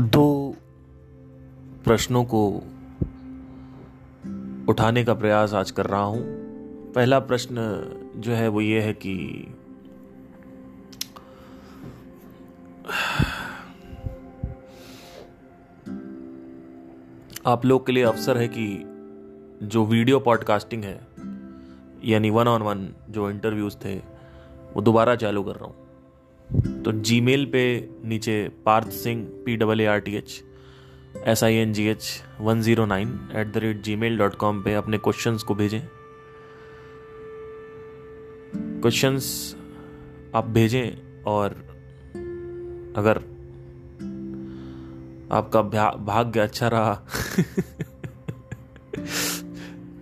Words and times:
दो 0.00 0.56
प्रश्नों 1.84 2.24
को 2.24 2.48
उठाने 4.68 5.04
का 5.04 5.14
प्रयास 5.14 5.54
आज 5.54 5.70
कर 5.70 5.86
रहा 5.86 6.02
हूँ। 6.02 6.22
पहला 6.92 7.18
प्रश्न 7.18 7.54
जो 8.16 8.32
है 8.32 8.48
वो 8.48 8.60
ये 8.60 8.80
है 8.80 8.92
कि 8.92 9.14
आप 17.46 17.64
लोग 17.64 17.86
के 17.86 17.92
लिए 17.92 18.02
अवसर 18.02 18.38
है 18.38 18.48
कि 18.48 18.82
जो 19.62 19.84
वीडियो 19.84 20.20
पॉडकास्टिंग 20.20 20.84
है, 20.84 21.00
यानी 22.04 22.30
वन 22.30 22.48
ऑन 22.48 22.62
वन 22.62 22.88
जो 23.10 23.30
इंटरव्यूज़ 23.30 23.76
थे, 23.76 23.96
वो 24.74 24.80
दोबारा 24.80 25.16
चालू 25.16 25.42
कर 25.42 25.52
रहा 25.52 25.64
हूँ। 25.64 25.79
तो 26.50 26.92
जी 26.92 27.20
मेल 27.20 27.44
पे 27.46 27.88
नीचे 28.04 28.48
Parth 28.66 28.88
Singh 28.88 29.28
P 29.44 29.56
double 29.56 29.80
A 29.80 29.84
R 29.84 29.98
T 29.98 30.16
H 30.16 30.44
S 31.26 31.44
I 31.44 31.54
N 31.54 31.72
G 31.72 31.86
H 31.86 32.22
one 32.40 32.60
zero 32.60 32.86
nine 32.86 33.28
eight 33.36 33.52
the 33.52 33.56
rate 33.56 33.82
Gmail 33.96 34.18
dot 34.18 34.34
com 34.34 34.62
पर 34.62 34.70
अपने 34.70 34.98
क्वेश्चन 34.98 35.36
को 35.36 35.54
भेजें। 35.54 35.80
क्वेश्चन 38.56 39.16
आप 40.34 40.46
भेजें 40.46 40.96
और 41.22 41.50
अगर 42.96 43.18
आपका 45.32 45.62
भाग्य 45.96 46.40
अच्छा 46.40 46.68
रहा 46.68 46.94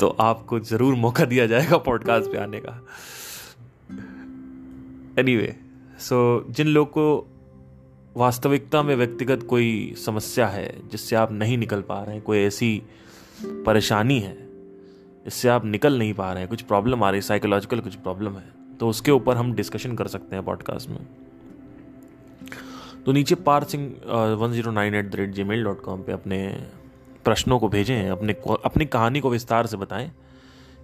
तो 0.01 0.09
आपको 0.09 0.61
ज़रूर 0.61 0.95
मौका 0.95 1.25
दिया 1.25 1.47
जाएगा 1.47 1.79
पॉडकास्ट 1.79 2.33
पे 2.33 2.39
आने 2.39 2.61
का। 2.61 2.87
एनीवे 5.19 5.47
anyway, 5.47 5.68
सो 5.99 6.45
so, 6.49 6.53
जिन 6.53 6.67
लोग 6.67 6.91
को 6.91 7.27
वास्तविकता 8.17 8.83
में 8.83 8.97
व्यक्तिगत 8.97 9.43
कोई 9.43 9.95
समस्या 10.07 10.47
है 10.47 10.89
जिससे 10.89 11.17
आप 11.17 11.33
नहीं 11.33 11.59
निकल 11.59 11.81
पा 11.81 12.03
रहे 12.03 12.15
हैं 12.15 12.25
कोई 12.25 12.39
ऐसी 12.39 12.83
परेशानी 13.45 14.21
है 14.21 14.35
जिससे 15.25 15.49
आप 15.49 15.65
निकल 15.65 15.99
नहीं 15.99 16.15
पा 16.15 16.31
रहे 16.33 16.41
हैं 16.41 16.49
कुछ 16.49 16.63
प्रॉब्लम 16.63 17.05
आ 17.05 17.11
रही 17.11 17.19
है 17.19 17.23
साइकोलॉजिकल 17.23 17.81
कुछ 17.81 17.95
प्रॉब्लम 17.95 18.33
है 18.33 18.77
तो 18.81 18.89
उसके 18.89 19.11
ऊपर 19.11 19.37
हम 19.37 19.53
डिस्कशन 19.53 19.95
कर 19.95 20.07
सकते 20.07 20.37
हैं 20.37 20.45
पॉडकास्ट 20.45 20.89
में। 20.89 21.07
तो 23.07 23.13
नीचे 23.13 23.35
Parth 23.35 23.65
Singh 23.65 23.87
one 24.35 24.53
zero 24.53 24.71
nine 24.71 24.95
eight 24.95 25.11
the 25.11 25.15
rate 25.15 25.31
Gmail 25.45 25.65
dot 25.65 25.81
com 25.81 26.03
पर 26.03 26.13
अपने 26.13 26.67
प्रश्नों 27.25 27.59
को 27.59 27.69
भेजें 27.69 28.09
अपने 28.11 28.33
अपनी 28.65 28.87
कहानी 28.87 29.21
को 29.21 29.31
विस्तार 29.31 29.67
से 29.67 29.77
बताएँ 29.77 30.13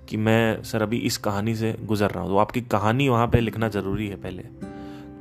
कि 0.09 0.17
मैं 0.17 0.63
सर 0.63 0.83
अभी 0.83 0.99
इस 0.99 1.17
कहानी 1.17 1.55
से 1.55 1.77
गुजर 1.83 2.11
रहा 2.11 2.23
हूँ। 2.23 2.31
तो 2.31 2.37
आपकी 2.37 2.61
कहानी 2.61 3.09
वहाँ 3.09 3.29
पे 3.29 3.41
लिखना 3.41 3.69
ज़रूरी 3.69 4.09
है 4.09 4.17
पहले। 4.17 4.43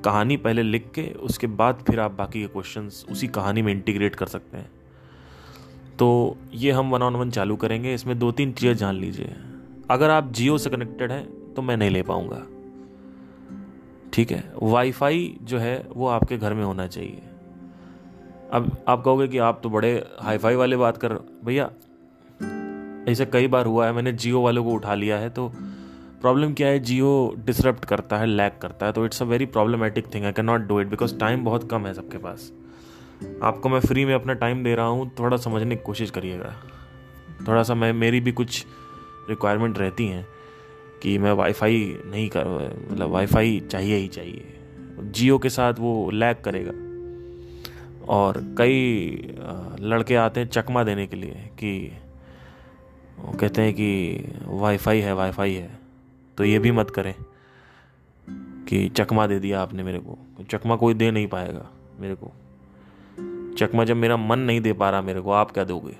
कहानी 0.06 0.38
पहले 0.38 0.64
लिख 0.64 0.90
के, 0.96 1.02
उसके 1.22 1.48
बाद 1.48 1.84
फिर 1.88 2.00
आप 2.00 2.12
बाकी 2.12 2.42
के 2.42 2.48
क्वेश्चंस 2.48 3.06
उसी 3.12 3.28
कहानी 3.28 3.62
में 3.62 3.72
इंटीग्रेट 3.74 4.16
कर 4.16 4.26
सकते 4.26 4.58
हैं। 4.58 4.70
तो 6.00 6.38
ये 6.54 6.72
हम 6.72 6.92
वन 6.92 7.02
ऑन 7.02 7.16
वन 7.16 7.32
चालू 7.32 7.56
करेंगे। 7.56 7.94
इसमें 7.94 8.18
दो 8.20 8.32
तीन 8.32 8.52
चीज़ें 8.52 8.76
जान 8.76 8.96
लीजिए। 8.96 9.36
अगर 9.92 10.10
आप 10.10 10.32
जियो 10.32 10.58
से 10.58 10.70
कनेक्टेड 10.70 11.12
हैं 11.12 11.54
तो 11.54 11.62
मैं 11.62 11.78
नहीं 11.78 11.90
ले 11.90 12.02
पाऊँगा। 12.04 12.42
ठीक 14.14 14.32
है? 14.32 14.44
वाईफाई 14.64 15.36
जो 15.42 15.58
है, 15.58 15.88
वो 15.90 16.08
आपके 16.08 16.38
घर 16.38 16.54
में 16.54 16.64
होना 16.64 16.88
चाहिए। 16.88 17.22
अब 18.52 18.78
आप 18.88 19.04
कहोगे 19.04 19.28
कि 19.28 19.38
आप 19.38 19.60
तो 19.64 19.70
बड़े 19.70 19.94
हाईफाई 20.20 20.56
वाले 20.56 20.78
बात 20.78 20.98
कर 20.98 21.14
भैया, 21.46 21.70
ऐसे 23.08 23.26
कई 23.26 23.48
बार 23.48 23.66
हुआ 23.66 23.86
है, 23.86 23.94
मैंने 23.94 24.12
जियो 24.14 24.42
वालों 24.42 24.64
को 24.64 24.72
उठा 24.72 24.94
लिया 24.96 25.18
है 25.18 25.30
तो 25.30 25.52
प्रॉब्लम 26.24 26.54
क्या 26.54 26.68
है, 26.68 26.80
जियो 26.80 27.34
डिसरप्ट 27.38 27.86
करता 27.86 28.18
है 28.18 28.26
लैक 28.26 28.58
करता 28.62 28.86
है 28.86 28.92
तो 28.92 29.06
it's 29.06 29.22
a 29.22 29.26
very 29.26 29.46
problematic 29.46 30.06
thing 30.14 30.26
I 30.26 30.32
can 30.32 30.46
not 30.46 30.62
do 30.62 30.80
it 30.82 30.88
because 30.88 31.18
time 31.20 31.44
बहुत 31.46 31.70
कम 31.72 31.88
है 31.88 31.94
सबके 31.94 32.18
पास. 32.18 32.52
आपको 33.44 33.70
मैं 33.70 33.80
फ्री 33.80 34.06
में 34.06 34.14
अपना 34.16 34.34
टाइम 34.34 34.64
दे 34.64 34.76
रहा 34.76 34.86
हूँ, 34.86 35.10
थोड़ा 35.20 35.38
समझने 35.38 35.76
की 35.76 35.84
कोशिश 35.84 36.12
करिएगा. 36.12 36.54
थोड़ा 37.48 37.64
सा 37.64 37.76
मैं, 37.76 37.92
मेरी 37.94 38.20
भी 38.20 38.32
कुछ 38.32 38.66
रिक्वायरमेंट 39.30 39.80
रहती 39.80 40.08
हैं 40.08 40.26
कि 41.04 41.18
मैं 41.18 41.32
वाईफाई 41.32 41.98
नहीं 42.06 42.30
कर 42.30 42.48
मतलब 42.92 43.10
वाईफाई 43.10 43.60
चाहिए 43.72 43.98
ही 43.98 44.08
चाहिए. 44.08 44.56
जियो 45.02 45.38
के 45.38 45.50
साथ 45.50 45.74
वो 45.80 46.10
लैग 46.12 46.42
करेगा. 46.42 46.72
और 48.14 48.42
कई 48.58 49.36
लड़के 49.82 50.16
आते 50.16 50.40
हैं 50.40 50.48
चकमा 50.48 50.84
देने 50.84 51.08
के 51.08 51.16
लिए 51.16 51.50
कि, 51.60 51.92
वो 53.20 53.38
कहते 53.38 53.62
हैं 53.62 53.74
कि 53.74 54.26
वाईफाई 54.46 55.00
है 55.00 55.14
वाईफाई 55.16 55.54
है. 55.54 55.83
तो 56.38 56.44
ये 56.44 56.60
भी 56.60 56.72
मत 56.72 56.90
करें 56.90 57.16
कि 58.66 58.90
चकमा 58.90 59.28
दे 59.28 59.40
दिया 59.40 59.62
आपने 59.62 59.84
मेरे 59.84 60.00
को। 60.00 60.18
चकमा 60.50 60.76
कोई 60.76 60.94
दे 60.94 61.12
नहीं 61.12 61.28
पाएगा 61.28 61.70
मेरे 62.00 62.16
को। 62.16 62.32
चकमा 63.58 63.84
जब 63.84 63.96
मेरा 63.96 64.18
मन 64.18 64.40
नहीं 64.40 64.62
दे 64.62 64.74
पा 64.74 64.90
रहा 64.90 65.02
मेरे 65.02 65.22
को, 65.22 65.32
आप 65.32 65.52
क्या 65.52 65.64
दोगे? 65.64 65.98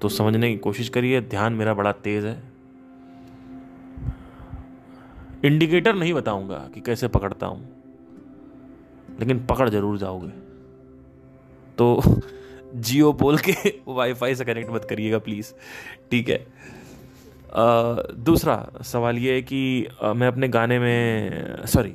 तो 0.00 0.08
समझने 0.08 0.52
की 0.52 0.58
कोशिश 0.58 0.88
करिए, 0.88 1.20
ध्यान 1.20 1.52
मेरा 1.52 1.74
बड़ा 1.74 1.92
तेज 1.92 2.24
है। 2.24 2.52
इंडिकेटर 5.44 5.94
नहीं 5.94 6.14
बताऊँगा 6.14 6.70
कि 6.74 6.80
कैसे 6.80 7.08
पकड़ता 7.08 7.46
हूँ, 7.46 7.68
लेकिन 9.20 9.46
पकड़ 9.46 9.68
ज़रूर 9.68 9.98
जाओगे। 9.98 10.28
तो 11.78 12.02
जियो 12.74 13.12
बोल 13.12 13.38
के 13.38 13.52
वाईफाई 13.88 14.34
से 14.34 14.44
कनेक्ट 14.44 14.70
मत 14.70 14.86
करिएगा 14.90 15.18
प्लीज़ 15.18 15.52
ठीक 16.10 16.28
है? 16.28 16.46
दूसरा 17.54 18.54
सवाल 18.82 19.18
ये 19.18 19.32
है 19.34 19.42
कि 19.42 19.88
मैं 20.16 20.26
अपने 20.28 20.48
गाने 20.48 20.78
में 20.78 21.66
सॉरी 21.66 21.90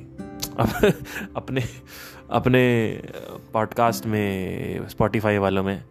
अपने 1.36 1.62
अपने 2.30 2.62
पॉडकास्ट 3.52 4.06
में 4.06 4.88
स्पॉटिफाई 4.88 5.38
वालों 5.38 5.62
में 5.64 5.82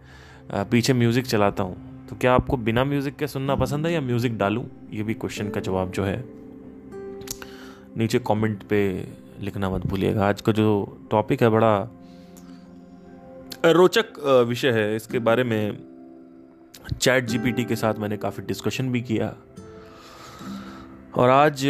पीछे 0.53 0.93
म्यूज़िक 0.93 1.25
चलाता 1.25 1.63
हूँ। 1.63 2.07
तो 2.07 2.15
क्या 2.15 2.33
आपको 2.33 2.57
बिना 2.57 2.83
म्यूज़िक 2.83 3.15
के 3.15 3.27
सुनना 3.27 3.55
पसंद 3.55 3.85
है 3.85 3.93
या 3.93 4.01
म्यूज़िक 4.01 4.37
डालूँ? 4.37 4.65
ये 4.93 5.03
भी 5.03 5.13
क्वेश्चन 5.13 5.49
का 5.49 5.61
जवाब 5.61 5.91
जो 5.91 6.03
है, 6.03 6.23
नीचे 7.97 8.19
कमेंट 8.19 8.63
पे 8.63 8.81
लिखना 9.41 9.69
मत 9.69 9.85
भूलिएगा। 9.87 10.27
आज 10.29 10.41
का 10.41 10.51
जो 10.51 10.97
टॉपिक 11.11 11.43
है 11.43 11.49
बड़ा 11.49 11.77
रोचक 13.65 14.19
विषय 14.47 14.71
है। 14.71 14.95
इसके 14.95 15.19
बारे 15.19 15.43
में 15.43 15.77
चैट 17.01 17.25
जीपीटी 17.25 17.63
के 17.63 17.75
साथ 17.75 17.93
मैंने 17.93 18.17
काफ़ी 18.17 18.43
डिस्कशन 18.43 18.89
भी 18.91 19.01
किया। 19.01 19.35
और 21.17 21.29
आज 21.29 21.61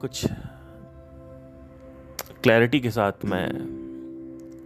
कुछ 0.00 0.26
क्लैरिटी 2.42 2.78
के 2.80 2.90
साथ 2.90 3.24
मैं 3.24 3.48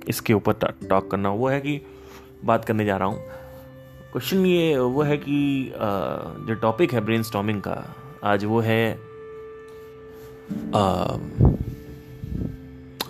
इसके 0.09 0.35
ऊपर 0.35 0.53
टॉक 0.89 1.11
करना, 1.11 1.31
वो 1.31 1.49
है 1.49 1.61
कि 1.61 1.81
बात 2.45 2.65
करने 2.65 2.85
जा 2.85 2.97
रहा 2.97 3.09
हूँ। 3.09 3.19
क्वेश्चन 4.13 4.45
ये, 4.47 4.79
वो 4.79 5.03
है 5.03 5.17
कि 5.17 5.73
जो 6.47 6.55
टॉपिक 6.55 6.93
है 6.95 7.01
ब्रेन 7.01 7.23
स्टॉमिंग 7.23 7.61
का, 7.61 7.95
आज 8.25 8.45
वो 8.45 8.61
है 8.61 8.99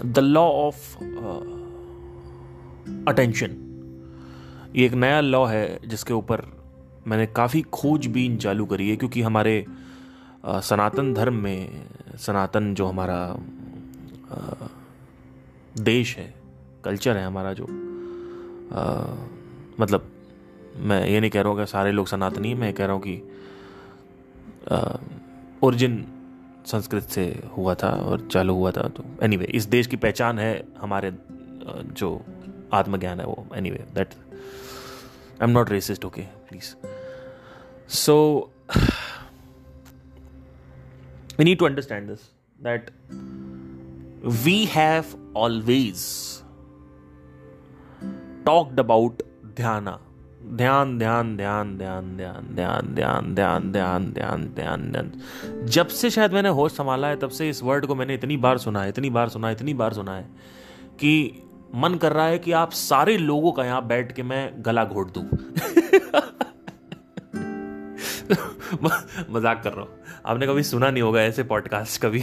द 0.07 0.19
लॉ 0.19 0.47
ऑफ़ 0.61 0.97
अटेंशन 3.09 3.57
ये 4.77 4.87
एक 4.87 4.95
नया 4.95 5.21
लॉ 5.21 5.45
है 5.47 5.79
जिसके 5.85 6.13
ऊपर 6.13 6.47
मैंने 7.07 7.27
काफ़ी 7.27 7.63
खोजबीन 7.73 8.37
चालू 8.39 8.67
करी 8.67 8.89
है, 8.91 8.97
क्योंकि 8.97 9.23
हमारे 9.23 9.65
सनातन 10.45 11.13
धर्म 11.15 11.35
में 11.35 11.87
सनातन 12.19 12.75
जो 12.75 12.87
हमारा 12.87 13.21
देश 15.81 16.17
है 16.17 16.33
कल्चर 16.85 17.17
है 17.17 17.25
हमारा 17.25 17.53
जो 17.53 17.65
आ, 18.73 19.05
मतलब 19.81 20.11
मैं 20.77 21.05
ये 21.09 21.21
नहीं 21.21 21.31
कह 21.31 21.41
रहा 21.41 21.53
हूँ 21.53 21.59
कि 21.61 21.67
सारे 21.67 21.93
लोग 21.93 22.07
सनातनी 22.07 22.55
मैं 22.55 22.73
कह 22.75 22.87
रहा 22.87 22.95
हूँ 22.95 23.03
कि 23.07 23.17
ओरिजिन 25.63 26.05
संस्कृत 26.67 27.03
से 27.03 27.25
हुआ 27.57 27.75
था 27.75 27.91
और 27.91 28.27
चालू 28.33 28.55
हुआ 28.55 28.71
था 28.71 28.83
तो 28.89 29.05
एनीवे 29.23 29.45
anyway, 29.45 29.57
इस 29.57 29.67
देश 29.67 29.87
की 29.87 29.97
पहचान 29.97 30.39
है 30.39 30.53
हमारे 30.81 31.13
जो 31.93 32.21
आत्मज्ञान 32.73 33.21
है 33.21 33.27
वो 33.27 33.47
anyway 33.57 33.85
that 33.95 34.15
I 35.43 35.45
am 35.45 35.51
not 35.51 35.71
racist 35.71 36.05
okay 36.05 36.23
please 36.49 36.75
so 37.89 38.17
we 41.41 41.45
need 41.45 41.59
to 41.59 41.67
understand 41.67 42.07
this 42.07 42.25
that 42.59 42.91
we 44.45 44.57
have 44.67 45.13
always 45.35 46.01
talked 48.49 48.83
about 48.85 49.23
dhyana 49.61 49.99
ध्यान 50.59 50.99
ध्यान 50.99 51.37
ध्यान 51.37 51.77
ध्यान 51.79 52.07
ध्यान 52.17 52.47
ध्यान 52.55 52.95
ध्यान 52.95 53.35
ध्यान 53.35 53.73
ध्यान 53.73 54.11
ध्यान 54.13 54.45
ध्यान 54.55 54.91
ध्यान 54.93 55.11
जब 55.69 55.89
से 55.99 56.11
शायद 56.11 56.33
मैंने 56.33 56.49
होश 56.59 56.73
संभाला 56.73 57.09
है 57.09 57.17
तब 57.17 57.31
से 57.39 57.49
इस 57.51 57.63
वर्ड 57.63 57.87
को 57.87 57.95
मैंने 57.95 58.15
इतनी 58.15 58.37
बार 58.47 58.59
सुना 58.59 58.83
है 58.83 58.89
इतनी 58.89 59.11
बार 59.11 59.29
सुना 59.29 59.49
है 59.49 59.55
इतनी 59.55 59.75
बार 59.75 59.93
सुना 59.93 60.17
है 60.17 60.25
कि 61.01 61.13
मन 61.75 61.95
कर 62.03 62.13
रहा 62.13 62.27
है 62.27 62.39
कि 62.39 62.53
आप 62.63 62.73
सारे 62.73 63.17
लोगों 63.19 63.53
का 63.53 63.65
यहाँ 63.65 63.87
बैठ 63.87 64.13
के 64.13 64.23
मैं 64.23 64.43
गला 64.67 64.85
घोट 64.85 65.13
दू 65.19 65.23
मज़ाक 69.33 69.63
कर 69.65 69.73
रहा 69.73 69.81
हूँ 69.81 70.00
आपने 70.27 70.47
कभी 70.47 70.63
सुना 70.63 70.91
नहीं 70.91 71.03
होगा 71.03 71.23
ऐसे 71.23 71.43
पॉडकास्ट 71.43 72.03
कभी। 72.03 72.23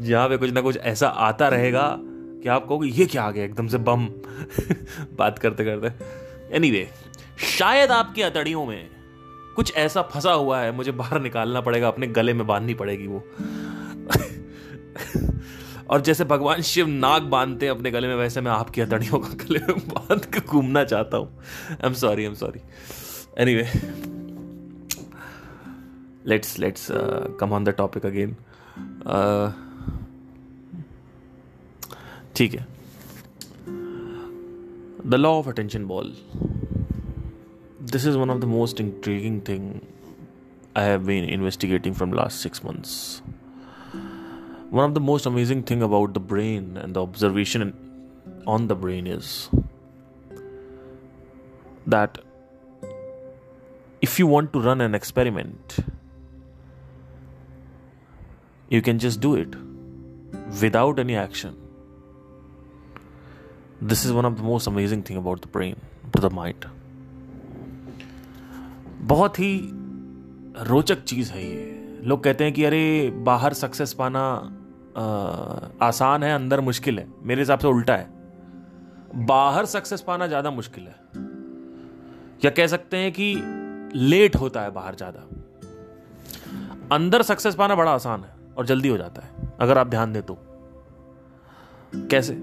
जहाँ 0.00 0.28
पे 0.28 0.36
कुछ 0.36 0.50
ना 0.50 0.60
कुछ 0.60 0.76
ऐसा 0.76 1.08
आता 1.08 1.48
रहेगा 1.48 1.96
कि 2.00 2.48
आप 2.48 2.64
कहोगे 2.64 2.88
ये 2.88 3.06
क्या 3.06 3.22
आ 3.22 3.30
गया? 3.30 3.44
एकदम 3.44 3.66
से 3.66 3.78
बम। 3.78 4.06
बात 5.18 5.38
करते 5.38 5.64
करते। 5.64 6.04
एनी 6.56 6.70
anyway, 6.70 7.44
शायद 7.44 7.90
आपकी 7.90 8.22
अतड़ियों 8.22 8.66
में 8.66 8.90
कुछ 9.56 9.76
ऐसा 9.76 10.02
फंसा 10.02 10.32
हुआ 10.32 10.60
है 10.60 10.72
मुझे 10.72 10.92
बाहर 10.92 11.20
निकालना 11.20 11.60
पड़ेगा 11.60 11.88
अपने 11.88 12.06
गले 12.06 12.32
में 12.32 12.46
बांधनी 12.46 12.74
पड़ेगी 12.74 13.06
वो। 13.06 13.28
और 15.90 16.00
जैसे 16.00 16.24
भगवान 16.24 16.62
शिव 16.62 16.86
नाग 16.86 17.22
बांधते 17.22 17.66
हैं 17.66 17.72
अपने 17.72 17.90
गले 17.90 18.08
में 18.08 18.14
वैसे 18.14 18.40
मैं 18.40 18.50
आपकी 18.50 18.80
अतड़ियों 18.80 19.18
का 19.18 19.28
गले 19.28 19.58
में 19.58 19.88
बाँध 19.88 20.24
के 20.24 20.40
घूमना 20.40 20.84
चाहता 20.84 21.16
हूँ। 21.16 21.38
I 21.70 21.86
am 21.86 21.94
sorry 21.94 22.22
I 22.22 22.28
am 22.28 22.34
sorry 22.34 22.60
anyway 26.25 26.29
let's 26.29 26.59
let's 26.59 26.87
come 27.39 27.53
on 27.53 27.63
the 27.63 27.69
topic 27.69 28.05
again 28.05 28.35
ठीक 32.35 32.53
है 32.53 32.67
the 35.07 35.13
law 35.13 35.29
of 35.29 35.47
attention 35.47 35.85
ball 35.85 36.13
this 37.91 38.05
is 38.07 38.15
one 38.15 38.29
of 38.29 38.41
the 38.41 38.43
most 38.43 38.81
intriguing 38.81 39.41
thing 39.47 39.73
I 40.77 40.85
have 40.85 41.05
been 41.05 41.25
investigating 41.25 41.95
from 41.95 42.13
last 42.13 42.43
six 42.43 42.65
months 42.65 43.21
one 44.71 44.85
of 44.85 44.93
the 44.93 45.01
most 45.01 45.25
amazing 45.25 45.63
thing 45.63 45.81
about 45.83 46.13
the 46.13 46.19
brain 46.19 46.77
and 46.77 46.93
the 46.93 47.01
observation 47.01 47.73
on 48.47 48.67
the 48.67 48.75
brain 48.75 49.05
is 49.05 49.49
that 51.85 52.19
if 54.01 54.17
you 54.17 54.27
want 54.27 54.53
to 54.53 54.61
run 54.61 54.79
an 54.79 54.95
experiment 54.95 55.75
you 58.70 58.80
can 58.82 58.98
just 58.98 59.20
do 59.20 59.34
it 59.36 59.56
without 60.60 60.98
any 60.98 61.16
action. 61.16 61.54
This 63.80 64.04
is 64.04 64.12
one 64.12 64.24
of 64.24 64.36
the 64.36 64.42
most 64.42 64.66
amazing 64.66 65.02
thing 65.02 65.16
about 65.16 65.40
the 65.40 65.48
brain 65.48 65.76
to 66.12 66.20
the 66.20 66.30
mind. 66.30 66.66
बहुत 69.02 69.38
ही 69.38 69.52
रोचक 70.68 71.04
चीज़ 71.04 71.32
है 71.32 71.44
ये। 71.44 72.02
लोग 72.04 72.22
कहते 72.24 72.44
हैं 72.44 72.52
कि 72.52 72.64
अरे 72.64 73.10
बाहर 73.10 73.52
सक्सेस 73.52 73.92
पाना 73.92 74.22
आ, 74.96 75.02
आसान 75.86 76.22
है 76.22 76.34
अंदर 76.34 76.60
मुश्किल 76.60 76.98
है। 76.98 77.06
मेरे 77.22 77.40
हिसाब 77.40 77.58
से 77.58 77.68
उल्टा 77.68 77.96
है। 77.96 78.08
बाहर 79.26 79.64
सक्सेस 79.66 80.00
पाना 80.00 80.26
ज़्यादा 80.26 80.50
मुश्किल 80.50 80.84
है। 80.84 80.94
या 82.44 82.50
कह 82.50 82.66
सकते 82.66 82.96
हैं 82.96 83.12
कि 83.12 83.34
लेट 83.94 84.36
होता 84.36 84.62
है 84.62 84.70
बाहर 84.70 84.94
ज़्यादा। 84.94 85.20
अंदर 86.94 87.22
सक्सेस 87.22 87.54
पाना 87.54 87.74
बड़ा 87.74 87.92
आसान 87.92 88.24
है। 88.24 88.35
और 88.56 88.66
जल्दी 88.66 88.88
हो 88.88 88.96
जाता 88.96 89.22
है, 89.22 89.52
अगर 89.60 89.78
आप 89.78 89.86
ध्यान 89.86 90.12
दें 90.12 90.22
तो। 90.22 90.36
कैसे? 92.10 92.34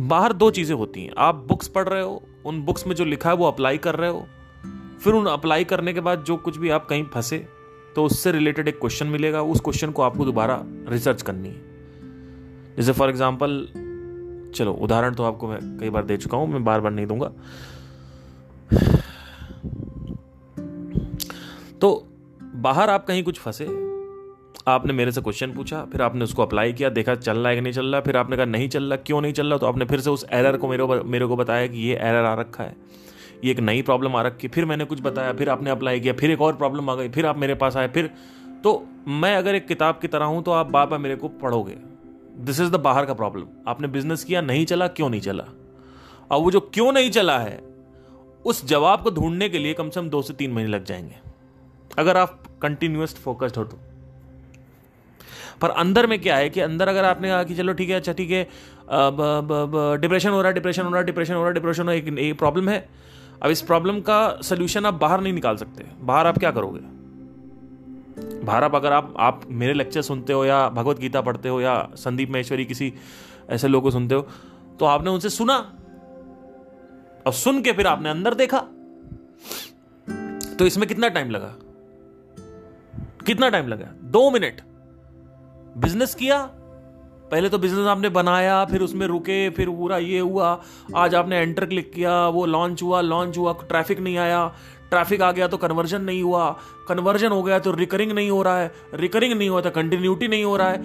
बाहर 0.00 0.32
दो 0.32 0.50
चीज़ें 0.50 0.74
होती 0.76 1.04
हैं। 1.04 1.12
आप 1.18 1.34
बुक्स 1.48 1.68
पढ़ 1.68 1.88
रहे 1.88 2.02
हो, 2.02 2.22
उन 2.46 2.60
बुक्स 2.62 2.86
में 2.86 2.94
जो 2.96 3.04
लिखा 3.04 3.30
है 3.30 3.36
वो 3.36 3.46
अप्लाई 3.46 3.78
कर 3.78 3.94
रहे 3.94 4.10
हो, 4.10 4.26
फिर 5.00 5.14
उन 5.14 5.26
अप्लाई 5.26 5.64
करने 5.64 5.92
के 5.92 6.00
बाद 6.00 6.22
जो 6.24 6.36
कुछ 6.36 6.56
भी 6.56 6.70
आप 6.70 6.86
कहीं 6.86 7.04
फंसे 7.04 7.46
तो 7.96 8.04
उससे 8.04 8.32
रिलेटेड 8.32 8.68
एक 8.68 8.78
क्वेश्चन 8.80 9.06
मिलेगा, 9.06 9.42
उस 9.42 9.60
क्वेश्चन 9.60 9.90
को 9.90 10.02
आपको 10.02 10.24
दोबारा 10.24 10.60
रिसर्च 10.88 11.22
करनी 11.22 11.48
है। 11.48 12.76
जैसे 12.76 12.92
फॉर 12.92 13.08
एग्ज़ाम्पल 13.08 13.66
चलो, 14.54 14.72
उदाहरण 14.72 15.14
तो 15.14 15.22
आपको 15.22 15.48
मैं 15.48 15.58
कई 15.78 15.90
बार 15.90 16.04
दे 16.04 16.16
चुका 16.16 16.36
हूँ, 16.36 16.48
मैं 16.48 16.64
बार 16.64 16.80
बार 16.80 16.92
नहीं 16.92 17.06
दूँगा। 17.06 17.32
तो 21.80 22.06
बाहर 22.56 22.90
आप 22.90 23.06
कहीं 23.06 23.22
कुछ 23.22 23.38
फंसे 23.38 23.66
आपने 24.68 24.92
मेरे 24.92 25.12
से 25.12 25.20
क्वेश्चन 25.20 25.52
पूछा, 25.52 25.84
फिर 25.84 26.02
आपने 26.02 26.24
उसको 26.24 26.42
अप्लाई 26.42 26.72
किया, 26.72 26.88
देखा 26.88 27.14
चल 27.14 27.38
रहा 27.38 27.48
है 27.48 27.54
कि 27.54 27.60
नहीं 27.60 27.72
चल 27.72 27.86
रहा, 27.86 28.00
फिर 28.00 28.16
आपने 28.16 28.36
कहा 28.36 28.46
नहीं 28.46 28.68
चल 28.68 28.84
रहा, 28.84 28.96
क्यों 28.96 29.20
नहीं 29.20 29.32
चल 29.32 29.46
रहा? 29.46 29.58
तो 29.58 29.66
आपने 29.66 29.84
फिर 29.84 30.00
से 30.00 30.10
उस 30.10 30.26
एरर 30.32 30.56
को 30.56 30.68
मेरे 30.68 31.02
मेरे 31.02 31.26
को 31.26 31.36
बताया 31.36 31.66
कि 31.66 31.78
ये 31.78 31.96
एरर 31.96 32.24
आ 32.24 32.34
रखा 32.34 32.64
है। 32.64 32.76
ये 33.44 33.50
एक 33.50 33.60
नई 33.60 33.82
प्रॉब्लम 33.82 34.16
आ 34.16 34.22
रखी 34.22 34.48
फिर 34.48 34.64
मैंने 34.64 34.84
कुछ 34.84 35.00
बताया, 35.00 35.32
फिर 35.32 35.48
आपने 35.48 35.70
अप्लाई 35.70 36.00
किया, 36.00 36.12
फिर 36.12 36.30
एक 36.30 36.40
और 36.40 36.56
प्रॉब्लम 36.56 36.90
आ 36.90 36.94
गई, 36.94 37.08
फिर 37.08 37.26
आप 37.26 37.38
मेरे 37.38 37.54
पास 37.54 37.76
आए, 37.76 37.88
फिर 37.88 38.10
तो 38.64 38.86
मैं 39.08 39.36
अगर 39.36 39.54
एक 39.54 39.66
किताब 39.68 39.98
की 40.02 40.08
तरह 40.08 40.24
हूँ 40.24 40.42
तो 40.42 40.50
आप 40.50 40.70
बार 40.70 40.86
बार 40.86 40.98
मेरे 40.98 41.16
को 41.16 41.28
पढ़ोगे। 41.28 41.76
दिस 42.36 42.60
इज़ 42.60 42.70
द 42.70 42.76
बाहर 42.76 43.06
का 43.06 43.14
प्रॉब्लम 43.14 43.46
आपने 43.68 43.88
बिज़नेस 43.88 44.24
किया, 44.24 44.40
नहीं 44.40 44.66
चला, 44.66 44.86
क्यों 44.88 45.10
नहीं 45.10 45.20
चला? 45.20 45.44
और 46.30 46.40
वो 46.40 46.50
जो 46.50 46.60
क्यों 46.60 46.92
नहीं 46.92 47.10
चला 47.10 47.38
है, 47.38 47.60
उस 48.44 48.64
जवाब 48.66 49.02
को 49.02 49.10
ढूँढने 49.10 49.48
के 49.48 49.58
लिए 49.58 49.74
कम 49.74 49.90
से 49.90 50.00
कम 50.00 50.08
दो 50.08 50.22
से 50.22 50.34
तीन 50.34 50.52
महीने 50.52 50.70
लग 50.70 50.84
जाएँगे। 50.84 51.16
अगर 51.98 52.16
आप 52.16 52.42
कंटिन्यूस 52.62 53.16
फोकस्ड 53.16 53.56
हो 53.56 53.64
तो। 53.64 53.78
पर 55.60 55.70
अंदर 55.70 56.06
में 56.06 56.20
क्या 56.20 56.36
है 56.36 56.48
कि 56.50 56.60
अंदर 56.60 56.88
अगर 56.88 57.04
आपने 57.04 57.28
कहा 57.28 57.42
कि 57.44 57.54
चलो 57.54 57.72
ठीक 57.72 57.90
है 57.90 57.96
अच्छा 57.96 58.12
ठीक 58.12 58.30
है 58.30 58.42
डिप्रेशन 60.00 60.30
हो 60.30 60.40
रहा 60.40 60.48
है 60.48 60.54
डिप्रेशन 60.54 60.82
हो 60.82 60.90
रहा 60.90 60.98
है 60.98 61.06
डिप्रेशन 61.06 61.34
हो 61.34 61.40
रहा 61.40 61.48
है 61.48 61.54
डिप्रेशन 61.54 61.82
हो 61.82 61.88
रहा 61.88 61.94
है, 61.94 62.18
एक 62.20 62.38
प्रॉब्लम 62.38 62.68
है। 62.68 62.88
अब 63.42 63.50
इस 63.50 63.62
प्रॉब्लम 63.62 64.00
का 64.00 64.38
सोल्यूशन 64.42 64.86
आप 64.86 64.94
बाहर 64.94 65.20
नहीं 65.20 65.32
निकाल 65.32 65.56
सकते। 65.56 65.84
बाहर 66.00 66.26
आप 66.26 66.38
क्या 66.38 66.50
करोगे? 66.50 66.80
बाहर 68.44 68.64
आप 68.64 68.74
अगर 68.74 68.92
आप 68.92 69.14
आप 69.18 69.40
मेरे 69.50 69.74
लेक्चर 69.74 70.02
सुनते 70.02 70.32
हो 70.32 70.44
या 70.44 70.68
भगवत 70.68 70.98
गीता 70.98 71.20
पढ़ते 71.20 71.48
हो 71.48 71.60
या 71.60 71.76
संदीप 71.96 72.30
महेश्वरी 72.30 72.64
किसी 72.64 72.92
ऐसे 73.50 73.68
लोगों 73.68 73.82
को 73.82 73.90
सुनते 73.90 74.14
हो 74.14 74.26
तो 74.80 74.86
आपने 74.86 75.10
उनसे 75.10 75.28
सुना। 75.30 75.56
और 77.26 77.32
सुन 77.32 77.60
के 77.62 77.72
फिर 77.72 77.86
आपने 77.86 78.10
अंदर 78.10 78.34
देखा। 78.34 78.58
तो 80.58 80.66
इसमें 80.66 80.88
कितना 80.88 81.08
टाइम 81.08 81.30
लगा? 81.30 81.54
कितना 83.26 83.48
टाइम 83.48 83.68
लगा? 83.68 83.86
दो 84.02 84.30
मिनट। 84.30 84.60
बिज़नेस 85.78 86.14
किया? 86.14 86.42
पहले 87.30 87.48
तो 87.48 87.58
बिज़नेस 87.58 87.86
आपने 87.86 88.08
बनाया, 88.08 88.64
फिर 88.64 88.80
उसमें 88.80 89.06
रुके, 89.06 89.50
फिर 89.50 89.70
पूरा 89.70 89.98
ये 89.98 90.18
हुआ। 90.18 90.62
आज 90.96 91.14
आपने 91.14 91.38
एंटर 91.38 91.66
क्लिक 91.66 91.92
किया, 91.92 92.28
वो 92.28 92.46
लॉन्च 92.46 92.82
हुआ 92.82 93.00
लॉन्च 93.00 93.38
हुआ, 93.38 93.52
ट्रैफ़िक 93.52 94.00
नहीं 94.00 94.16
आया। 94.18 94.54
ट्रैफ़िक 94.90 95.22
आ 95.22 95.32
गया 95.32 95.48
तो 95.48 95.56
कन्वर्जन 95.56 96.02
नहीं 96.02 96.22
हुआ। 96.22 96.56
कन्वर्जन 96.88 97.28
हो 97.28 97.42
गया 97.42 97.58
तो 97.58 97.72
रिकरिंग 97.72 98.12
नहीं 98.12 98.30
हो 98.30 98.42
रहा 98.42 98.60
है। 98.60 98.72
रिकरिंग 98.94 99.38
नहीं 99.38 99.48
हुआ 99.48 99.60
तो 99.60 99.70
कंटिन्यूटी 99.70 100.28
नहीं 100.28 100.44
हो 100.44 100.56
रहा 100.56 100.70
है। 100.70 100.82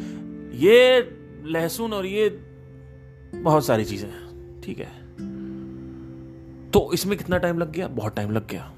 ये 0.57 1.00
लहसुन 1.46 1.94
और 1.94 2.06
ये 2.06 2.30
बहुत 3.36 3.66
सारी 3.66 3.86
चीज़ें 3.86 4.10
हैं। 4.10 4.62
ठीक 4.62 4.80
है। 4.80 4.92
तो 6.72 6.94
इसमें 6.94 7.18
कितना 7.18 7.38
टाइम 7.38 7.57
लग 7.57 7.72
गया? 7.72 7.88
बहुत 7.88 8.16
टाइम 8.16 8.31
लग 8.31 8.48
गया। 8.48 8.72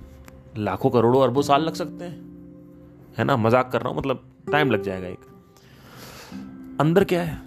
लाखों 0.58 0.90
करोड़ों 0.90 1.24
अरबों 1.24 1.42
साल 1.42 1.62
लग 1.62 1.74
सकते 1.74 2.06
हैं। 2.06 2.18
है 3.18 3.24
ना? 3.24 3.38
मज़ाक 3.38 3.72
कर 3.72 3.82
रहा 3.82 3.90
हूँ 3.90 3.98
मतलब 3.98 4.24
टाइम 4.52 4.72
लग 4.72 4.84
जाएगा 4.84 5.08
एक। 5.08 5.35
अंदर 6.80 7.04
क्या 7.04 7.22
है? 7.24 7.42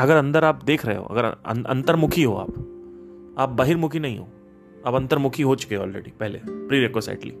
अगर 0.00 0.16
अंदर 0.16 0.44
आप 0.44 0.64
देख 0.64 0.86
रहे 0.86 0.96
हो 0.96 1.04
अगर 1.04 1.24
अं-, 1.24 1.64
अंतर्मुखी 1.64 2.22
हो 2.22 2.34
आप 2.34 2.48
आप 3.38 3.48
बहिर्मुखी 3.48 3.98
नहीं 3.98 4.18
हो। 4.18 4.28
आप 4.86 4.94
अंतर्मुखी 4.94 5.42
हो 5.42 5.54
चुके 5.56 5.74
हो 5.74 5.82
ऑलरेडी 5.82 6.10
पहले 6.10 6.38
प्री 6.38 6.80
रिक्वेसाइटली 6.80 7.34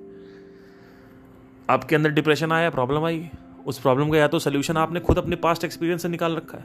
आपके 1.70 1.96
अंदर 1.96 2.10
डिप्रेशन 2.10 2.52
आया 2.52 2.70
प्रॉब्लम 2.70 3.04
आई 3.04 3.28
उस 3.66 3.78
प्रॉब्लम 3.78 4.10
का 4.10 4.18
या 4.18 4.28
तो 4.28 4.38
सोल्यूशन 4.38 4.76
आपने 4.76 5.00
खुद 5.00 5.18
अपने 5.18 5.36
पास्ट 5.36 5.64
एक्सपीरियंस 5.64 6.02
से 6.02 6.08
निकाल 6.08 6.36
रखा 6.36 6.58
है। 6.58 6.64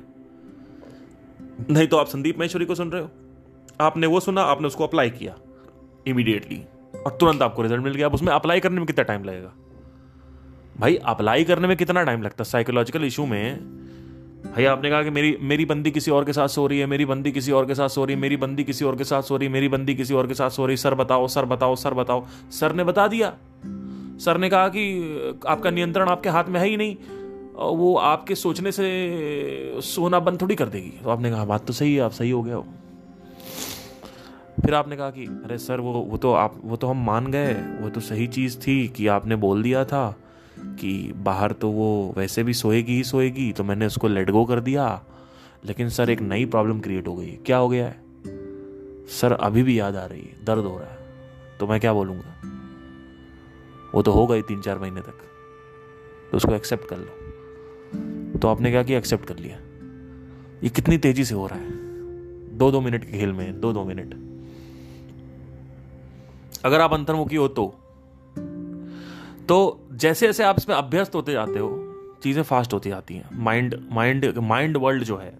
नहीं 1.69 1.87
तो 1.87 1.97
आप 1.97 2.07
संदीप 2.07 2.39
महेश्वरी 2.39 2.65
को 2.65 2.75
सुन 2.75 2.91
रहे 2.91 3.01
हो। 3.01 3.09
आपने 3.81 4.07
वो 4.07 4.19
सुना 4.19 4.41
आपने 4.41 4.67
उसको 4.67 4.87
अप्लाई 4.87 5.09
किया 5.09 5.37
इमीडिएटली 6.07 6.63
और 7.05 7.17
तुरंत 7.19 7.41
आपको 7.41 7.61
रिज़ल्ट 7.61 7.83
मिल 7.83 7.95
गया। 7.95 8.07
अब 8.07 8.13
उसमें 8.13 8.33
अप्लाई 8.33 8.59
करने 8.59 8.77
में 8.77 8.85
कितना 8.85 9.03
टाइम 9.03 9.23
लगेगा? 9.23 9.53
भाई 10.79 10.95
अप्लाई 10.95 11.43
करने 11.43 11.67
में 11.67 11.77
कितना 11.77 12.03
टाइम 12.03 12.21
लगता 12.21 12.43
है? 12.43 12.45
साइकोलॉजिकल 12.45 13.03
इशू 13.03 13.25
में, 13.25 13.59
भाई, 14.45 14.65
आपने 14.65 14.89
कहा 14.89 15.03
कि 15.03 15.09
मेरी 15.09 15.37
मेरी 15.41 15.65
बंदी 15.65 15.91
किसी 15.91 16.11
और 16.11 16.25
के 16.25 16.33
साथ 16.33 16.47
सो 16.47 16.67
रही 16.67 16.79
है, 16.79 16.85
मेरी 16.85 17.05
बंदी 17.05 17.31
किसी 17.31 17.51
और 17.51 17.65
के 17.65 17.75
साथ 17.75 17.89
सो 17.89 18.05
रही 18.05 18.15
है, 18.15 18.21
मेरी 18.21 18.35
बंदी 18.35 18.63
किसी 18.63 18.85
और 18.85 18.95
के 18.95 19.03
साथ 19.03 19.21
सो 19.21 19.37
रही 19.37 19.47
है, 19.47 19.53
मेरी 19.53 19.67
बंदी 19.67 19.95
किसी 19.95 20.13
और 20.13 20.27
के 20.27 20.33
साथ 20.33 20.49
सो 20.49 20.65
रही 20.65 20.77
सर, 20.77 20.93
बताओ 20.93 21.27
सर 21.27 21.45
बताओ 21.45 21.75
सर 21.75 21.93
बताओ। 21.93 22.25
सर 22.51 22.73
ने 22.73 22.83
बता 22.83 23.07
दिया। 23.07 23.33
सर 24.19 24.37
ने 24.37 24.49
कहा 24.49 24.67
कि, 24.67 24.81
आपका 25.47 25.71
नियंत्रण 25.71 26.07
आपके 26.07 26.29
हाथ 26.29 26.43
में 26.47 26.59
है 26.59 26.67
ही 26.67 26.77
नहीं। 26.77 26.95
वो 27.53 27.95
आपके 27.95 28.35
सोचने 28.35 28.71
से 28.71 29.81
सोना 29.81 30.19
बंद 30.19 30.41
थोड़ी 30.41 30.55
कर 30.55 30.65
देगी। 30.65 30.91
तो 31.03 31.09
आपने 31.09 31.29
कहा, 31.31 31.45
बात 31.45 31.65
तो 31.65 31.73
सही 31.73 31.95
है, 31.95 32.01
आप 32.01 32.11
सही 32.11 32.29
हो 32.29 32.43
गया 32.43 32.55
हो। 32.55 32.65
फिर 34.65 34.73
आपने 34.73 34.95
कहा 34.95 35.09
कि, 35.09 35.25
अरे 35.25 35.57
सर, 35.57 35.79
वो 35.79 35.93
वो 35.93 36.17
तो 36.17 36.33
आप, 36.33 36.61
वो 36.63 36.75
तो 36.75 36.87
हम 36.87 37.05
मान 37.05 37.27
गए। 37.27 37.53
वो 37.53 37.89
तो 37.89 37.99
सही 37.99 38.27
चीज़ 38.27 38.59
थी 38.59 38.87
कि 38.87 39.07
आपने 39.07 39.35
बोल 39.35 39.63
दिया 39.63 39.85
था। 39.85 40.15
कि 40.63 41.13
बाहर 41.15 41.51
तो 41.51 41.69
वो 41.69 42.13
वैसे 42.17 42.43
भी 42.43 42.53
सोएगी 42.53 42.95
ही 42.95 43.03
सोएगी 43.03 43.51
तो 43.51 43.63
मैंने 43.63 43.85
उसको 43.85 44.07
लेट 44.07 44.29
गो 44.29 44.45
कर 44.45 44.59
दिया। 44.59 45.03
लेकिन 45.65 45.89
सर, 45.89 46.09
एक 46.09 46.21
नई 46.21 46.45
प्रॉब्लम 46.45 46.79
क्रिएट 46.79 47.07
हो 47.07 47.15
गई। 47.15 47.27
क्या 47.27 47.57
हो 47.57 47.69
गया 47.69 47.85
है? 47.85 48.01
सर, 49.07 49.31
अभी 49.31 49.63
भी 49.63 49.79
याद 49.79 49.95
आ 49.95 50.05
रही 50.05 50.21
है। 50.21 50.45
दर्द 50.45 50.65
हो 50.65 50.79
रहा 50.79 50.91
है। 50.91 50.97
तो 51.59 51.67
मैं 51.67 51.79
क्या 51.79 51.93
बोलूँगा? 51.93 52.41
वो 53.95 54.01
तो 54.01 54.11
हो 54.11 54.27
गई 54.27 54.41
तीन 54.41 54.61
चार 54.61 54.79
महीने 54.79 55.01
तक। 55.01 55.17
तो 56.31 56.37
उसको 56.37 56.55
एक्सेप्ट 56.55 56.87
कर 56.93 56.97
लो। 56.97 57.31
तो 58.39 58.47
आपने 58.47 58.71
क्या 58.71 58.83
किया? 58.83 58.97
एक्सेप्ट 58.97 59.25
कर 59.25 59.37
लिया। 59.37 59.57
ये 60.63 60.69
कितनी 60.69 60.97
तेज़ी 60.97 61.25
से 61.25 61.35
हो 61.35 61.47
रहा 61.47 61.59
है। 61.59 61.91
दो 62.57 62.71
दो 62.71 62.81
मिनट 62.81 63.05
के 63.05 63.11
खेल 63.11 63.33
में 63.33 63.61
दो 63.61 63.73
दो 63.73 63.83
मिनट 63.83 64.31
अगर 66.65 66.81
आप 66.81 66.93
अंतर्मुखी 66.93 67.35
हो 67.35 67.47
तो। 67.47 67.75
तो 69.47 69.80
जैसे 69.91 70.27
जैसे 70.27 70.43
आप 70.43 70.55
इसमें 70.57 70.75
अभ्यस्त 70.75 71.15
होते 71.15 71.31
जाते 71.31 71.59
हो, 71.59 71.69
चीज़ें 72.23 72.43
फास्ट 72.43 72.73
होती 72.73 72.89
जाती 72.89 73.15
हैं। 73.15 73.29
माइंड 73.35 73.75
माइंड 73.91 74.37
माइंड 74.37 74.77
वर्ल्ड 74.77 75.03
जो 75.03 75.17
है, 75.17 75.33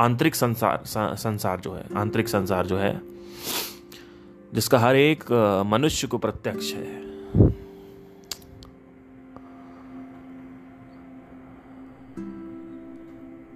आंतरिक 0.00 0.34
संसार 0.34 0.82
संसार 0.86 1.60
जो 1.60 1.74
है, 1.74 1.84
आंतरिक 1.96 2.28
संसार 2.28 2.66
जो 2.66 2.78
है, 2.78 3.00
जिसका 4.54 4.78
हर 4.78 4.96
एक 4.96 5.24
मनुष्य 5.66 6.06
को 6.06 6.18
प्रत्यक्ष 6.18 6.72
है। 6.74 6.98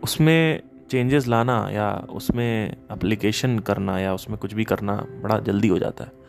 उसमें 0.03 0.63
चेंजेस 0.91 1.27
लाना 1.27 1.57
या 1.71 1.91
उसमें 2.11 2.77
एप्लीकेशन 2.93 3.59
करना 3.59 3.99
या 3.99 4.15
उसमें 4.15 4.39
कुछ 4.39 4.53
भी 4.55 4.65
करना 4.65 4.97
बड़ा 5.23 5.39
जल्दी 5.39 5.69
हो 5.69 5.79
जाता 5.79 6.05
है। 6.05 6.24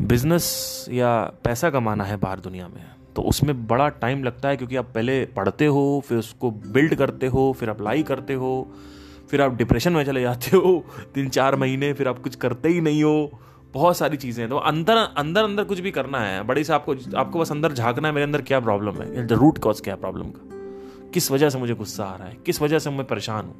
बिज़नेस 0.00 0.86
या 0.90 1.10
पैसा 1.44 1.70
कमाना 1.70 2.04
है 2.04 2.16
बाहर 2.16 2.40
दुनिया 2.40 2.68
में 2.68 2.84
तो 3.16 3.22
उसमें 3.22 3.66
बड़ा 3.66 3.88
टाइम 3.88 4.22
लगता 4.24 4.48
है 4.48 4.56
क्योंकि 4.56 4.76
आप 4.76 4.90
पहले 4.94 5.24
पढ़ते 5.26 5.66
हो, 5.66 6.02
फिर 6.08 6.18
उसको 6.18 6.50
बिल्ड 6.50 6.94
करते 6.94 7.26
हो, 7.26 7.52
फिर 7.60 7.68
अप्लाई 7.68 8.02
करते 8.02 8.34
हो, 8.34 8.70
फिर 9.30 9.42
आप 9.42 9.56
डिप्रेशन 9.56 9.92
में 9.92 10.04
चले 10.04 10.22
जाते 10.22 10.56
हो, 10.56 10.84
तीन 11.14 11.28
चार 11.28 11.56
महीने 11.56 11.92
फिर 11.92 12.08
आप 12.08 12.18
कुछ 12.18 12.34
करते 12.34 12.68
ही 12.68 12.80
नहीं 12.80 13.02
हो। 13.04 13.40
बहुत 13.74 13.96
सारी 13.96 14.16
चीज़ें 14.16 14.42
हैं। 14.42 14.50
तो 14.50 14.56
अंदर 14.56 14.96
अंदर 14.96 15.44
अंदर 15.44 15.64
कुछ 15.64 15.80
भी 15.80 15.90
करना 15.90 16.20
है, 16.20 16.42
बड़ी 16.42 16.64
से 16.64 16.72
आपको 16.72 16.94
आपको 17.16 17.38
बस 17.38 17.50
अंदर 17.52 17.72
झांकना 17.72 18.08
है, 18.08 18.14
मेरे 18.14 18.24
अंदर 18.24 18.42
क्या 18.42 18.60
प्रॉब्लम 18.60 18.94
है? 18.94 19.26
द 19.26 19.32
रूट 19.32 19.58
कॉज 19.58 19.80
क्या 19.80 19.94
है 19.94 20.00
प्रॉब्लम 20.00 20.30
का? 20.30 21.10
किस 21.10 21.30
वजह 21.30 21.50
से 21.50 21.58
मुझे 21.58 21.74
गुस्सा 21.74 22.04
आ 22.04 22.16
रहा 22.16 22.28
है? 22.28 22.36
किस 22.46 22.62
वजह 22.62 22.78
से 22.78 22.90
मैं 22.90 23.06
परेशान 23.06 23.44
हूँ? 23.44 23.54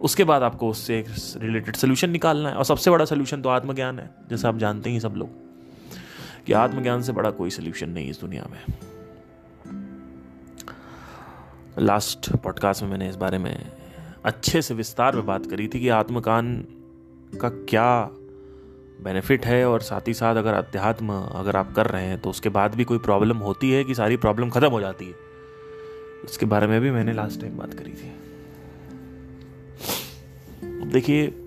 उसके 0.00 0.24
बाद 0.24 0.42
आपको 0.42 0.70
उससे 0.70 0.98
एक 0.98 1.06
रिलेटेड 1.42 1.76
सोल्यूशन 1.76 2.10
निकालना 2.10 2.48
है। 2.48 2.54
और 2.54 2.64
सबसे 2.64 2.90
बड़ा 2.90 3.04
सोल्यूशन 3.04 3.42
तो 3.42 3.48
आत्मज्ञान 3.48 3.98
है, 3.98 4.10
जैसे 4.30 4.48
आप 4.48 4.58
जानते 4.58 4.90
ही 4.90 5.00
सब 5.00 5.14
लोग। 5.16 5.45
कि 6.46 6.52
आत्मज्ञान 6.52 7.02
से 7.02 7.12
बड़ा 7.12 7.30
कोई 7.30 7.50
सोल्यूशन 7.50 7.90
नहीं 7.90 8.10
इस 8.10 8.20
दुनिया 8.20 8.48
में। 8.50 8.74
लास्ट 11.78 12.36
पॉडकास्ट 12.36 12.82
में 12.82 12.90
मैंने 12.90 13.08
इस 13.08 13.16
बारे 13.16 13.38
में 13.38 13.72
अच्छे 14.24 14.62
से 14.62 14.74
विस्तार 14.74 15.16
में 15.16 15.26
बात 15.26 15.46
करी 15.46 15.68
थी 15.68 15.80
कि 15.80 15.88
आत्मकान 15.88 16.66
का 17.40 17.48
क्या 17.48 18.10
बेनिफिट 19.04 19.46
है 19.46 19.68
और 19.68 19.80
साथ 19.80 20.08
ही 20.08 20.14
साथ 20.14 20.36
अगर 20.36 20.54
अध्यात्म 20.54 21.12
अगर 21.12 21.56
आप 21.56 21.72
कर 21.72 21.86
रहे 21.86 22.04
हैं 22.04 22.20
तो 22.20 22.30
उसके 22.30 22.48
बाद 22.48 22.74
भी 22.74 22.84
कोई 22.84 22.98
प्रॉब्लम 22.98 23.36
होती 23.36 23.70
है 23.70 23.84
कि 23.84 23.94
सारी 23.94 24.16
प्रॉब्लम 24.16 24.50
खत्म 24.50 24.68
हो 24.68 24.80
जाती 24.80 25.06
है? 25.06 25.14
उसके 26.24 26.46
बारे 26.46 26.66
में 26.66 26.80
भी 26.80 26.90
मैंने 26.90 27.12
लास्ट 27.12 27.40
टाइम 27.40 27.56
बात 27.56 27.74
करी 27.74 27.92
थी। 27.92 28.12
देखिए 30.90 31.45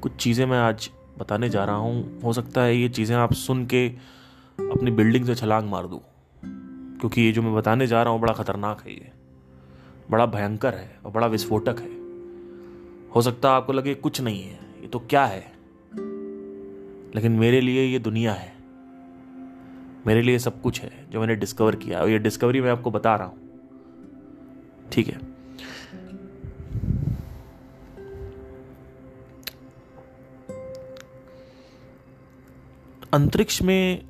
कुछ 0.00 0.16
चीज़ें 0.16 0.46
मैं 0.46 0.58
आज 0.58 0.90
बताने 1.18 1.48
जा 1.48 1.64
रहा 1.64 1.76
हूँ। 1.76 2.20
हो 2.20 2.32
सकता 2.32 2.62
है 2.62 2.76
ये 2.76 2.88
चीज़ें 2.88 3.16
आप 3.16 3.32
सुन 3.32 3.66
के 3.66 3.86
अपनी 4.58 4.90
बिल्डिंग 4.90 5.26
से 5.26 5.34
छलांग 5.34 5.68
मार 5.70 5.86
दो। 5.86 6.02
क्योंकि 7.00 7.22
ये 7.22 7.32
जो 7.32 7.42
मैं 7.42 7.54
बताने 7.54 7.86
जा 7.86 8.02
रहा 8.02 8.12
हूँ, 8.12 8.20
बड़ा 8.20 8.32
ख़तरनाक 8.32 8.80
है 8.80 8.92
ये। 8.92 9.12
बड़ा 10.10 10.26
भयंकर 10.26 10.74
है 10.74 10.98
और 11.06 11.12
बड़ा 11.12 11.26
विस्फोटक 11.26 11.80
है। 11.80 11.98
हो 13.10 13.22
सकता 13.22 13.48
है 13.48 13.54
आपको 13.54 13.72
लगे 13.72 13.94
कुछ 13.94 14.20
नहीं 14.20 14.42
है, 14.42 14.58
ये 14.82 14.88
तो 14.88 14.98
क्या 14.98 15.24
है? 15.24 15.52
लेकिन 17.14 17.32
मेरे 17.32 17.60
लिए 17.60 17.84
ये 17.84 17.98
दुनिया 17.98 18.32
है। 18.32 18.52
मेरे 20.06 20.22
लिए 20.22 20.38
सब 20.38 20.60
कुछ 20.62 20.80
है 20.80 20.90
जो 21.10 21.20
मैंने 21.20 21.34
डिस्कवर 21.36 21.76
किया 21.76 22.00
और 22.00 22.10
ये 22.10 22.18
डिस्कवरी 22.18 22.60
मैं 22.60 22.70
आपको 22.70 22.90
बता 22.90 23.16
रहा 23.16 23.26
हूँ। 23.26 23.48
ठीक 24.92 25.08
है? 25.08 25.29
अंतरिक्ष 33.14 33.62
में 33.62 34.02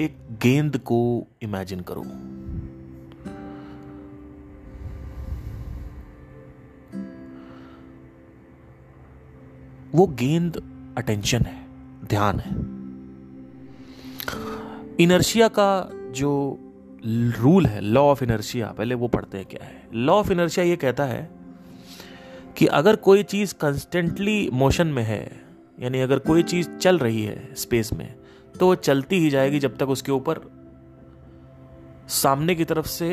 एक 0.00 0.16
गेंद 0.42 0.78
को 0.78 1.26
इमेजिन 1.42 1.80
करो। 1.80 2.02
वो 9.98 10.06
गेंद 10.06 10.56
अटेंशन 10.98 11.42
है, 11.42 11.66
ध्यान 12.06 12.40
है। 12.40 12.50
इनर्शिया 15.00 15.48
का 15.48 15.90
जो 16.10 16.58
रूल 17.40 17.66
है 17.66 17.80
लॉ 17.80 18.02
ऑफ़ 18.02 18.24
इनर्शिया 18.24 18.66
पहले 18.66 18.94
वो 18.94 19.08
पढ़ते 19.08 19.38
हैं 19.38 19.46
क्या 19.46 19.64
है। 19.66 19.88
लॉ 19.94 20.14
ऑफ़ 20.14 20.32
इनर्शिया 20.32 20.66
ये 20.66 20.76
कहता 20.76 21.04
है 21.04 21.30
कि 22.56 22.66
अगर 22.66 22.96
कोई 22.96 23.22
चीज़ 23.22 23.54
कंस्टेंटली 23.54 24.50
मोशन 24.52 24.86
में 24.86 25.02
है, 25.02 25.42
यानी 25.80 26.00
अगर 26.00 26.18
कोई 26.18 26.42
चीज़ 26.42 26.76
चल 26.76 26.98
रही 26.98 27.22
है 27.22 27.54
स्पेस 27.54 27.92
में 27.92 28.14
तो 28.60 28.74
चलती 28.74 29.18
ही 29.18 29.30
जाएगी 29.30 29.58
जब 29.58 29.76
तक 29.78 29.88
उसके 29.88 30.12
ऊपर 30.12 30.40
सामने 32.12 32.54
की 32.54 32.64
तरफ़ 32.64 32.86
से 32.86 33.08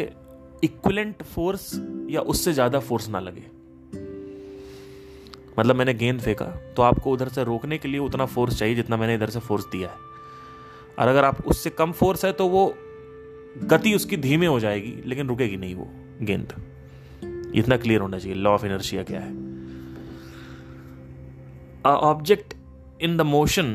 इक्विलेंट 0.63 1.23
फोर्स 1.25 1.71
या 2.09 2.21
उससे 2.23 2.53
ज़्यादा 2.53 2.79
फोर्स 2.79 3.09
ना 3.09 3.19
लगे। 3.19 3.43
मतलब 5.59 5.75
मैंने 5.75 5.93
गेंद 5.93 6.21
फेंका 6.21 6.45
तो 6.75 6.81
आपको 6.81 7.11
उधर 7.11 7.29
से 7.29 7.43
रोकने 7.43 7.77
के 7.77 7.87
लिए 7.87 7.99
उतना 7.99 8.25
फोर्स 8.25 8.57
चाहिए 8.59 8.75
जितना 8.75 8.97
मैंने 8.97 9.15
इधर 9.15 9.29
से 9.29 9.39
फोर्स 9.39 9.65
दिया 9.71 9.89
है। 9.89 9.95
और 10.99 11.07
अगर 11.07 11.25
आप 11.25 11.45
उससे 11.47 11.69
कम 11.69 11.91
फोर्स 11.91 12.25
है 12.25 12.31
तो 12.31 12.47
वो 12.47 12.73
गति 13.63 13.93
उसकी 13.95 14.17
धीमे 14.17 14.47
हो 14.47 14.59
जाएगी, 14.59 14.95
लेकिन 15.05 15.27
रुकेगी 15.27 15.57
नहीं 15.57 15.75
वो 15.75 15.87
गेंद। 16.21 16.53
इतना 17.55 17.77
क्लियर 17.77 18.01
होना 18.01 18.19
चाहिए 18.19 18.37
लॉ 18.37 18.51
ऑफ़ 18.51 18.65
एनर्जिया 18.65 19.03
क्या 19.03 19.19
है? 19.19 19.31
Object 21.85 22.53
in 23.01 23.17
the 23.17 23.21
motion 23.21 23.65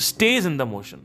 stage 0.00 0.46
in 0.46 0.56
the 0.56 0.62
motion 0.62 0.98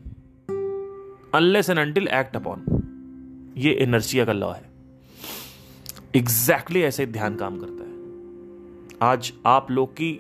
unless 1.35 1.69
and 1.69 1.79
until 1.79 2.07
act 2.07 2.35
upon 2.35 3.53
ये 3.57 3.73
एनर्जिया 3.73 4.25
का 4.25 4.33
लॉ 4.33 4.51
है। 4.51 4.65
एग्जैक्टली 6.15 6.79
exactly 6.79 6.81
ऐसे 6.83 7.05
ध्यान 7.05 7.35
काम 7.35 7.57
करता 7.59 7.83
है। 7.83 9.11
आज 9.11 9.31
आप 9.45 9.71
लोग 9.71 9.93
की 9.93 10.11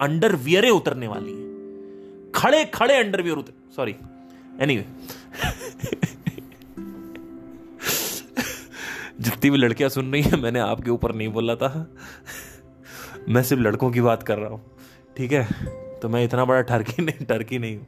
अंडरवियरें 0.00 0.70
उतरने 0.70 1.08
वाली 1.08 1.32
है। 1.32 2.32
खड़े 2.32 2.64
खड़े 2.64 2.94
अंडरवियर 2.96 3.36
उतर 3.36 3.52
सॉरी 3.76 3.94
एनीवे 4.60 4.86
जितनी 9.20 9.50
भी 9.50 9.58
लड़कियाँ 9.58 9.90
सुन 9.90 10.12
रही 10.12 10.22
हैं, 10.22 10.40
मैंने 10.42 10.58
आपके 10.58 10.90
ऊपर 10.90 11.14
नहीं 11.14 11.28
बोला 11.28 11.54
था। 11.56 11.68
मैं 13.28 13.42
सिर्फ़ 13.42 13.62
लड़कों 13.62 13.90
की 13.90 14.00
बात 14.00 14.22
कर 14.22 14.38
रहा 14.38 14.50
हूँ, 14.50 14.60
ठीक 15.16 15.32
है? 15.32 15.44
तो 16.00 16.08
मैं 16.08 16.24
इतना 16.24 16.44
बड़ा 16.44 16.60
टर्की 16.60 17.02
नहीं 17.02 17.26
टर्की 17.26 17.58
नहीं 17.58 17.76
हूँ। 17.76 17.86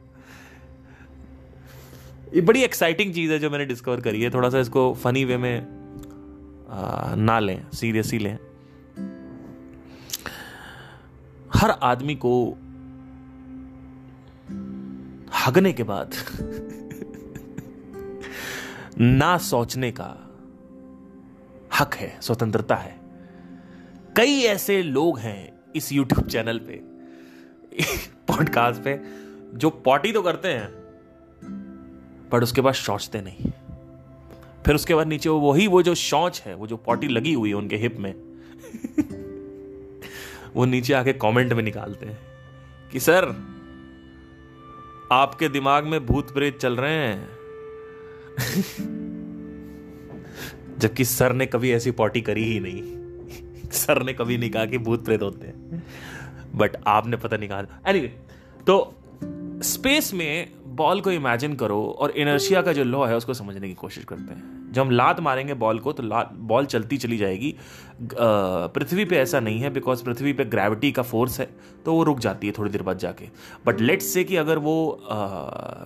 ये 2.35 2.41
बड़ी 2.41 2.63
एक्साइटिंग 2.63 3.13
चीज़ 3.13 3.31
है 3.31 3.39
जो 3.39 3.49
मैंने 3.49 3.65
डिस्कवर 3.65 4.01
करी 4.01 4.21
है। 4.21 4.29
थोड़ा 4.29 4.49
सा 4.49 4.59
इसको 4.59 4.93
फनी 4.93 5.25
वे 5.25 5.37
में 5.37 5.77
आ, 6.69 7.15
ना 7.15 7.39
लें 7.39 7.71
सीरियसली 7.71 8.19
लें। 8.19 8.39
हर 11.53 11.69
आदमी 11.69 12.15
को 12.15 12.57
हगने 15.45 15.73
के 15.73 15.83
बाद 15.83 16.13
ना 18.99 19.37
सोचने 19.37 19.91
का 19.91 20.37
हक 21.79 21.93
है 21.93 22.21
स्वतंत्रता 22.21 22.75
है। 22.75 22.99
कई 24.17 24.41
ऐसे 24.41 24.83
लोग 24.83 25.19
हैं 25.19 25.59
इस 25.75 25.93
YouTube 25.93 26.27
चैनल 26.27 26.59
पे 26.59 26.73
पॉडकास्ट 28.27 28.81
पे 28.81 29.01
जो 29.57 29.69
पॉटी 29.69 30.11
तो 30.11 30.21
करते 30.21 30.47
हैं 30.47 30.76
पर 32.31 32.43
उसके 32.43 32.61
बाद 32.61 32.73
सोचते 32.73 33.21
नहीं। 33.21 33.51
फिर 34.65 34.75
उसके 34.75 34.95
बाद 34.95 35.07
नीचे 35.07 35.29
वो 35.29 35.39
वही, 35.39 35.67
वो 35.67 35.83
जो 35.83 35.95
शौच 35.95 36.41
है, 36.41 36.55
वो 36.55 36.67
जो 36.67 36.77
पॉटी 36.77 37.07
लगी 37.07 37.33
हुई 37.33 37.49
है 37.49 37.55
उनके 37.55 37.77
हिप 37.77 37.97
में, 37.97 38.15
वो 40.55 40.65
नीचे 40.65 40.93
आके 40.93 41.13
कमेंट 41.13 41.53
में 41.53 41.63
निकालते 41.63 42.05
हैं 42.05 42.19
कि, 42.91 42.99
सर, 42.99 43.25
आपके 45.11 45.49
दिमाग 45.49 45.85
में 45.85 46.05
भूत 46.05 46.33
प्रेत 46.33 46.57
चल 46.57 46.75
रहे 46.75 46.95
हैं। 46.95 47.29
जबकि 50.77 51.05
सर 51.05 51.33
ने 51.33 51.45
कभी 51.45 51.71
ऐसी 51.71 51.91
पॉटी 51.91 52.21
करी 52.21 52.43
ही 52.43 52.59
नहीं। 52.59 52.97
सर 53.71 54.03
ने 54.03 54.13
कभी 54.13 54.37
नहीं 54.37 54.49
कहा 54.49 54.65
कि 54.65 54.77
भूत 54.77 55.05
प्रेत 55.05 55.21
होते 55.21 55.47
हैं। 55.47 55.83
बट 56.55 56.77
आपने 56.87 57.17
पता 57.17 57.37
नहीं 57.37 57.49
कहा 57.49 57.65
एनीवे 57.87 58.19
तो 58.67 58.96
स्पेस 59.63 60.13
में 60.13 60.51
बॉल 60.67 61.01
को 61.01 61.11
इमेजिन 61.11 61.55
करो 61.55 61.83
और 61.99 62.11
इनर्शिया 62.11 62.61
का 62.61 62.73
जो 62.73 62.83
लॉ 62.83 63.05
है 63.05 63.15
उसको 63.15 63.33
समझने 63.33 63.67
की 63.67 63.73
कोशिश 63.73 64.03
करते 64.03 64.33
हैं। 64.33 64.71
जब 64.73 64.81
हम 64.81 64.91
लात 64.91 65.19
मारेंगे 65.19 65.53
बॉल 65.53 65.79
को 65.79 65.91
तो 65.93 66.03
लात 66.03 66.33
बॉल 66.33 66.65
चलती 66.65 66.97
चली 66.97 67.17
जाएगी। 67.17 67.53
पृथ्वी 68.03 69.05
पे 69.05 69.17
ऐसा 69.17 69.39
नहीं 69.39 69.59
है 69.59 69.69
बिकॉज़ 69.69 70.03
पृथ्वी 70.03 70.33
पे 70.33 70.45
ग्रेविटी 70.45 70.91
का 70.91 71.01
फोर्स 71.01 71.39
है 71.39 71.49
तो 71.85 71.93
वो 71.93 72.03
रुक 72.03 72.19
जाती 72.19 72.47
है 72.47 72.53
थोड़ी 72.57 72.71
देर 72.71 72.81
बाद 72.81 72.97
जाके। 72.97 73.29
बट 73.65 73.81
लेट्स 73.81 74.05
से 74.05 74.23
कि 74.23 74.35
अगर 74.35 74.57
वो 74.57 74.91
आ, 74.91 75.17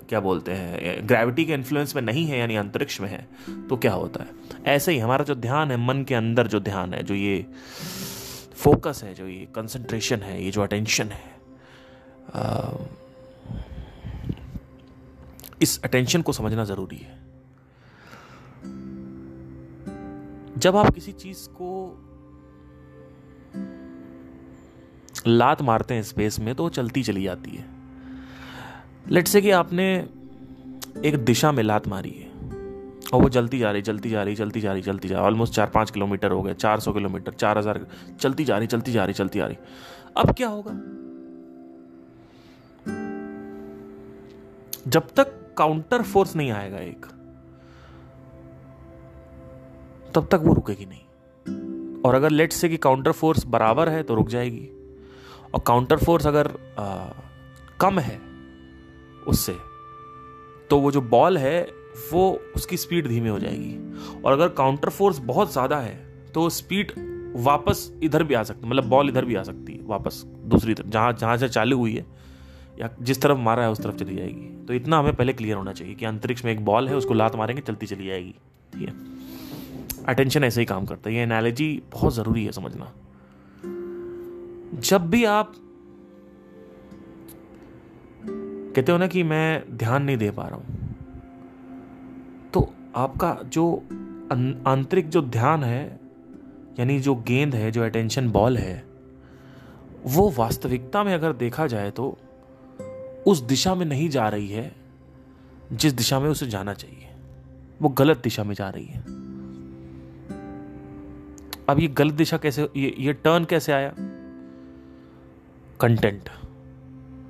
क्या 0.10 0.20
बोलते 0.20 0.52
हैं 0.52 1.08
ग्रेविटी 1.08 1.46
के 1.46 1.54
इन्फ्लुएंस 1.54 1.96
में 1.96 2.02
नहीं 2.02 2.26
है 2.26 2.40
यानी 2.40 2.56
अंतरिक्ष 2.56 3.02
में 3.02 3.10
है 3.10 3.28
तो 3.70 3.78
क्या 3.78 3.94
होता 3.94 4.24
है? 4.24 4.30
ऐसे 4.66 4.92
ही 4.92 5.00
हमारा 5.00 5.24
जो 5.24 5.36
ध्यान 5.36 5.72
है 5.72 5.78
मन 5.88 6.04
के 6.04 6.16
अंदर 6.16 6.48
जो 6.48 6.60
ध्यान 6.60 6.94
है 6.94 7.04
जो 7.04 7.16
ये 7.16 7.46
फोकस 8.56 9.02
है 9.04 9.14
जो 9.14 9.28
ये 9.28 9.48
कंसंट्रेशन 9.56 10.18
है 10.18 10.44
ये 10.44 10.52
जो 10.52 10.62
अटेंशन 10.62 11.06
है 11.06 11.24
आ, 12.36 12.72
इस 15.62 15.82
अटेंशन 15.84 16.22
को 16.22 16.34
समझना 16.34 16.64
ज़रूरी 16.66 16.98
है। 16.98 17.20
जब 20.58 20.76
आप 20.76 20.94
किसी 20.96 21.12
चीज़ 21.14 21.48
को 21.52 21.70
लात 25.28 25.62
मारते 25.62 25.94
हैं 25.94 26.04
स्पेस 26.04 26.40
में 26.40 26.54
तो 26.56 26.64
वो 26.64 26.70
चलती 26.70 27.04
चली 27.04 27.24
जाती 27.24 27.52
है। 27.52 27.66
लेट 29.10 29.28
से 29.28 29.42
कि 29.42 29.52
आपने 29.52 29.86
एक 31.06 31.16
दिशा 31.26 31.52
में 31.52 31.64
लात 31.64 31.88
मारी 31.88 32.10
है, 32.12 32.30
और 33.14 33.22
वो 33.22 33.30
जलती 33.30 33.60
जा 33.60 33.72
रही 33.72 33.82
चलती 33.82 34.10
जा 34.10 34.24
रही 34.24 34.36
चलती 34.36 34.62
जा 34.62 34.74
रही 34.74 34.82
चलती 34.82 35.08
जा 35.08 35.16
रही 35.16 35.26
ऑलमोस्ट 35.26 35.54
चार 35.54 35.70
पाँच 35.70 35.92
किलोमीटर 35.92 36.32
हो 36.32 36.42
गए, 36.42 36.54
चार 36.56 36.80
सौ 36.80 36.94
किलोमीटर, 36.94 37.34
चार 37.34 37.58
हज़ार, 37.58 37.86
चलती 38.20 38.46
जा 38.46 38.58
रही, 38.58 38.68
चलती 38.68 38.92
जा 38.92 39.06
रही, 39.06 39.14
चलती 39.14 39.40
जा 39.40 39.46
रही। 39.46 39.58
अब 40.18 40.34
क्या 40.34 40.48
होगा? 40.48 40.72
जब 44.88 45.08
तक 45.16 45.38
काउंटर 45.58 46.02
फोर्स 46.04 46.36
नहीं 46.36 46.52
आएगा 46.52 46.78
एक। 46.80 47.06
तब 50.16 50.28
तक 50.32 50.42
वो 50.44 50.54
रुकेगी 50.54 50.86
नहीं। 50.86 52.02
और 52.02 52.16
अगर 52.16 52.30
लेट 52.30 52.54
से 52.54 52.70
कि 52.70 52.78
काउंटर 52.80 53.12
फोर्स 53.12 53.46
बराबर 53.48 53.90
है 53.90 54.04
तो 54.04 54.16
रुक 54.16 54.30
जाएगी। 54.30 54.68
और 55.54 55.62
काउंटर 55.68 55.98
फोर्स 55.98 56.28
अगर 56.28 56.48
आ, 56.80 57.10
कम 57.82 58.00
है 58.00 58.20
उससे 59.28 59.56
तो 60.70 60.80
वो 60.80 60.92
जो 60.92 61.02
बॉल 61.02 61.38
है 61.38 61.62
वो 62.12 62.30
उसकी 62.56 62.78
स्पीड 62.78 63.08
धीमी 63.08 63.30
हो 63.30 63.40
जाएगी। 63.40 64.22
और 64.22 64.34
अगर 64.34 64.50
काउंटर 64.50 64.90
फोर्स 64.90 65.20
बहुत 65.24 65.52
ज़्यादा 65.52 65.78
है 65.80 65.96
तो 66.34 66.50
स्पीड 66.52 66.92
वापस 67.38 67.92
इधर 68.04 68.24
भी 68.24 68.34
आ 68.34 68.44
सकती 68.44 68.68
मतलब 68.68 68.88
बॉल 68.90 69.10
इधर 69.10 69.26
भी 69.26 69.36
आ 69.36 69.44
सकती 69.44 69.74
है 69.74 69.86
वापस 69.88 70.22
दूसरी 70.26 70.74
तरफ़ 70.74 70.88
जहाँ 70.88 71.14
जहाँ 71.14 71.38
से 71.38 71.50
चालू 71.50 71.78
हुई 71.78 71.96
है। 71.96 72.06
या 72.80 72.90
जिस 73.02 73.22
तरफ़ 73.22 73.38
मारा 73.38 73.64
है, 73.64 73.72
उस 73.72 73.82
तरफ़ 73.84 73.96
चली 73.96 74.16
जाएगी। 74.16 74.66
तो 74.66 74.74
इतना 74.74 75.00
हमें 75.00 75.16
पहले 75.16 75.34
क्लियर 75.34 75.58
होना 75.58 75.74
चाहिए 75.74 75.96
कि 75.96 76.06
अंतरिक्ष 76.06 76.46
में 76.46 76.52
एक 76.52 76.66
बॉल 76.66 76.88
है, 76.90 76.96
उसको 76.96 77.14
लात 77.14 77.36
मारेंगे, 77.36 77.62
चलती 77.62 77.86
चली 77.86 78.08
जाएगी। 78.08 78.36
ठीक 78.74 78.88
है? 78.90 78.94
अटेंशन 80.06 80.44
ऐसे 80.44 80.62
ही 80.62 80.66
काम 80.66 80.86
करता 80.86 81.10
है। 81.10 81.16
ये 81.16 81.22
एनालॉजी 81.22 81.82
बहुत 81.92 82.14
ज़रूरी 82.16 82.46
है 82.46 82.52
समझना। 82.52 82.92
जब 84.82 85.10
भी 85.10 85.24
आप 85.26 85.54
कहते 88.76 88.92
हो 88.92 88.98
ना 88.98 89.08
कि 89.08 89.24
मैं 89.24 89.64
ध्यान 89.78 90.04
नहीं 90.04 90.18
दे 90.18 90.32
पा 90.32 90.48
रहा 90.48 90.56
हूँ 90.56 90.96
तो 92.54 92.74
आपका 92.96 93.34
जो 93.46 93.84
आंतरिक 94.68 95.10
जो 95.10 95.22
ध्यान 95.22 95.64
है, 95.64 96.00
यानी 96.80 97.00
जो 97.00 97.16
गेंद 97.16 97.56
है, 97.56 97.72
जो 97.72 97.84
अटेंशन 97.84 98.30
बॉल 98.32 98.58
है, 98.58 98.84
वो 100.06 100.30
वास्तविकता 100.38 101.04
में 101.04 101.14
अगर 101.14 101.34
देखा 101.34 101.68
जाए 101.68 101.92
तो 101.92 102.18
उस 103.28 103.40
दिशा 103.40 103.76
में 103.76 103.86
नहीं 103.86 104.10
जा 104.10 104.30
रही 104.30 104.48
है, 104.48 104.76
जिस 105.74 105.94
दिशा 105.94 106.20
में 106.20 106.30
उसे 106.30 106.48
जाना 106.48 106.74
चाहिए। 106.74 107.10
वो 107.82 107.90
गलत 107.90 108.18
दिशा 108.18 108.44
में 108.44 108.56
जा 108.56 108.70
रही 108.70 108.86
है। 108.86 109.02
अब 111.70 111.80
ये 111.80 111.88
गलत 111.88 112.14
दिशा 112.14 112.38
कैसे, 112.38 112.70
ये 112.76 112.96
ये 113.00 113.14
टर्न 113.14 113.46
कैसे 113.46 113.72
आया? 113.72 113.96
कंटेंट 115.82 116.30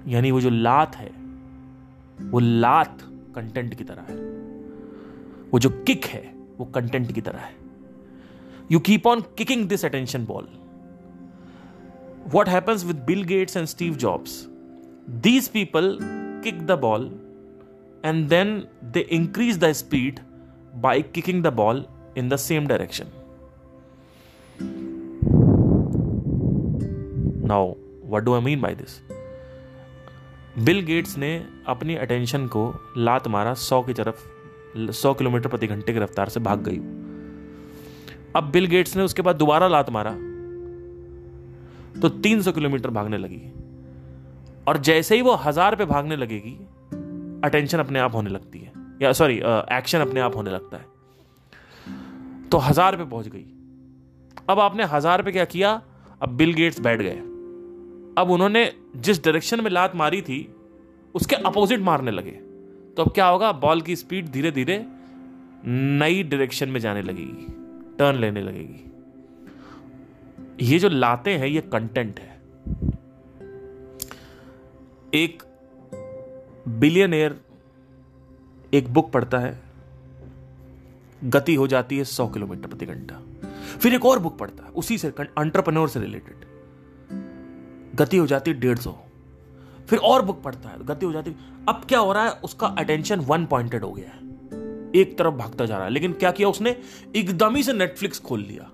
यानी 0.08 0.32
वो 0.32 0.42
जो 0.42 0.50
लात 0.50 0.96
है, 0.96 1.12
वो 2.22 2.40
लात 2.40 2.98
कंटेंट 3.36 3.76
की 3.76 3.84
तरह 3.84 4.02
है। 4.02 4.16
वो 5.52 5.60
जो 5.60 5.70
किक 5.70 6.06
है, 6.06 6.34
वो 6.58 6.66
कंटेंट 6.66 7.12
की 7.12 7.22
तरह 7.22 7.40
है। 7.40 7.56
You 8.72 8.80
keep 8.80 9.08
on 9.08 9.22
kicking 9.22 9.70
this 9.70 9.86
attention 9.86 10.26
ball 10.26 10.48
what 12.28 12.50
happens 12.50 12.86
with 12.86 12.96
Bill 12.96 13.24
Gates 13.24 13.58
and 13.58 13.66
Steve 13.66 13.96
Jobs 13.96 14.51
these 15.12 15.48
people 15.48 15.98
kick 16.44 16.66
the 16.66 16.72
ball 16.72 17.12
and 18.06 18.28
then 18.30 18.68
they 18.84 19.00
increase 19.00 19.60
the 19.60 19.72
speed 19.72 20.20
by 20.76 21.02
kicking 21.02 21.44
the 21.44 21.48
ball 21.48 21.86
in 22.18 22.30
the 22.30 22.38
same 22.38 22.66
direction. 22.68 23.06
Now, 27.52 27.62
what 28.06 28.24
do 28.24 28.34
I 28.34 28.42
mean 28.42 28.62
by 28.62 28.76
this 28.76 29.00
Bill 30.66 30.82
Gates 30.82 31.18
ने 31.18 31.46
अपनी 31.68 31.96
attention 31.96 32.48
को 32.48 32.64
लात 32.98 33.28
मारा 33.28 33.54
सौ 33.54 33.82
की 33.82 33.94
तरफ़ 33.94 34.92
सौ 34.92 35.14
kilometre 35.14 35.50
प्रति 35.50 35.68
घंटे 35.68 35.94
की 35.94 36.00
रफ्तार 36.00 36.30
से 36.30 36.40
भाग 36.40 36.64
गई। 36.68 36.78
अब 38.36 38.50
बिल 38.54 38.66
गेट्स 38.66 38.96
ने 38.96 39.04
उसके 39.04 39.22
बाद 39.22 39.36
दोबारा 39.36 39.68
लात 39.68 39.90
मारा 39.90 40.12
तो 42.02 42.10
तीन 42.10 42.42
सौ 42.42 42.52
किलोमीटर 42.52 42.90
भागने 42.90 43.18
लगी। 43.18 43.42
और 44.72 44.78
जैसे 44.80 45.16
ही 45.16 45.22
वो 45.22 45.34
हज़ार 45.36 45.76
पे 45.76 45.86
भागने 45.86 46.16
लगेगी 46.16 46.52
अटेंशन 47.44 47.80
अपने 47.80 48.00
आप 48.00 48.14
होने 48.16 48.30
लगती 48.30 48.60
है। 48.60 48.72
या 49.02 49.12
सॉरी 49.14 49.38
एक्शन 49.72 50.00
अपने 50.00 50.20
आप 50.20 50.36
होने 50.36 50.52
लगता 50.52 50.78
है। 50.78 50.86
तो 52.50 52.58
हज़ार 52.58 52.96
पे 52.96 53.04
पहुँच 53.06 53.28
गई। 53.28 53.46
अब 54.50 54.60
आपने 54.60 54.84
हज़ार 54.84 55.22
पे 55.22 55.32
क्या 55.32 55.46
किया? 55.46 55.82
अब 56.22 56.30
बिल 56.30 56.54
गेट्स 56.54 56.80
बैठ 56.80 57.02
गए। 57.02 57.18
अब 58.18 58.32
उन्होंने 58.32 58.72
जिस 58.98 59.24
डायरेक्शन 59.24 59.64
में 59.64 59.72
लात 59.72 59.96
मारी 59.96 60.22
थी, 60.22 60.56
उसके 61.16 61.36
अपोजिट 61.36 61.80
मारने 61.82 62.12
लगे। 62.12 62.32
तो 62.98 63.04
अब 63.04 63.12
क्या 63.12 63.26
होगा? 63.28 63.52
बॉल 63.52 63.82
की 63.82 63.96
स्पीड 63.96 64.30
धीरे 64.30 64.52
धीरे 64.52 64.86
नई 65.66 66.24
डायरेक्शन 66.24 66.70
में 66.70 66.80
जाने 66.80 67.02
लगेगी। 67.02 67.46
टर्न 68.00 68.16
लेने 68.16 68.42
लगेगी। 68.42 68.82
ये 70.66 70.80
जो 70.80 70.90
लाते 70.90 71.32
हैं, 71.32 71.48
ये 71.48 71.62
कंटेंट 71.62 72.20
है। 72.20 72.31
एक 75.16 75.44
बिलियनियर 76.68 77.40
एक 78.74 78.94
बुक 78.94 79.12
पढ़ता 79.12 79.40
है, 79.40 79.60
गति 81.24 81.56
हो 81.56 81.68
जाती 81.68 81.98
है 81.98 82.04
सौ 82.04 82.28
किलोमीटर 82.28 82.68
प्रति 82.68 82.86
घंटा। 82.86 83.20
फिर 83.80 83.94
एक 83.94 84.06
और 84.06 84.20
बुक 84.20 84.38
पढ़ता 84.38 84.64
है, 84.64 84.70
उसी 84.70 84.98
से 84.98 85.14
अंटरप्रनोर 85.38 85.90
से 85.90 86.00
रिलेटेड 86.00 86.46
गति 87.96 88.18
हो 88.18 88.28
जाती 88.28 88.52
है 88.52 88.60
डेढ़ 88.60 88.78
सौ। 88.78 88.96
फिर 89.90 90.00
और 90.00 90.22
बुक 90.22 90.42
पढ़ता 90.44 90.70
है, 90.70 90.86
गति 90.86 91.06
हो 91.06 91.12
जाती, 91.12 91.36
अब 91.70 91.82
क्या 91.90 92.00
हो 92.00 92.14
रहा 92.14 92.24
है, 92.24 92.32
उसका 92.44 92.68
अटेंशन 92.68 93.20
वन 93.20 93.46
पॉइंटेड 93.46 93.84
हो 93.84 93.92
गया 93.92 94.10
है। 94.10 94.20
एक 94.96 95.18
तरफ़ 95.18 95.34
भागता 95.34 95.66
जा 95.66 95.76
रहा 95.76 95.86
है, 95.86 95.92
लेकिन 95.92 96.14
क्या 96.14 96.32
किया 96.32 96.50
उसने? 96.50 96.76
एकदम 97.16 97.56
ही 97.56 97.64
से 97.64 97.74
नेटफ्लिक्स 97.74 98.20
खोल 98.20 98.40
लिया। 98.40 98.72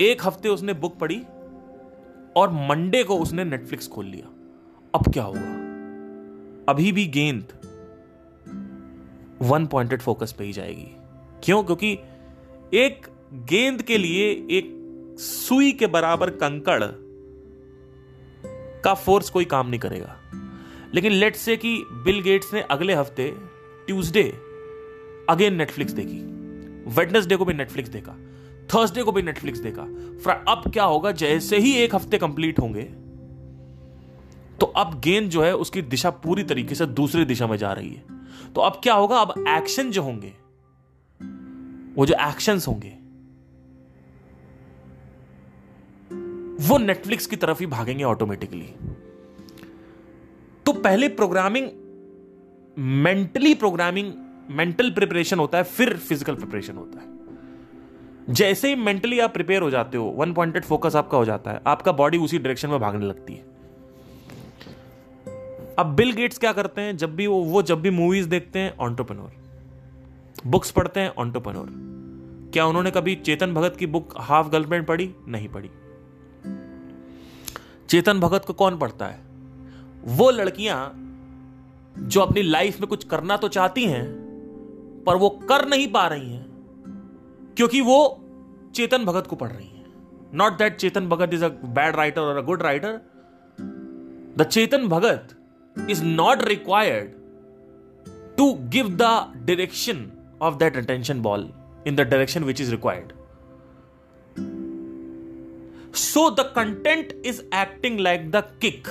एक 0.00 0.26
हफ़्ते 0.26 0.48
उसने 0.48 0.72
बुक 0.74 0.98
पढ़ी 0.98 1.22
और 2.36 2.50
मंडे 2.50 3.04
को 3.04 3.18
उसने 3.18 3.44
नेटफ्लिक्स 3.44 3.88
खोल 3.88 4.06
लिया। 4.06 4.26
अब 4.94 5.12
क्या 5.12 5.22
होगा 5.22 5.62
अभी 6.68 6.92
भी 6.92 7.06
गेंद 7.06 7.44
वन 9.42 9.66
पॉइंटेड 9.66 10.02
फोकस 10.02 10.32
पे 10.32 10.44
ही 10.44 10.52
जाएगी। 10.52 10.88
क्यों? 11.44 11.64
क्योंकि 11.64 11.98
एक 12.74 13.06
गेंद 13.32 13.82
के 13.82 13.98
लिए 13.98 14.30
एक 14.50 14.78
सुई 15.18 15.72
के 15.72 15.86
बराबर 15.86 16.30
कंकड़ 16.30 16.84
का 18.82 18.94
फोर्स 18.94 19.30
कोई 19.30 19.44
काम 19.44 19.68
नहीं 19.68 19.80
करेगा। 19.80 20.16
लेकिन 20.94 21.12
लेट 21.12 21.36
से 21.36 21.56
कि 21.56 21.84
बिल 21.90 22.20
गेट्स 22.20 22.54
ने 22.54 22.60
अगले 22.60 22.94
हफ़्ते 22.94 23.34
ट्यूसडे 23.86 24.32
अगेन 25.30 25.54
नेटफ्लिक्स 25.54 25.92
देखी। 25.92 26.18
वेडनेसडे 26.90 27.36
को 27.36 27.44
भी 27.44 27.54
नेटफ्लिक्स 27.54 27.90
देखा। 27.90 28.16
थर्सडे 28.68 29.02
को 29.02 29.12
भी 29.12 29.22
नेटफ्लिक्स 29.22 29.60
देखा। 29.60 29.82
अब 30.48 30.70
क्या 30.72 30.84
होगा, 30.84 31.12
जैसे 31.12 31.58
ही 31.58 31.72
एक 31.74 31.94
हफ़्ते 31.94 32.18
कंप्लीट 32.18 32.58
होंगे 32.58 32.82
तो 34.60 34.66
अब 34.66 35.00
गेंद 35.00 35.28
जो 35.30 35.42
है, 35.42 35.54
उसकी 35.56 35.82
दिशा 35.82 36.10
पूरी 36.22 36.42
तरीके 36.44 36.74
से 36.74 36.86
दूसरी 36.88 37.24
दिशा 37.24 37.46
में 37.46 37.56
जा 37.56 37.72
रही 37.72 37.90
है। 37.90 38.52
तो 38.54 38.60
अब 38.60 38.80
क्या 38.82 38.94
होगा, 38.94 39.18
अब 39.18 39.44
एक्शन 39.48 39.90
जो 39.90 40.02
होंगे, 40.02 40.32
वो 41.96 42.06
जो 42.06 42.14
एक्शन 42.20 42.60
होंगे, 42.68 42.90
वो 46.62 46.78
नेटफ्लिक्स 46.78 47.26
की 47.26 47.36
तरफ़ 47.36 47.60
ही 47.60 47.66
भागेंगे 47.68 48.04
ऑटोमेटिकली 48.04 48.66
तो 50.66 50.72
पहले 50.74 51.08
programming 51.10 51.68
mentally 52.76 53.54
programming 53.54 54.12
mental 54.50 54.90
preparation 54.90 55.38
होता 55.38 55.58
है, 55.58 55.64
फिर 55.64 55.96
फ़िज़िकल 55.98 56.34
प्रिपरेशन 56.34 56.76
होता 56.76 57.00
है। 57.00 57.06
जैसे 58.30 58.68
ही 58.68 58.74
मेंटली 58.74 59.18
आप 59.20 59.32
प्रिपेयर 59.32 59.62
हो 59.62 59.70
जाते 59.70 59.98
हो 59.98 60.04
वन 60.04 60.32
पॉइंटेड 60.32 60.64
फोकस 60.64 60.96
आपका 60.96 61.18
हो 61.18 61.24
जाता 61.24 61.50
है, 61.50 61.60
आपका 61.66 61.92
बॉडी 61.92 62.18
उसी 62.18 62.38
डायरेक्शन 62.38 62.68
में 62.68 62.80
भागने 62.80 63.06
लगती 63.06 63.34
है। 63.34 63.44
अब 65.78 65.86
बिल 65.86 66.12
गेट्स 66.12 66.38
क्या 66.38 66.52
करते 66.52 66.80
हैं? 66.80 66.96
जब 66.96 67.14
भी 67.16 67.26
वो 67.26 67.42
वो 67.44 67.62
जब 67.62 67.80
भी 67.82 67.90
मूवीज़ 67.90 68.28
देखते 68.28 68.58
हैं 68.58 68.76
ऑन्टोपनोर 68.76 69.32
बुक्स 70.46 70.70
पढ़ते 70.70 71.00
हैं 71.00 71.14
ऑन्टोपनोर 71.18 71.66
क्या 72.52 72.66
उन्होंने 72.66 72.90
कभी 72.90 73.14
चेतन 73.14 73.54
भगत 73.54 73.76
की 73.76 73.86
बुक 73.86 74.14
हाफ़ 74.18 74.48
गर्लफ्रेंड 74.48 74.86
पढ़ी? 74.86 75.14
नहीं 75.28 75.48
पढ़ी। 75.48 75.70
चेतन 77.88 78.20
भगत 78.20 78.44
को 78.44 78.52
कौन 78.52 78.78
पढ़ता 78.78 79.06
है? 79.06 79.20
वो 80.04 80.30
लड़कियाँ 80.30 80.92
जो 81.98 82.20
अपनी 82.20 82.42
लाइफ 82.42 82.80
में 82.80 82.88
कुछ 82.88 83.04
करना 83.04 83.36
तो 83.36 83.48
चाहती 83.48 83.84
हैं, 83.84 84.04
पर 85.06 85.16
वो 85.16 85.30
कर 85.30 85.68
नहीं 85.68 85.88
पा 85.88 86.06
रही 86.06 86.32
हैं। 86.32 86.51
क्योंकि 87.56 87.80
वो 87.80 87.98
चेतन 88.74 89.04
भगत 89.04 89.26
को 89.26 89.36
पढ़ 89.36 89.50
रही 89.50 89.66
हैं। 89.66 90.30
Not 90.34 90.58
that 90.58 90.76
Chetan 90.76 91.08
Bhagat 91.08 91.34
is 91.34 91.44
a 91.44 91.48
bad 91.48 91.96
writer 91.96 92.20
और 92.20 92.36
a 92.36 92.42
good 92.42 92.62
writer 92.62 93.00
the 94.38 94.46
Chetan 94.50 94.88
Bhagat 94.88 95.34
is 95.90 96.04
not 96.04 96.44
required 96.44 97.10
to 98.36 98.52
give 98.68 98.88
the 98.88 99.02
direction 99.46 100.10
of 100.42 100.54
that 100.54 100.76
attention 100.76 101.20
ball 101.20 101.48
in 101.86 101.96
the 101.96 102.00
direction 102.00 102.44
which 102.44 102.60
is 102.60 102.70
required 102.70 103.12
so 105.94 106.30
the 106.30 106.52
content 106.56 107.12
is 107.26 107.42
acting 107.54 108.00
like 108.00 108.30
the 108.30 108.42
kick 108.60 108.88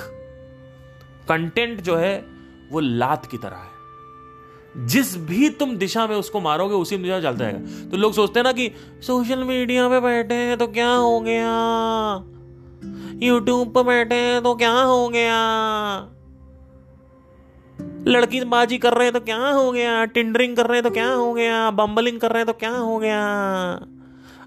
content 1.28 1.80
जो 1.80 1.96
है, 1.96 2.18
वो 2.70 2.80
लात 2.80 3.26
की 3.26 3.38
तरह 3.38 3.56
है। 3.56 3.71
जिस 4.76 5.16
भी 5.16 5.48
तुम 5.50 5.76
दिशा 5.76 6.06
में 6.06 6.16
उसको 6.16 6.40
मारोगे, 6.40 6.74
उसी 6.74 6.96
दिशा 6.96 7.14
में 7.14 7.22
चलता 7.22 7.44
जाएगा 7.44 7.90
तो 7.90 7.96
लोग 7.96 8.12
सोचते 8.12 8.40
हैं 8.40 8.44
ना 8.44 8.52
कि, 8.52 8.70
सोशल 9.00 9.44
मीडिया 9.44 9.88
पे 9.88 10.00
बैठे 10.00 10.34
हैं 10.34 10.58
तो 10.58 10.66
क्या 10.66 10.92
हो 10.92 11.20
गया? 11.20 11.52
यूट्यूब 13.26 13.72
पर 13.72 13.82
बैठे 13.82 14.14
हैं 14.14 14.42
तो 14.42 14.54
क्या 14.54 14.80
हो 14.80 15.08
गया? 15.08 15.38
लड़की 18.06 18.44
बाजी 18.44 18.78
कर 18.78 18.94
रहे 18.94 19.04
हैं 19.04 19.12
तो 19.12 19.20
क्या 19.20 19.48
हो 19.48 19.72
गया? 19.72 20.04
टिंडरिंग 20.04 20.56
कर 20.56 20.66
रहे 20.66 20.76
हैं 20.76 20.82
तो 20.82 20.90
क्या 20.90 21.12
हो 21.12 21.34
गया? 21.34 21.70
बम्बलिंग 21.70 22.20
कर 22.20 22.28
रहे 22.28 22.38
हैं 22.38 22.46
तो 22.46 22.52
क्या 22.52 22.76
हो 22.76 22.98
गया? 22.98 23.22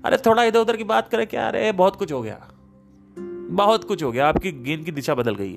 अरे 0.06 0.18
थोड़ा 0.18 0.44
इधर 0.44 0.60
उधर 0.60 0.78
की 0.78 0.84
बात 0.84 1.10
करें 1.10 1.28
क्या 1.28 1.48
अरे, 1.48 1.72
बहुत 1.72 1.96
कुछ 1.96 2.12
हो 2.12 2.22
गया। 2.22 2.48
बहुत 3.50 3.84
कुछ 3.84 4.04
हो 4.04 4.12
गया। 4.12 4.28
आपकी 4.28 4.52
गेंद 4.52 4.86
की 4.86 4.92
दिशा 4.92 5.16
बदल 5.16 5.36
गई। 5.36 5.54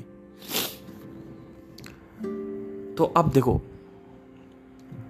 तो 2.94 3.04
अब 3.04 3.30
देखो 3.30 3.62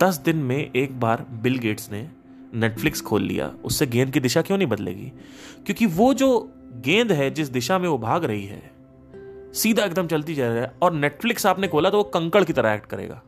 दस 0.03 0.17
दिन 0.17 0.37
में 0.37 0.71
एक 0.73 0.99
बार 1.01 1.25
बिल 1.43 1.59
गेट्स 1.59 1.91
ने 1.93 2.09
नेटफ्लिक्स 2.55 3.01
खोल 3.01 3.23
लिया। 3.23 3.47
उससे 3.65 3.87
गेंद 3.87 4.13
की 4.13 4.21
दिशा 4.21 4.43
क्यों 4.43 4.59
नहीं 4.59 4.69
बदलेगी? 4.69 5.13
क्योंकि 5.67 5.87
वो 5.87 6.13
जो 6.15 6.29
गेंद 6.77 7.13
है, 7.13 7.31
जिस 7.31 7.49
दिशा 7.49 7.79
में 7.79 7.89
वो 7.89 7.99
भाग 7.99 8.25
रही 8.25 8.45
है, 8.47 8.61
सीधा 9.53 9.85
एकदम 9.85 10.07
चलती 10.07 10.35
जा 10.35 10.49
रहा 10.49 10.63
है 10.63 10.73
और 10.83 10.93
नेटफ्लिक्स 10.93 11.47
आपने 11.47 11.69
खोला 11.69 11.91
तो 11.91 11.97
वो 11.97 12.05
कंकड़ 12.05 12.45
की 12.45 12.53
तरह 12.53 12.73
एक्ट 12.73 12.87
करेगा। 12.87 13.21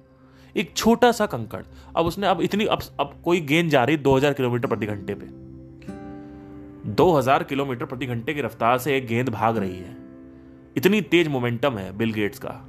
एक 0.56 0.72
छोटा 0.76 1.12
सा 1.12 1.26
कंकड़। 1.26 1.62
अब 1.96 2.06
उसने 2.06 2.26
अब 2.26 2.40
इतनी, 2.40 2.64
अब 2.64 2.82
अब 3.00 3.14
कोई 3.24 3.40
गेंद 3.40 3.70
जा 3.70 3.84
रही 3.84 3.96
दो 3.96 4.16
हज़ार 4.16 4.32
किलोमीटर 4.32 4.68
प्रति 4.68 4.86
घंटे 4.86 5.14
पे। 5.14 5.26
दो 6.92 7.10
हज़ार 7.12 7.42
किलोमीटर 7.42 7.84
प्रति 7.84 8.06
घंटे 8.06 8.34
की 8.34 8.40
रफ्तार 8.40 8.78
से 8.78 8.96
एक 8.96 9.06
गेंद 9.06 9.28
भाग 9.28 9.58
रही 9.58 9.78
है। 9.78 9.96
इतनी 10.76 11.00
तेज 11.00 11.28
मोमेंटम 11.28 11.78
है 11.78 11.96
बिल 11.96 12.12
गेट्स 12.12 12.38
का, 12.38 12.60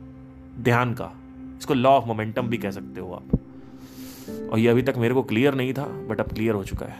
ध्यान 0.59 0.93
का। 0.93 1.11
इसको 1.57 1.73
लॉ 1.73 1.89
ऑफ़ 1.89 2.05
मोमेंटम 2.05 2.47
भी 2.47 2.57
कह 2.57 2.71
सकते 2.71 3.01
हो 3.01 3.13
आप। 3.13 3.37
और 4.51 4.59
ये 4.59 4.67
अभी 4.67 4.81
तक 4.81 4.93
मेरे 4.97 5.13
को 5.13 5.23
क्लियर 5.23 5.53
नहीं 5.53 5.73
था 5.73 5.85
बट 6.09 6.19
अब 6.19 6.27
क्लियर 6.27 6.53
हो 6.53 6.63
चुका 6.63 6.85
है। 6.85 6.99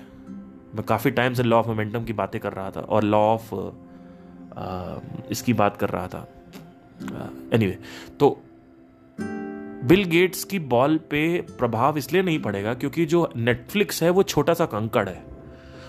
मैं 0.75 0.83
काफ़ी 0.83 1.11
टाइम 1.11 1.33
से 1.33 1.43
लॉ 1.43 1.57
ऑफ़ 1.57 1.67
मोमेंटम 1.67 2.03
की 2.03 2.13
बातें 2.13 2.41
कर 2.41 2.53
रहा 2.53 2.71
था 2.71 2.79
और 2.79 3.03
लॉ 3.03 3.19
ऑफ़ 3.19 3.53
इसकी 5.31 5.53
बात 5.53 5.77
कर 5.77 5.89
रहा 5.89 6.07
था। 6.07 6.27
एनीवे 7.53 7.71
anyway, 7.71 8.17
तो 8.19 8.41
बिल 9.85 10.03
गेट्स 10.03 10.43
की 10.43 10.59
बॉल 10.59 10.97
पे 10.97 11.41
प्रभाव 11.41 11.97
इसलिए 11.97 12.21
नहीं 12.21 12.39
पड़ेगा 12.39 12.73
क्योंकि 12.73 13.05
जो 13.05 13.29
नेटफ्लिक्स 13.35 14.03
है 14.03 14.09
वो 14.09 14.23
छोटा 14.23 14.53
सा 14.53 14.65
कंकड़ 14.65 15.09
है। 15.09 15.23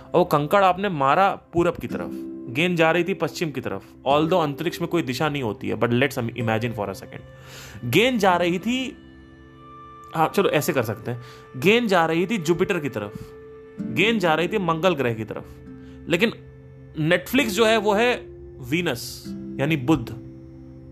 और 0.05 0.19
वो 0.19 0.25
कंकड़ 0.25 0.65
आपने 0.65 0.89
मारा 0.89 1.31
पूरब 1.53 1.77
की 1.77 1.87
तरफ़ 1.87 2.11
गेंद 2.53 2.77
जा 2.77 2.91
रही 2.91 3.05
थी 3.05 3.15
पश्चिम 3.15 3.51
की 3.51 3.61
तरफ़ 3.61 3.83
ऑल 4.07 4.29
दो 4.29 4.39
अंतरिक्ष 4.39 4.81
में 4.81 4.91
कोई 4.91 5.03
दिशा 5.03 5.29
नहीं 5.29 5.43
होती 5.43 5.69
है 5.69 5.75
but 5.75 5.93
let's 5.93 6.19
imagine 6.19 6.73
for 6.73 6.89
a 6.89 6.93
second 6.93 7.91
गेंद 7.91 8.19
जा 8.19 8.37
रही 8.37 8.59
थी 8.59 8.97
हाँ 10.15 10.29
चलो 10.29 10.51
ऐसे 10.51 10.73
कर 10.73 10.83
सकते 10.83 11.11
हैं। 11.11 11.23
गेंद 11.57 11.89
जा 11.89 12.07
रही 12.07 12.27
थी 12.27 12.39
जुपिटर 12.39 12.79
की 12.79 12.89
तरफ़। 12.89 13.21
गेंद 13.83 14.21
जा 14.21 14.35
रही 14.35 14.49
थी 14.49 14.59
मंगल 14.59 14.95
ग्रह 14.95 15.15
की 15.15 15.25
तरफ़। 15.25 15.45
लेकिन 16.11 16.33
नेटफ्लिक्स 16.99 17.53
जो 17.53 17.67
है, 17.67 17.77
वो 17.77 17.95
है 17.95 18.17
वीनस 18.61 19.25
यानी 19.61 19.77
बुद्ध 19.77 20.09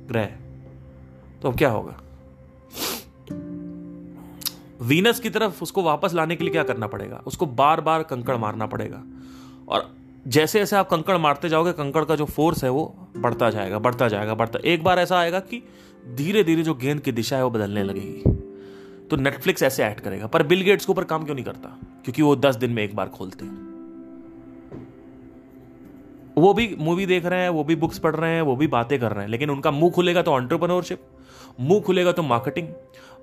ग्रह। 0.08 0.26
तो 1.42 1.48
अब 1.48 1.58
क्या 1.58 1.70
होगा? 1.70 2.02
वीनस 4.82 5.20
की 5.20 5.30
तरफ़ 5.30 5.62
उसको 5.62 5.82
वापस 5.82 6.14
लाने 6.14 6.36
के 6.36 6.44
लिए 6.44 6.52
क्या 6.52 6.62
करना 6.62 6.86
पड़ेगा? 6.86 7.22
उसको 7.26 7.46
बार 7.46 7.80
बार 7.80 8.02
कंकड़ 8.02 8.36
मारना 8.36 8.66
पड़ेगा। 8.66 9.04
और 9.68 9.94
जैसे 10.28 10.58
जैसे 10.58 10.76
आप 10.76 10.88
कंकड़ 10.88 11.16
मारते 11.16 11.48
जाओगे, 11.48 11.72
कंकड़ 11.72 12.04
का 12.04 12.16
जो 12.16 12.24
फोर्स 12.24 12.64
है, 12.64 12.70
वो 12.70 13.08
बढ़ता 13.16 13.50
जाएगा 13.50 13.78
बढ़ता 13.78 14.08
जाएगा, 14.08 14.34
बढ़ता 14.34 14.58
एक 14.64 14.84
बार 14.84 14.98
ऐसा 14.98 15.18
आएगा 15.18 15.40
कि 15.40 15.62
धीरे 16.14 16.44
धीरे 16.44 16.62
जो 16.62 16.74
गेंद 16.74 17.00
की 17.00 17.12
दिशा 17.12 17.36
है, 17.36 17.44
वो 17.44 17.50
बदलने 17.50 17.82
लगेगी। 17.82 18.49
तो 19.10 19.16
नेटफ्लिक्स 19.16 19.62
ऐसे 19.62 19.86
एक्ट 19.86 20.00
करेगा। 20.00 20.26
पर 20.26 20.42
बिल 20.42 20.62
गेट्स 20.62 20.86
के 20.86 20.92
ऊपर 20.92 21.04
काम 21.04 21.24
क्यों 21.24 21.34
नहीं 21.34 21.44
करता? 21.44 21.78
क्योंकि 22.04 22.22
वो 22.22 22.36
दस 22.36 22.56
दिन 22.56 22.70
में 22.70 22.82
एक 22.82 22.96
बार 22.96 23.08
खोलते 23.08 23.44
हैं। 23.44 23.70
वो 26.38 26.54
भी 26.54 26.76
मूवी 26.78 27.06
देख 27.06 27.24
रहे 27.24 27.40
हैं, 27.40 27.48
वो 27.48 27.64
भी 27.64 27.76
बुक्स 27.76 27.98
पढ़ 27.98 28.16
रहे 28.16 28.34
हैं, 28.34 28.42
वो 28.42 28.56
भी 28.56 28.66
बातें 28.66 29.00
कर 29.00 29.12
रहे 29.12 29.24
हैं। 29.24 29.30
लेकिन 29.30 29.50
उनका 29.50 29.70
मुँह 29.70 29.92
खुलेगा 29.92 30.22
तो 30.22 30.30
ऑन्टरप्रनोरशिप 30.30 31.02
मुँह 31.60 31.80
खुलेगा 31.80 32.12
तो 32.12 32.22
मार्केटिंग 32.22 32.68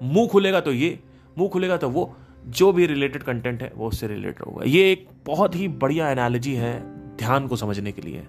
मुँह 0.04 0.28
खुलेगा 0.28 0.62
तो 0.62 0.72
ये, 0.72 1.00
मुँह 1.38 1.50
खुलेगा 1.50 1.78
तो 1.78 1.90
वो। 1.90 2.16
जो 2.48 2.72
भी 2.72 2.86
रिलेटेड 2.86 3.24
कंटेंट 3.24 3.62
है, 3.64 3.72
वो 3.76 3.88
उससे 3.88 4.08
रिलेटेड 4.08 4.46
होगा। 4.46 4.64
ये 4.66 4.92
एक 4.92 5.08
बहुत 5.26 5.56
ही 5.56 5.68
बढ़िया 5.68 6.10
एनालॉजी 6.10 6.54
है 6.54 6.82
ध्यान 7.18 7.48
को 7.48 7.56
समझने 7.56 7.92
के 7.92 8.02
लिए। 8.02 8.28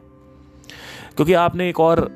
क्योंकि 1.16 1.32
आपने 1.32 1.68
एक 1.68 1.80
और 1.80 2.10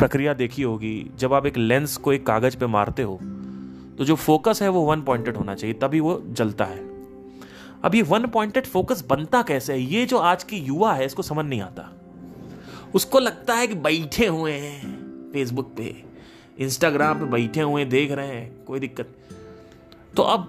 प्रक्रिया 0.00 0.34
देखी 0.34 0.62
होगी, 0.62 1.10
जब 1.18 1.32
आप 1.34 1.46
एक 1.46 1.56
लेंस 1.58 1.96
को 1.96 2.12
एक 2.12 2.26
कागज़ 2.26 2.56
पे 2.56 2.66
मारते 2.68 3.02
हो 3.02 3.18
तो 3.98 4.04
जो 4.04 4.14
फोकस 4.16 4.62
है 4.62 4.68
वो 4.68 4.80
वन 4.82 5.00
पॉइंटेड 5.02 5.36
होना 5.36 5.54
चाहिए, 5.54 5.74
तभी 5.74 6.00
वो 6.00 6.22
जलता 6.28 6.64
है। 6.64 6.78
अब 7.84 7.94
ये 7.94 8.02
वन 8.02 8.26
पॉइंटेड 8.28 8.66
फोकस 8.66 9.04
बनता 9.08 9.42
कैसे 9.42 9.72
है? 9.72 9.80
ये 9.80 10.04
जो 10.06 10.18
आज 10.18 10.44
की 10.44 10.58
युवा 10.58 10.92
है, 10.94 11.06
इसको 11.06 11.22
समझ 11.22 11.44
नहीं 11.46 11.60
आता। 11.60 11.90
उसको 12.94 13.18
लगता 13.18 13.54
है 13.54 13.66
कि 13.66 13.74
बैठे 13.76 14.26
हुए 14.26 14.52
हैं 14.52 15.30
फेसबुक 15.32 15.72
पे 15.76 15.94
इंस्टाग्राम 16.58 17.18
पे 17.20 17.26
बैठे 17.32 17.60
हुए 17.62 17.84
देख 17.86 18.12
रहे 18.12 18.26
हैं, 18.28 18.64
कोई 18.64 18.80
दिक्कत 18.80 19.14
तो 20.16 20.22
अब, 20.22 20.48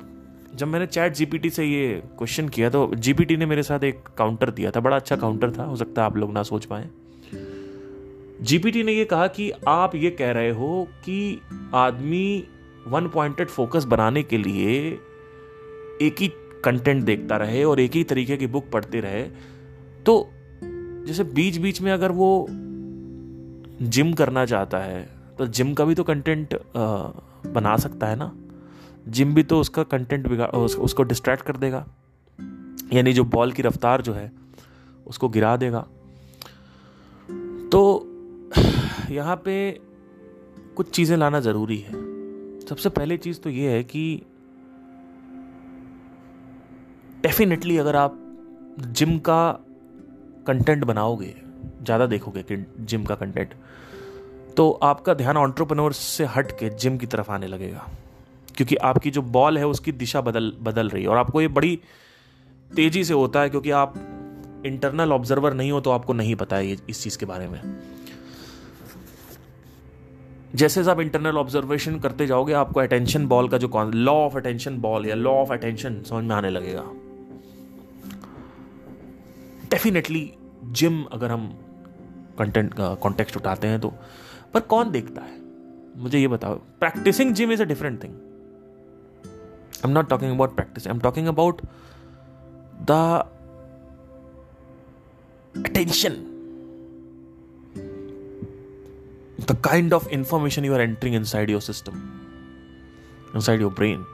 जब 0.56 0.68
मैंने 0.68 0.86
चैट 0.88 1.14
जीपीटी 1.14 1.50
से 1.50 1.66
ये 1.66 2.02
क्वेश्चन 2.18 2.50
किया 2.50 2.70
तो 2.70 2.90
जीपीटी 2.96 3.38
ने 3.38 3.46
मेरे 3.46 3.64
साथ 3.64 3.84
एक 3.84 4.04
काउंटर 4.18 4.52
दिया 4.52 4.72
था, 4.72 4.80
बड़ा 4.80 4.96
अच्छा 4.96 5.16
काउंटर 5.16 5.52
था, 5.52 5.64
हो 5.64 5.76
सकता 5.76 6.02
है 6.02 6.06
आप 6.06 6.18
लोग 6.18 6.34
ना 6.34 6.44
सोच 6.44 6.66
पाए। 6.66 6.90
जीपीटी 8.42 8.84
ने 8.84 8.92
ये 8.92 9.06
कहा 9.06 9.28
कि 9.28 9.52
आप 9.68 9.96
ये 9.96 10.12
कह 10.12 10.32
रहे 10.32 10.50
हो 10.50 10.88
कि 11.06 11.42
आदमी 11.74 12.48
वन 12.88 13.08
पॉइंटेड 13.08 13.48
फोकस 13.48 13.84
बनाने 13.84 14.24
के 14.24 14.38
लिए 14.38 15.00
एक 16.02 16.16
ही 16.20 16.32
कंटेंट 16.64 17.04
देखता 17.04 17.38
रहे 17.38 17.64
और 17.64 17.80
एक 17.80 17.92
ही 17.92 18.04
तरीके 18.04 18.38
की 18.38 18.48
बुक 18.48 18.70
पढ़ते 18.70 19.00
रहे 19.00 19.24
तो 20.06 20.30
जैसे 21.08 21.24
बीच 21.24 21.58
बीच 21.58 21.82
में 21.82 21.92
अगर 21.92 22.12
वो 22.12 22.48
जिम 23.82 24.14
करना 24.14 24.46
चाहता 24.46 24.80
है 24.80 25.10
तो 25.38 25.48
जिम 25.48 25.74
का 25.74 25.86
भी 25.86 25.96
तो 25.96 26.04
कंटेंट 26.04 26.60
बना 27.48 27.78
सकता 27.78 28.08
है 28.08 28.16
ना? 28.16 28.32
जिम 29.08 29.34
भी 29.34 29.44
तो 29.44 29.60
उसका 29.60 29.84
कंटेंट 29.84 30.28
बिगाड़ 30.28 30.50
उसको 30.50 31.04
डिस्ट्रैक्ट 31.04 31.44
कर 31.44 31.58
देगा। 31.58 31.86
यानी 32.94 33.14
जो 33.14 33.24
बॉल 33.24 33.52
की 33.52 33.62
रफ्तार 33.62 34.02
जो 34.02 34.14
है, 34.14 34.32
उसको 35.08 35.30
गिरा 35.30 35.58
देगा। 35.58 35.88
तो 37.72 38.08
यहाँ 39.12 39.36
पे 39.36 39.56
कुछ 40.76 40.90
चीज़ें 40.90 41.16
लाना 41.18 41.40
ज़रूरी 41.40 41.78
है। 41.78 41.92
सबसे 42.62 42.90
पहली 42.90 43.18
चीज़ 43.18 43.40
तो 43.40 43.50
ये 43.50 43.72
है 43.72 43.84
कि 43.84 44.04
डेफिनेटली 47.24 47.78
अगर 47.78 47.96
आप 47.96 48.18
जिम 48.80 49.18
का 49.20 49.52
कंटेंट 50.48 50.84
बनाओगे, 50.84 51.34
ज़्यादा 51.84 52.06
देखोगे 52.06 52.44
कि 52.44 52.66
जिम 52.80 53.04
का 53.06 53.16
कंटेंट 53.16 53.54
तो 54.58 54.70
आपका 54.84 55.14
ध्यान 55.14 55.38
ऑन्ट्रोप्रनोर 55.38 55.94
से 55.94 56.26
हट 56.28 56.52
के 56.52 56.70
जिम 56.70 56.98
की 56.98 57.06
तरफ़ 57.06 57.32
आने 57.32 57.48
लगेगा। 57.48 57.88
क्योंकि 58.56 58.76
आपकी 58.76 59.12
जो 59.12 59.22
बॉल 59.22 59.58
है, 59.58 59.68
उसकी 59.68 59.92
दिशा 59.92 60.22
बदल 60.22 60.52
बदल 60.62 60.90
रही 60.90 61.04
है। 61.04 61.10
और 61.10 61.18
आपको 61.18 61.42
ये 61.42 61.48
बड़ी 61.50 61.80
तेज़ी 62.72 63.04
से 63.04 63.14
होता 63.14 63.42
है, 63.42 63.50
क्योंकि 63.50 63.72
आप 63.72 63.94
इंटरनल 64.66 65.14
ऑब्जर्वर 65.14 65.54
नहीं 65.54 65.72
हो 65.72 65.80
तो 65.82 65.92
आपको 65.92 66.14
नहीं 66.14 66.36
पता 66.36 66.56
है 66.56 66.78
इस 66.90 67.04
चीज़ 67.04 67.18
के 67.18 67.26
बारे 67.26 67.48
में। 67.48 67.62
जैसे 70.56 70.82
आप 70.92 71.00
इंटरनल 71.00 71.38
ऑब्जर्वेशन 71.38 72.00
करते 72.00 72.26
जाओगे, 72.28 72.54
आपको 72.54 72.80
अटेंशन 72.80 73.28
बॉल 73.28 73.50
का 73.50 73.58
जो 73.58 73.70
लॉ 73.92 74.14
ऑफ़ 74.14 74.38
अटेंशन 74.38 74.78
बॉल 74.78 75.06
या 75.06 75.16
लॉ 75.16 75.32
ऑफ़ 75.32 75.52
अटेंशन 75.54 76.02
समझ 76.02 76.24
में 76.24 76.36
आने 76.36 76.50
लगेगा। 76.50 76.84
डेफिनेटली 79.70 80.34
जिम 80.64 81.04
अगर 81.04 81.32
हम 81.32 81.48
कंटेंट 82.40 82.74
कॉन्टेक्स्ट 82.80 83.38
उठाते 83.38 83.68
हैं 83.68 83.80
तो 83.80 83.94
पर 84.54 84.60
कौन 84.60 84.92
देखता 84.92 85.22
है? 85.22 85.40
मुझे 85.98 86.20
ये 86.20 86.28
बताओ 86.28 86.56
practicing 86.80 87.34
gym 87.34 87.52
is 87.52 87.62
a 87.62 87.66
different 87.66 88.04
thing 88.04 88.14
I 88.14 89.86
am 89.86 89.92
not 89.92 90.10
talking 90.10 90.32
about 90.32 90.56
practice 90.56 90.88
I 90.88 90.94
am 90.94 91.00
talking 91.00 91.28
about 91.28 91.62
the 92.82 92.92
attention 95.66 96.31
the 99.48 99.56
kind 99.56 99.94
of 99.94 100.08
information 100.08 100.64
you 100.64 100.74
are 100.74 100.82
entering 100.82 101.14
inside 101.14 101.50
your 101.50 101.62
system, 101.62 101.96
inside 103.34 103.60
your 103.60 103.72
brain. 103.72 104.06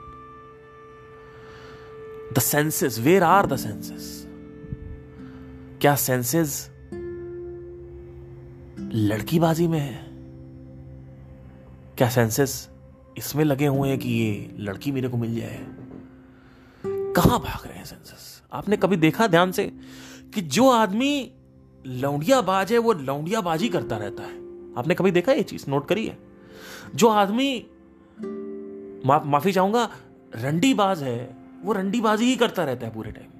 The 2.32 2.40
senses, 2.40 3.00
where 3.00 3.24
are 3.24 3.46
the 3.46 3.58
senses? 3.58 4.14
क्या 5.80 5.94
senses 5.94 6.54
लड़कीबाजी 8.92 9.66
में 9.68 9.78
है 9.78 10.06
क्या 11.98 12.08
senses 12.10 12.54
इसमें 13.18 13.44
लगे 13.44 13.66
हुए 13.66 13.88
हैं 13.88 13.98
कि 13.98 14.08
ये 14.08 14.56
लड़की 14.64 14.92
मेरे 14.92 15.08
को 15.08 15.16
मिल 15.16 15.36
जाए 15.36 15.60
कहाँ 17.16 17.38
भाग 17.40 17.66
रहे 17.66 17.76
हैं 17.78 17.84
सेंसेस 17.84 18.26
आपने 18.52 18.76
कभी 18.76 18.96
देखा 18.96 19.26
ध्यान 19.26 19.52
से 19.52 19.70
कि 20.34 20.40
जो 20.56 20.68
आदमी 20.70 21.12
लौंडियाबाज 21.86 22.72
है 22.72 22.78
वो 22.78 22.92
लौंडियाबाजी 22.92 23.68
करता 23.68 23.96
रहता 23.96 24.22
है 24.22 24.47
आपने 24.78 24.94
कभी 24.94 25.10
देखा 25.10 25.32
ये 25.32 25.42
चीज़? 25.42 25.64
नोट 25.68 25.88
करी 25.88 26.06
है 26.06 26.18
जो 26.94 27.08
आदमी 27.08 27.66
मा, 29.06 29.20
माफ़ी 29.24 29.52
चाहूँगा 29.52 29.88
रंडीबाज 30.36 31.02
है 31.02 31.36
वो 31.62 31.72
रंडीबाजी 31.72 32.24
ही 32.24 32.36
करता 32.36 32.64
रहता 32.64 32.86
है 32.86 32.94
पूरे 32.94 33.12
टाइम 33.12 33.30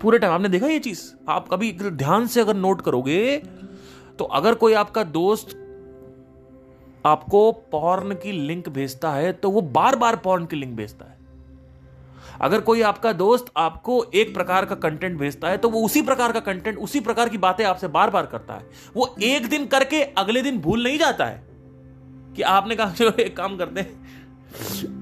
पूरे 0.00 0.18
टाइम 0.18 0.32
आपने 0.32 0.48
देखा 0.48 0.66
ये 0.66 0.78
चीज़? 0.78 1.00
आप 1.28 1.48
कभी 1.48 1.72
ध्यान 1.82 2.26
से 2.26 2.40
अगर 2.40 2.54
नोट 2.54 2.80
करोगे 2.80 3.36
तो 4.18 4.24
अगर 4.24 4.54
कोई 4.54 4.72
आपका 4.74 5.04
दोस्त 5.04 5.58
आपको 7.06 7.52
पॉर्न 7.52 8.14
की 8.14 8.32
लिंक 8.32 8.68
भेजता 8.68 9.12
है 9.12 9.32
तो 9.32 9.50
वो 9.50 9.60
बार 9.60 9.96
बार 9.96 10.16
पॉर्न 10.16 10.46
की 10.46 10.56
लिंक 10.56 10.76
भेजता 10.76 11.04
है। 11.04 11.11
अगर 12.42 12.60
कोई 12.60 12.82
आपका 12.82 13.12
दोस्त 13.12 13.46
आपको 13.56 14.04
एक 14.14 14.34
प्रकार 14.34 14.64
का 14.64 14.74
कंटेंट 14.74 15.18
भेजता 15.18 15.48
है 15.48 15.58
तो 15.58 15.68
वो 15.68 15.84
उसी 15.84 16.02
प्रकार 16.02 16.32
का 16.32 16.40
कंटेंट 16.40 16.78
उसी 16.78 17.00
प्रकार 17.00 17.28
की 17.28 17.38
बातें 17.38 17.64
आपसे 17.64 17.88
बार 17.88 18.10
बार 18.10 18.26
करता 18.26 18.54
है। 18.54 18.66
वो 18.96 19.14
एक 19.22 19.48
दिन 19.48 19.66
करके 19.66 20.02
अगले 20.02 20.42
दिन 20.42 20.58
भूल 20.58 20.84
नहीं 20.84 20.98
जाता 20.98 21.24
है 21.24 21.42
कि 22.36 22.42
आपने 22.42 22.76
कहा, 22.76 22.92
चलो, 22.92 23.10
एक 23.10 23.36
काम 23.36 23.56
करते 23.56 23.80
हैं। 23.80 24.12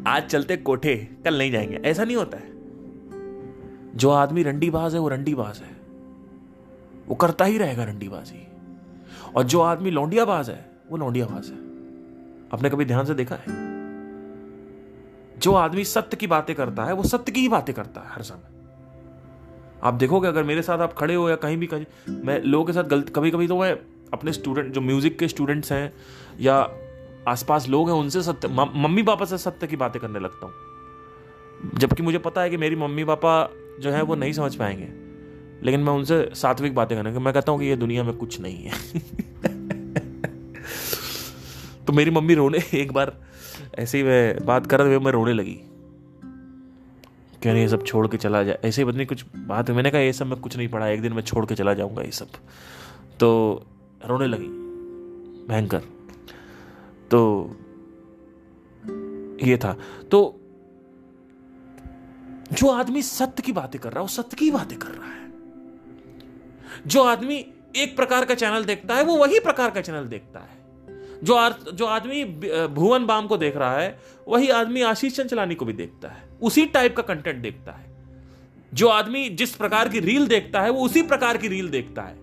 आज 0.07 0.22
चलते 0.22 0.57
कोठे, 0.57 0.96
कल 0.96 1.38
नहीं 1.38 1.53
जाएँगे। 1.53 1.81
ऐसा 1.85 2.05
नहीं 2.05 2.16
होता 2.16 2.37
है। 2.37 2.50
जो 3.96 4.11
आदमी 4.11 4.42
रंडीबाज 4.42 4.94
है, 4.94 5.00
वो 5.00 5.09
रंडीबाज 5.09 5.59
है। 5.59 5.76
वो 7.09 7.14
करता 7.14 7.44
ही 7.44 7.59
रहेगा 7.59 7.85
रंडीबाजी। 7.85 8.46
और 9.37 9.42
जो 9.42 9.61
आदमी 9.61 9.90
लौंडियाबाज 9.90 10.50
है, 10.50 10.70
वो 10.90 10.96
लौंडियाबाज 10.96 11.46
है। 11.46 11.59
आपने 12.55 12.70
कभी 12.70 12.85
ध्यान 12.85 13.05
से 13.05 13.14
देखा 13.14 13.35
है? 13.35 13.70
जो 15.42 15.55
आदमी 15.55 15.85
सत्य 15.85 16.16
की 16.16 16.26
बातें 16.26 16.57
करता 16.57 16.85
है, 16.85 16.92
वो 16.92 17.03
सत्य 17.03 17.33
की 17.33 17.40
ही 17.40 17.48
बातें 17.48 17.74
करता 17.74 18.00
है 18.00 18.07
हर 18.11 18.22
समय। 18.22 18.42
आप 19.83 19.94
देखोगे, 19.94 20.29
अगर 20.29 20.42
मेरे 20.42 20.62
साथ 20.62 20.79
आप 20.79 20.92
खड़े 20.92 21.14
हो 21.14 21.31
या 21.31 21.37
कहीं 21.37 21.57
भी 21.57 21.66
कहीं, 21.66 21.85
मैं 22.09 22.42
लोगों 22.42 22.64
के 22.64 22.72
साथ 22.72 22.85
गलत 22.85 23.12
कभी 23.16 23.31
कभी 23.31 23.48
तो 23.48 23.61
मैं 23.61 23.79
अपने 24.12 24.33
स्टूडेंट 24.33 24.72
जो 24.72 24.81
म्यूज़िक 24.81 25.18
के 25.18 25.29
स्टूडेंट्स 25.29 25.72
हैं 25.72 25.92
या 26.40 26.70
आसपास 27.29 27.68
लोग 27.68 27.90
हैं, 27.90 27.96
उनसे 27.96 28.22
सत्य 28.22 28.48
मम्मी 28.48 29.03
पापा 29.03 29.24
से 29.24 29.38
सत्य 29.38 29.66
की 29.66 29.76
बातें 29.76 30.03
करने 30.03 30.18
लगता 30.18 30.46
हूँ। 30.46 30.55
जबकि 31.79 32.03
मुझे 32.03 32.18
पता 32.18 32.40
है 32.40 32.50
कि 32.50 32.57
मेरी 32.57 32.76
मम्मी 32.76 33.05
पापा 33.05 33.50
जो 33.81 33.90
है, 33.90 34.03
वो 34.03 34.14
नहीं 34.14 34.33
समझ 34.33 34.55
पाएँगे। 34.55 35.11
लेकिन 35.66 35.81
मैं 35.81 35.92
उनसे 35.92 36.31
सात्विक 36.35 36.74
बातें 36.74 37.03
करने, 37.03 37.18
मैं 37.18 37.35
कहता 37.35 37.53
हूँ 37.53 37.61
कि 37.61 37.66
ये 37.66 37.76
दुनिया 37.76 38.05
में 38.05 38.14
कुछ 38.14 38.40
नहीं 38.40 38.57
है। 38.57 38.72
तो 41.87 41.92
मेरी 41.92 42.11
मम्मी 42.11 42.35
रोने, 42.35 42.59
एक 42.74 42.92
बार 42.92 43.30
ऐसे 43.81 43.99
ही 43.99 44.05
मैं 44.05 44.47
बात 44.47 44.66
कर 44.66 44.81
रहे 44.81 44.99
मैं 44.99 45.12
रोने 45.12 45.33
लगी। 45.33 45.61
क्यों 47.43 47.53
नहीं 47.53 47.62
ये 47.62 47.69
सब 47.69 47.85
छोड़ 47.85 48.09
के 48.09 48.16
चला 48.16 48.43
जाए 48.43 48.59
ऐसे 48.64 48.83
ही 48.83 48.85
बदनी 48.85 49.05
कुछ 49.05 49.25
बात 49.37 49.71
मैंने 49.71 49.90
कहा, 49.90 50.01
ये 50.01 50.12
सब 50.12 50.27
मैं 50.27 50.40
कुछ 50.40 50.57
नहीं 50.57 50.69
पढ़ा, 50.69 50.88
एक 50.88 51.03
दिन 51.03 51.12
मैं 51.12 51.23
छोड़ 51.23 51.47
के 51.47 51.55
चला 51.55 51.75
जाऊँगा 51.75 52.03
ये 52.03 52.11
सब। 52.11 52.29
तो 53.21 53.62
रोने 54.07 54.27
लगी। 54.27 54.49
भयंकर। 55.49 55.79
तो 57.11 57.51
ये 59.47 59.57
था। 59.57 59.77
तो 60.11 60.40
जो 62.53 62.69
आदमी 62.69 63.03
सत्य 63.03 63.43
की 63.43 63.53
बातें 63.53 63.81
कर 63.81 63.88
रहा 63.88 63.99
है, 63.99 64.03
वो 64.03 64.09
सत्य 64.09 64.37
की 64.37 64.51
बातें 64.51 64.79
कर 64.79 64.88
रहा 64.88 65.11
है। 65.11 65.33
जो 66.87 67.03
आदमी 67.03 67.47
एक 67.77 67.97
प्रकार 67.97 68.25
का 68.25 68.35
चैनल 68.35 68.64
देखता 68.64 68.95
है, 68.95 69.05
वो 69.05 69.16
वही 69.16 69.40
प्रकार 69.40 69.71
का 69.71 69.81
चैनल 69.81 70.05
देखता 70.05 70.40
है। 70.40 70.60
जो 71.25 71.49
जो 71.73 71.87
आदमी 71.87 72.25
भुवन 72.67 73.07
बाम 73.07 73.27
को 73.27 73.37
देख 73.37 73.57
रहा 73.57 73.79
है, 73.79 73.99
वही 74.29 74.49
आदमी 74.49 74.83
आशीष 74.83 75.17
चंचलानी 75.17 75.55
को 75.55 75.65
भी 75.65 75.73
देखता 75.73 76.09
है। 76.09 76.29
उसी 76.43 76.67
टाइप 76.67 76.97
का 76.97 77.03
कंटेंट 77.03 77.43
देखता 77.43 77.73
है। 77.73 77.89
जो 78.75 78.89
आदमी 78.89 79.29
जिस 79.29 79.55
प्रकार 79.55 79.89
की 79.89 80.01
रील 80.01 80.27
देखता 80.27 80.61
है, 80.61 80.71
वो 80.71 80.85
उसी 80.85 81.03
प्रकार 81.03 81.37
की 81.37 81.49
रील 81.49 81.69
देखता 81.69 82.03
है। 82.03 82.19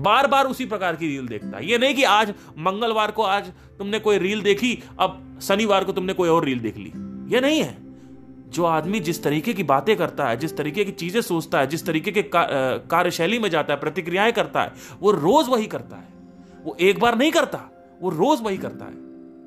बार 0.00 0.26
बार 0.26 0.46
उसी 0.46 0.66
प्रकार 0.66 0.96
की 0.96 1.08
रील 1.08 1.28
देखता 1.28 1.56
है। 1.56 1.66
ये 1.66 1.78
नहीं 1.78 1.94
कि 1.94 2.02
आज 2.02 2.34
मंगलवार 2.58 3.10
को 3.10 3.22
आज 3.22 3.52
तुमने 3.78 3.98
कोई 3.98 4.18
रील 4.18 4.42
देखी, 4.42 4.82
अब 5.00 5.38
शनिवार 5.42 5.84
को 5.84 5.92
तुमने 5.92 6.12
कोई 6.12 6.28
और 6.28 6.44
रील 6.44 6.58
देख 6.58 6.76
ली। 6.76 6.92
ये 7.34 7.40
नहीं 7.40 7.60
है। 7.60 7.76
जो 8.50 8.64
आदमी 8.64 9.00
जिस 9.00 9.22
तरीके 9.22 9.52
की 9.52 9.62
बातें 9.62 9.96
करता 9.96 10.28
है, 10.28 10.36
जिस 10.36 10.56
तरीके 10.56 10.84
की 10.84 10.92
चीज़ें 10.92 11.20
सोचता 11.20 11.60
है, 11.60 11.66
जिस 11.66 11.86
तरीके 11.86 12.10
के 12.10 12.24
कार्यशैली 12.34 13.38
में 13.38 13.48
जाता 13.50 13.74
है, 13.74 13.80
प्रतिक्रियाएँ 13.80 14.32
करता 14.32 14.62
है, 14.62 14.72
वो 15.00 15.10
रोज 15.10 15.48
वही 15.48 15.66
करता 15.66 15.96
है। 15.96 16.08
वो 16.64 16.76
एक 16.80 17.00
बार 17.00 17.18
नहीं 17.18 17.30
करता। 17.32 17.70
वो 18.04 18.10
रोज 18.10 18.42
वही 18.42 18.56
करता 18.56 18.84
है। 18.84 18.94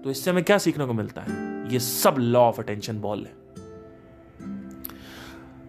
तो 0.02 0.12
इससे 0.12 0.32
हमें 0.32 0.44
क्या 0.44 0.58
सीखने 0.58 0.86
को 0.86 0.94
मिलता 0.94 1.22
है? 1.22 1.64
ये 1.74 1.80
सब 1.80 2.16
लॉ 2.20 2.40
ऑफ़ 2.40 2.62
अटेंशन 2.62 3.02
बॉल 3.02 3.20
है। 3.20 3.36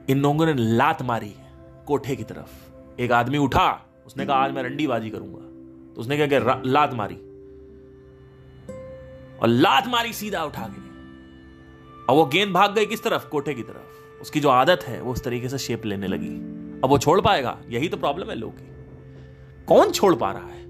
इन 0.09 0.19
लोगों 0.19 0.47
ने 0.47 0.55
लात 0.55 1.03
मारी 1.03 1.35
कोठे 1.87 2.17
की 2.17 2.23
तरफ़। 2.23 2.75
एक 3.01 3.13
आदमी 3.13 3.39
उठा, 3.39 3.87
उसने 4.07 4.27
कहा, 4.27 4.37
आज 4.37 4.53
मैं 4.53 4.63
रंडीबाजी 4.63 5.11
करूँगा। 5.11 5.39
तो 5.95 6.01
उसने 6.01 6.17
क्या 6.17 6.27
किया? 6.27 6.63
लात 6.67 6.95
मारी। 6.95 7.15
और 9.39 9.49
लात 9.49 9.87
मारी 9.87 10.13
सीधा 10.13 10.45
उठा 10.45 10.63
के। 10.63 10.81
अब 12.03 12.17
वो 12.17 12.27
गेंद 12.27 12.53
भाग 12.53 12.75
गई 12.75 12.87
किस 12.87 13.03
तरफ़? 13.03 13.29
कोठे 13.29 13.55
की 13.55 13.63
तरफ़। 13.63 14.21
उसकी 14.21 14.41
जो 14.41 14.49
आदत 14.49 14.81
है, 14.83 15.03
वो 15.03 15.13
उस 15.13 15.25
तरीके 15.25 15.49
से 15.49 15.59
शेप 15.59 15.85
लेने 15.85 16.07
लगी। 16.07 16.35
अब 16.81 16.87
वो 16.87 16.99
छोड़ 16.99 17.21
पाएगा? 17.21 17.59
यही 17.69 17.89
तो 17.89 17.97
प्रॉब्लम 17.97 18.31
है 18.31 18.35
लोग 18.35 18.53
की। 18.59 18.69
कौन 19.65 19.91
छोड़ 19.91 20.15
पा 20.15 20.33
रहा 20.33 20.47
है? 20.47 20.68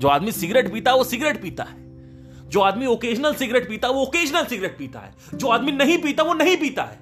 जो 0.00 0.08
आदमी 0.08 0.32
सिगरेट 0.32 0.72
पीता 0.72 0.90
है, 0.90 0.96
वो 0.96 1.04
सिगरेट 1.04 1.42
पीता 1.42 1.64
है। 1.64 2.48
जो 2.48 2.60
आदमी 2.60 2.86
ओकेजनल 2.86 3.34
सिगरेट 3.34 3.68
पीता 3.68 3.88
है, 3.88 3.94
वो 3.94 4.02
ओकेजनल 4.02 4.44
सिगरेट 4.44 4.78
पीता 4.78 5.00
है। 5.00 5.14
जो 5.34 5.48
आदमी 5.48 5.72
नहीं 5.72 5.98
पीता, 5.98 6.22
वो 6.22 6.34
नहीं 6.34 6.56
पीता 6.56 6.84
है। 6.84 6.98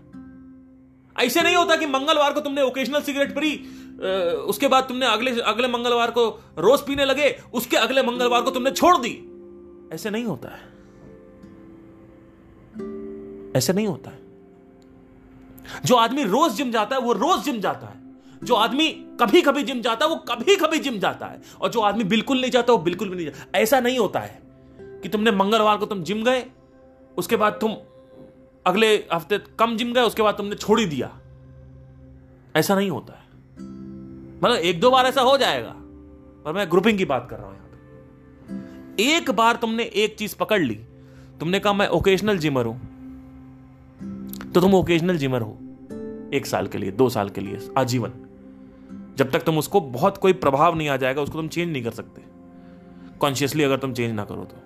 ऐसे 1.16 1.42
नहीं 1.42 1.56
होता 1.56 1.76
कि 1.76 1.86
मंगलवार 1.86 2.32
को 2.32 2.40
तुमने 2.40 2.62
ओकेजनल 2.62 3.00
सिगरेट 3.00 3.30
पी 3.30 3.74
उसके 4.32 4.68
बाद 4.68 4.84
तुमने 4.84 5.06
अगले 5.06 5.40
अगले 5.40 5.68
मंगलवार 5.68 6.10
को 6.10 6.28
रोज 6.58 6.80
पीने 6.80 7.04
लगे, 7.04 7.42
उसके 7.54 7.76
अगले 7.76 8.02
मंगलवार 8.02 8.42
को 8.42 8.50
तुमने 8.50 8.70
छोड़ 8.70 8.96
दी। 8.96 9.14
ऐसे 9.94 10.10
नहीं 10.10 10.24
होता 10.24 10.48
है। 10.48 10.60
ऐसे 13.56 13.72
नहीं 13.72 13.86
होता 13.86 14.10
है। 14.10 14.18
जो 15.84 15.94
आदमी 15.94 16.24
रोज 16.24 16.52
जिम 16.52 16.70
जाता 16.70 16.96
है, 16.96 17.02
वो 17.02 17.12
रोज 17.12 17.44
जिम 17.44 17.60
जाता 17.60 17.86
है। 17.86 18.07
जो 18.44 18.54
आदमी 18.54 18.88
कभी 18.88 19.42
कभी 19.42 19.62
जिम 19.62 19.80
जाता 19.80 20.04
है, 20.04 20.10
वो 20.10 20.16
कभी 20.16 20.56
कभी 20.56 20.78
जिम 20.78 20.98
जाता 20.98 21.26
है। 21.26 21.40
और 21.60 21.70
जो 21.70 21.80
आदमी 21.80 22.04
बिल्कुल 22.04 22.40
नहीं 22.40 22.50
जाता, 22.50 22.72
वो 22.72 22.78
बिल्कुल 22.78 23.08
भी 23.08 23.16
नहीं 23.16 23.26
जाता। 23.26 23.58
ऐसा 23.58 23.80
नहीं 23.80 23.98
होता 23.98 24.20
है 24.20 24.42
कि 24.80 25.08
तुमने 25.08 25.30
मंगलवार 25.30 25.76
को 25.76 25.86
तुम 25.86 26.02
जिम 26.02 26.24
गए, 26.24 26.46
उसके 27.16 27.36
बाद 27.36 27.52
तुम 27.52 27.76
अगले 28.66 29.04
हफ़्ते 29.12 29.38
कम 29.38 29.76
जिम 29.76 29.92
गए, 29.92 30.00
उसके 30.00 30.22
बाद 30.22 30.34
तुमने 30.34 30.54
छोड़ 30.54 30.80
ही 30.80 30.86
दिया। 30.86 31.20
ऐसा 32.56 32.74
नहीं 32.74 32.90
होता 32.90 33.12
है। 33.12 33.28
मतलब 34.38 34.56
एक 34.56 34.80
दो 34.80 34.90
बार 34.90 35.06
ऐसा 35.06 35.20
हो 35.20 35.38
जाएगा। 35.38 35.74
पर 36.44 36.52
मैं 36.52 36.70
ग्रुपिंग 36.70 36.98
की 36.98 37.04
बात 37.04 37.26
कर 37.30 37.36
रहा 37.36 37.46
हूँ 37.46 37.54
यहाँ 37.54 37.68
पे। 37.68 39.02
एक 39.02 39.30
बार 39.30 39.56
तुमने 39.56 39.82
एक 39.82 40.16
चीज़ 40.16 40.36
पकड़ 40.36 40.60
ली। 40.60 40.74
तुमने 41.40 41.60
कहा, 41.60 41.72
मैं 41.72 41.88
ओकेजनल 41.88 42.38
जिमर 42.38 42.66
हूँ। 42.66 42.88
तो 44.52 44.60
तुम 44.60 44.74
ओकेजनल 44.74 45.16
जिमर 45.16 45.40
हो। 45.40 45.58
एक 46.34 46.46
साल 46.46 46.66
के 46.66 46.78
लिए, 46.78 46.90
दो 46.90 47.08
साल 47.08 47.28
के 47.28 47.40
लिए, 47.40 47.68
आजीवन। 47.78 48.12
जब 49.18 49.30
तक 49.30 49.42
तुम 49.42 49.58
उसको 49.58 49.80
बहुत 49.80 50.18
कोई 50.18 50.32
प्रभाव 50.34 50.76
नहीं 50.76 50.88
आ 50.88 50.96
जाएगा, 50.96 51.22
उसको 51.22 51.38
तुम 51.38 51.48
चेंज 51.48 51.72
नहीं 51.72 51.82
कर 51.82 51.90
सकते। 51.92 52.22
कॉन्शियसली 53.20 53.62
अगर 53.62 53.78
तुम 53.78 53.92
चेंज 53.92 54.14
ना 54.14 54.24
करो 54.24 54.44
तो। 54.44 54.56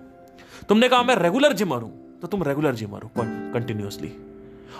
तुमने 0.69 0.89
कहा 0.89 1.03
मैं 1.03 1.15
रेगुलर 1.15 1.53
जिमर 1.53 1.81
हूँ 1.81 2.19
तो 2.21 2.27
तुम 2.27 2.43
रेगुलर 2.43 2.75
जिमर 2.75 3.03
हो 3.03 3.11
कंटिन्यूसली 3.53 4.11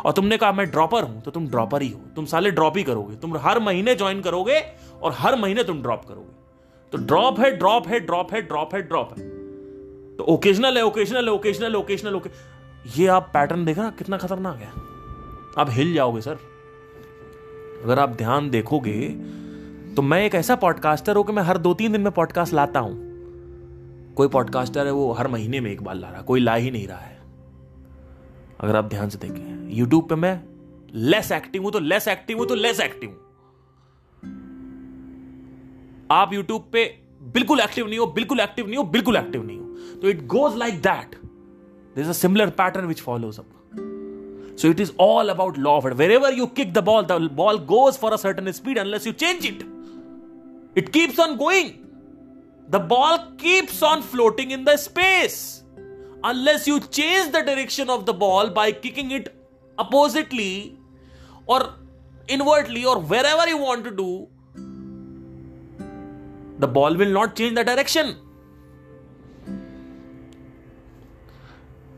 और 0.05 0.11
तुमने 0.11 0.37
कहा 0.37 0.51
मैं 0.51 0.69
ड्रॉपर 0.71 1.03
हूँ 1.03 1.21
तो 1.21 1.31
तुम 1.31 1.47
ड्रॉपर 1.47 1.81
ही 1.81 1.89
हो। 1.89 1.99
तुम 2.15 2.25
साले 2.25 2.51
ड्रॉप 2.51 2.77
ही 2.77 2.83
करोगे। 2.83 3.15
तुम 3.15 3.37
हर 3.37 3.59
महीने 3.59 3.95
ज्वाइन 3.95 4.21
करोगे 4.21 4.59
और 5.01 5.13
हर 5.17 5.35
महीने 5.35 5.63
तुम 5.63 5.81
ड्रॉप 5.81 6.05
करोगे। 6.05 6.31
तो 6.93 6.97
ड्रॉप 6.99 7.39
है 7.39 7.51
ड्रॉप 7.57 7.87
है 7.87 7.99
ड्रॉप 7.99 8.33
है 8.33 8.41
ड्रॉप 8.41 8.73
है 8.75 8.81
ड्रॉप 8.81 9.17
है। 9.17 9.27
तो 10.17 10.23
ओकेजनल 10.29 10.77
है 10.77 10.83
ओकेजनल 10.85 11.25
है 11.25 11.31
ओकेजनल 11.31 11.75
ओकेजनल 11.75 12.15
ओके 12.15 12.29
ये 12.95 13.07
आप 13.07 13.29
पैटर्न 13.33 13.65
देखा, 13.65 13.89
कितना 13.89 14.17
खतरनाक 14.17 14.57
है। 14.57 14.69
आप 15.57 15.67
हिल 15.69 15.93
जाओगे 15.93 16.21
सर 16.21 16.37
अगर 17.83 17.99
आप 17.99 18.09
ध्यान 18.17 18.49
देखोगे 18.49 18.99
तो 19.95 20.01
मैं 20.01 20.19
एक 20.25 20.35
ऐसा 20.35 20.55
पॉडकास्टर 20.55 21.15
हूँ 21.15 21.23
कि 21.25 21.33
मैं 21.33 21.43
हर 21.43 21.57
दो 21.57 21.73
तीन 21.73 21.91
दिन 21.91 22.01
में 22.01 22.11
पॉडकास्ट 22.11 22.53
लाता 22.53 22.79
हूँ। 22.79 22.93
कोई 24.17 24.27
पॉडकास्टर 24.27 24.85
है 24.85 24.91
वो 24.91 25.11
हर 25.13 25.27
महीने 25.27 25.59
में 25.61 25.71
एक 25.71 25.81
बार 25.83 25.95
ला 25.95 26.09
रहा 26.09 26.21
कोई 26.21 26.39
ला 26.39 26.55
ही 26.55 26.71
नहीं 26.71 26.87
रहा 26.87 26.97
है। 26.97 27.17
अगर 28.59 28.75
आप 28.75 28.85
ध्यान 28.89 29.09
से 29.09 29.17
देखें 29.17 29.69
यूट्यूब 29.77 30.07
पे 30.09 30.15
मैं 30.15 30.39
लेस 30.93 31.31
एक्टिव 31.31 31.63
हूँ 31.63 31.71
तो 31.71 31.79
लेस 31.79 32.07
एक्टिव 32.07 32.37
हूँ 32.37 32.47
तो 32.47 32.55
लेस 32.55 32.79
एक्टिव 32.79 33.09
हूँ। 33.09 33.19
आप 36.11 36.33
यूट्यूब 36.33 36.69
पे 36.73 36.85
बिल्कुल 37.33 37.59
एक्टिव 37.59 37.87
नहीं 37.87 37.99
हो 37.99 38.05
बिल्कुल 38.15 38.39
एक्टिव 38.39 38.67
नहीं 38.67 38.77
हो 38.77 38.83
बिल्कुल 38.83 39.17
एक्टिव 39.17 39.45
नहीं 39.45 39.59
हो। 39.59 39.99
तो 40.01 40.09
it 40.09 40.25
goes 40.27 40.57
like 40.57 40.81
that 40.81 41.15
there 41.95 42.09
a 42.09 42.13
similar 42.13 42.49
pattern 42.61 42.85
which 42.85 43.01
follows 43.01 43.39
up 43.39 43.45
So 44.61 44.69
it 44.69 44.81
is 44.83 44.89
all 45.03 45.31
about 45.31 45.55
law 45.57 45.71
of 45.79 45.85
it. 45.89 45.93
Wherever 45.99 46.29
you 46.39 46.45
kick 46.57 46.73
the 46.73 46.81
ball, 46.89 47.05
the 47.11 47.15
ball 47.37 47.59
goes 47.71 47.95
for 48.01 48.09
a 48.17 48.19
certain 48.23 48.49
speed 48.57 48.79
unless 48.81 49.07
you 49.07 49.13
change 49.21 49.47
it. 49.49 49.63
It 50.74 50.92
keeps 50.92 51.18
on 51.18 51.36
going. 51.36 51.70
The 52.68 52.78
ball 52.78 53.18
keeps 53.38 53.82
on 53.82 54.02
floating 54.02 54.50
in 54.50 54.64
the 54.64 54.76
space. 54.76 55.62
Unless 56.24 56.66
you 56.66 56.80
change 56.80 57.32
the 57.32 57.42
direction 57.42 57.90
of 57.90 58.04
the 58.06 58.14
ball 58.14 58.50
by 58.50 58.70
kicking 58.72 59.12
it 59.18 59.28
oppositely 59.78 60.52
और 61.50 61.62
इनवर्टली 62.30 62.82
और 62.84 62.98
wherever 63.26 63.48
you 63.48 63.58
want 63.58 63.84
to 63.84 63.90
do 63.96 64.08
the 66.60 66.70
ball 66.74 66.96
will 66.96 67.12
not 67.12 67.32
change 67.36 67.58
the 67.58 67.64
direction 67.66 68.14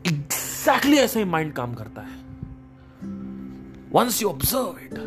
exactly 0.07 0.97
ऐसे 0.97 1.19
ही 1.19 1.25
mind 1.25 1.53
काम 1.55 1.73
करता 1.73 2.01
है 2.01 2.19
once 3.93 4.21
you 4.21 4.29
observe 4.29 4.79
it 4.83 4.99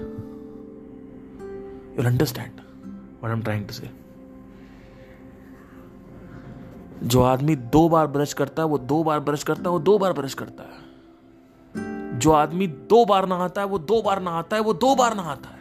you'll 1.96 2.06
understand 2.06 2.57
what 3.21 3.31
I'm 3.31 3.43
trying 3.43 3.67
to 3.67 3.73
say. 3.73 3.89
जो 7.03 7.21
आदमी 7.21 7.55
दो 7.55 7.89
बार 7.89 8.07
brush 8.07 8.33
करता 8.33 8.61
है, 8.61 8.67
वो 8.67 8.77
दो 8.77 9.03
बार 9.03 9.19
ब्रश 9.19 9.43
करता 9.43 9.61
है, 9.61 9.69
वो 9.69 9.79
दो 9.79 9.97
बार 9.97 10.13
ब्रश 10.13 10.33
करता 10.33 10.63
है। 10.63 10.89
जो 12.19 12.31
आदमी 12.31 12.67
दो 12.67 13.05
बार 13.05 13.27
नहाता 13.27 13.61
है, 13.61 13.67
वो 13.67 13.79
दो 13.79 14.01
बार 14.01 14.21
नहाता 14.21 14.55
है, 14.55 14.61
वो 14.61 14.73
दो 14.73 14.95
बार 14.95 15.15
नहाता 15.15 15.49
है। 15.49 15.59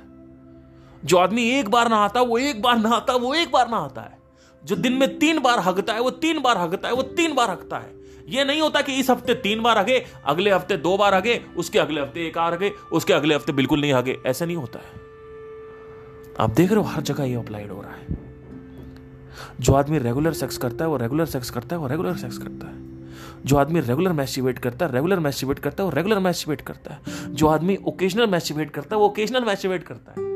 जो 1.05 1.16
आदमी 1.16 1.51
एक 1.51 1.68
बार 1.68 1.88
नहाता 1.88 2.21
है, 2.21 2.27
वो 2.27 2.38
एक 2.38 2.62
बार 2.62 2.79
नहाता 2.79 3.12
है, 3.12 3.18
वो 3.18 3.35
एक 3.35 3.53
बार 3.53 3.71
नहाता 3.71 4.01
है। 4.01 4.18
जो 4.64 4.77
दिन 4.77 4.92
में 4.92 5.18
तीन 5.18 5.38
बार 5.38 5.59
हगता 5.59 5.92
है, 5.92 6.01
वो 6.01 6.11
तीन 6.11 6.42
बार 6.42 6.59
हगता 6.59 6.88
है, 6.88 6.94
वो 6.94 7.03
तीन 7.03 7.35
बार 7.35 7.51
हगता 7.51 7.79
है। 7.79 7.94
ये 8.29 8.44
नहीं 8.44 8.61
होता 8.61 8.81
कि 8.81 8.92
इस 8.92 9.11
हफ़्ते 9.11 9.35
तीन 9.35 9.62
बार 9.62 9.79
हगे, 9.79 10.07
अगले 10.25 10.51
हफ़्ते 10.51 10.77
दो 10.77 10.97
बार 10.97 11.14
हगे, 11.14 11.44
उसके 11.57 11.79
अगले 11.79 12.01
हफ़्ते 12.01 12.27
एक 12.27 12.37
बार 12.37 12.55
हगे 12.55 12.73
उसके 12.92 13.12
अगले 13.12 13.35
हफ़्ते 13.35 13.53
बिल्कुल 13.53 13.81
नहीं 13.81 13.92
हगे। 13.92 14.18
ऐसा 14.27 14.44
नहीं 14.44 14.57
होता 14.57 14.79
है। 14.79 14.97
आप 16.40 16.51
देख 16.51 16.70
रहे 16.70 16.81
हो 16.81 16.87
हर 16.87 17.03
जगह 17.03 17.24
ये 17.24 17.35
अप्लाइड 17.35 17.70
हो 17.70 17.83
रहा 17.83 17.92
है। 17.92 18.07
जो 19.61 19.72
आदमी 19.72 19.98
रेगुलर 19.98 20.33
सेक्स 20.33 20.59
करता 20.59 20.85
है, 20.85 20.90
वो 20.90 20.96
रेगुलर 20.96 21.27
सेक्स 21.27 21.51
करता 21.51 21.77
है, 21.77 21.83
वो 21.83 21.87
रेगुलर 21.87 22.16
सेक्स 22.16 22.38
करता 22.38 22.66
है। 22.66 22.88
जो 23.44 23.57
आदमी 23.57 23.81
रेगुलर 23.81 24.12
मैस्टिवेट 24.12 24.59
करता 24.59 24.87
है 24.87 24.92
रेगुलर 24.92 25.18
मैस्टिवेट 25.18 25.59
करता 25.59 25.83
है, 25.83 25.88
वो 25.88 25.94
रेगुलर 25.96 26.18
मैस्टिवेट 26.18 26.61
करता 26.61 26.94
है। 26.94 27.01
जो 27.35 27.46
आदमी 27.46 27.77
ओकेजनल 27.77 28.27
मैस्टिवेट 28.27 28.70
करता 28.70 28.96
है, 28.96 29.01
वो 29.03 29.09
ओकेजनल 29.09 29.44
मैस्टिवेट 29.44 29.83
करता 29.83 30.14
है। 30.18 30.27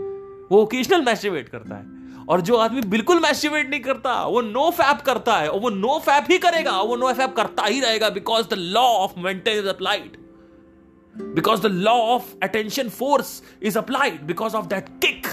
वो 0.52 0.62
ओकेजनल 0.62 1.04
मैस्टिवेट 1.04 1.48
करता 1.48 1.76
है। 1.76 1.86
और 2.28 2.40
जो 2.40 2.56
आदमी 2.56 2.80
बिल्कुल 2.80 3.20
मैस्टिवेट 3.20 3.70
नहीं 3.70 3.80
करता, 3.80 4.26
वो 4.26 4.40
नो 4.40 4.70
फैप 4.70 5.00
करता 5.00 5.36
है। 5.36 5.48
और 5.48 5.60
वो 5.60 5.70
नो 5.70 5.98
फैप 5.98 6.26
ही 6.30 6.38
करेगा, 6.38 6.80
वो 6.80 6.96
नो 6.96 7.12
फैप 7.12 7.36
करता 7.36 7.62
ही 7.62 7.80
रहेगा 7.80 8.10
because 8.10 8.46
the 8.46 8.52
law 8.52 8.82
of 8.82 9.10
maintain 9.18 9.58
is 9.58 9.66
applied 9.66 10.16
because 11.34 11.62
the 11.62 11.66
law 11.66 11.92
of 11.92 12.34
attention 12.42 12.88
force 12.88 13.42
is 13.62 13.78
applied 13.78 14.22
because 14.22 14.54
of 14.54 14.66
that 14.66 14.88
kick 14.88 15.26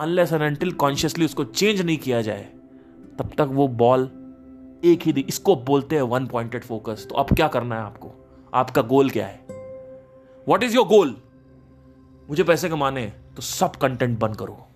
unless 0.00 0.32
and 0.32 0.42
until 0.42 0.72
consciously 0.72 1.24
उसको 1.24 1.44
चेंज 1.44 1.80
नहीं 1.80 1.96
किया 1.98 2.22
जाए, 2.22 2.42
तब 3.18 3.30
तक 3.38 3.48
वो 3.50 3.68
बॉल 3.68 4.02
एक 4.84 5.02
ही 5.02 5.24
इसको 5.28 5.56
बोलते 5.56 5.96
हैं 5.96 6.02
वन 6.02 6.26
पॉइंटेड 6.26 6.64
फोकस 6.64 7.06
तो 7.10 7.14
अब 7.14 7.34
क्या 7.36 7.48
करना 7.48 7.76
है 7.76 7.82
आपको? 7.82 8.12
आपका 8.54 8.82
गोल 8.82 9.10
क्या 9.10 9.26
है? 9.26 9.46
वॉट 10.48 10.62
इज़ 10.62 10.74
योर 10.76 10.86
गोल 10.86 11.16
मुझे 12.30 12.42
पैसे 12.42 12.68
कमाने 12.68 13.06
तो 13.36 13.42
सब 13.42 13.76
कंटेंट 13.76 14.18
बंद 14.18 14.36
करो। 14.36 14.66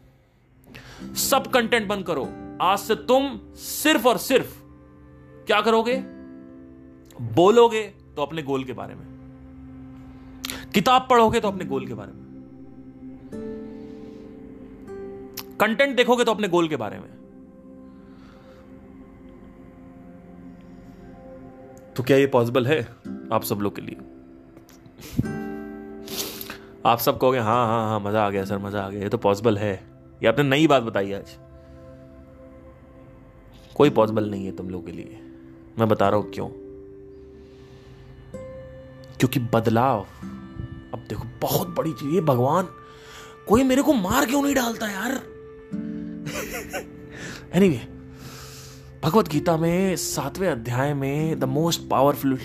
सब 1.17 1.47
कंटेंट 1.47 1.89
बंद 1.89 2.05
करो। 2.07 2.29
आज 2.63 2.79
से 2.79 2.95
तुम 2.95 3.39
सिर्फ़ 3.55 4.09
और 4.09 4.19
सिर्फ़ 4.19 4.59
क्या 5.47 5.61
करोगे? 5.61 5.97
बोलोगे 7.35 7.83
तो 8.17 8.23
अपने 8.23 8.43
गोल 8.43 8.65
के 8.65 8.73
बारे 8.73 8.95
में। 8.95 9.07
किताब 10.75 11.07
पढ़ोगे 11.11 11.41
तो 11.41 11.49
अपने 11.49 11.65
गोल 11.65 11.87
के 11.87 11.95
बारे 11.95 12.13
में। 12.13 12.24
कंटेंट 15.61 15.97
देखोगे 15.97 16.25
तो 16.25 16.35
अपने 16.35 16.49
गोल 16.49 16.69
के 16.69 16.77
बारे 16.77 16.99
में। 16.99 17.25
तो 21.97 22.03
क्या 22.03 22.17
ये 22.17 22.27
पॉसिबल 22.27 22.67
है? 22.67 22.83
आप 23.33 23.43
सब 23.43 23.55
लोग 23.55 23.77
के 23.77 23.83
लिए। 23.83 23.97
आप 26.87 26.99
सब 26.99 27.21
कहोगे 27.21 27.38
हाँ 27.38 27.67
हाँ 27.67 27.88
हाँ 27.88 28.01
मज़ा 28.01 28.27
आ 28.27 28.31
गया 28.31 28.45
सर, 28.45 28.59
मज़ा 28.59 28.83
आ 28.83 28.88
गया। 28.88 29.03
ये 29.03 29.09
तो 29.09 29.19
पॉसिबल 29.19 29.59
है। 29.59 29.73
ये 30.23 30.27
आपने 30.27 30.45
नई 30.45 30.67
बात 30.67 30.83
बताई 30.83 31.12
आज। 31.12 31.37
कोई 33.75 33.90
पॉसिबल 33.90 34.31
नहीं 34.31 34.47
है 34.47 34.57
तुम 34.57 34.71
लोग 34.71 34.87
के 34.87 34.93
लिए। 34.93 35.21
मैं 35.79 35.88
बता 35.88 36.09
रहा 36.09 36.21
हूँ 36.21 36.31
क्यों? 36.31 36.49
क्योंकि 39.19 39.40
बदलाव, 39.40 40.01
अब 40.95 41.07
देखो, 41.09 41.25
बहुत 41.40 41.69
बड़ी 41.69 41.93
चीज़ 41.93 42.14
है। 42.14 42.21
भगवान, 42.21 42.69
कोई 43.49 43.62
मेरे 43.62 43.83
को 43.83 43.93
मार 43.93 44.27
क्यों 44.27 44.43
नहीं 44.43 44.55
डालता 44.55 44.90
यार? 44.90 45.34
एनीवे 46.35 47.81
भगवत 49.03 49.29
गीता 49.29 49.57
में 49.57 49.97
सातवें 49.97 50.49
अध्याय 50.49 50.94
में 50.94 51.40
द 51.40 51.44
मोस्ट 51.44 51.88
पावरफुल 51.90 52.37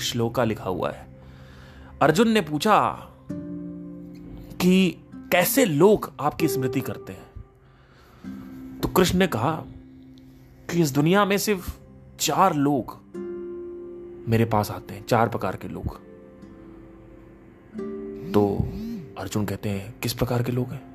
श्लोका 0.00 0.44
लिखा 0.44 0.64
हुआ 0.64 0.90
है। 0.90 1.06
अर्जुन 2.02 2.28
ने 2.28 2.40
पूछा 2.40 3.08
कि 4.60 5.04
कैसे 5.32 5.64
लोग 5.64 6.12
आपकी 6.20 6.48
स्मृति 6.48 6.80
करते 6.80 7.12
हैं? 7.12 7.28
तो 8.80 8.88
कृष्ण 8.88 9.18
ने 9.18 9.26
कहा 9.26 9.52
कि 10.70 10.82
इस 10.82 10.90
दुनिया 10.90 11.24
में 11.24 11.38
सिर्फ़ 11.38 11.70
चार 12.20 12.54
लोग 12.54 12.96
मेरे 14.28 14.44
पास 14.44 14.70
आते 14.70 14.94
हैं, 14.94 15.06
चार 15.06 15.28
प्रकार 15.28 15.56
के 15.56 15.68
लोग। 15.68 15.96
तो 18.32 18.56
अर्जुन 19.18 19.44
कहते 19.46 19.68
हैं, 19.68 19.94
किस 20.02 20.12
प्रकार 20.12 20.42
के 20.42 20.52
लोग 20.52 20.72
हैं? 20.72 20.87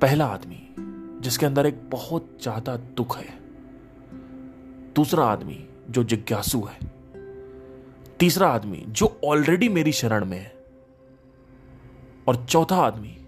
पहला 0.00 0.26
आदमी, 0.26 0.74
जिसके 1.20 1.46
अंदर 1.46 1.66
एक 1.66 1.90
बहुत 1.90 2.38
ज़्यादा 2.42 2.76
दुख 2.76 3.18
है। 3.18 3.38
दूसरा 4.94 5.24
आदमी, 5.24 5.68
जो 5.90 6.04
जिज्ञासु 6.04 6.60
है। 6.60 6.78
तीसरा 8.20 8.48
आदमी, 8.48 8.84
जो 8.88 9.20
ऑलरेडी 9.24 9.68
मेरी 9.68 9.92
शरण 9.92 10.24
में 10.24 10.38
है। 10.38 10.64
और 12.28 12.44
चौथा 12.44 12.76
आदमी, 12.76 13.18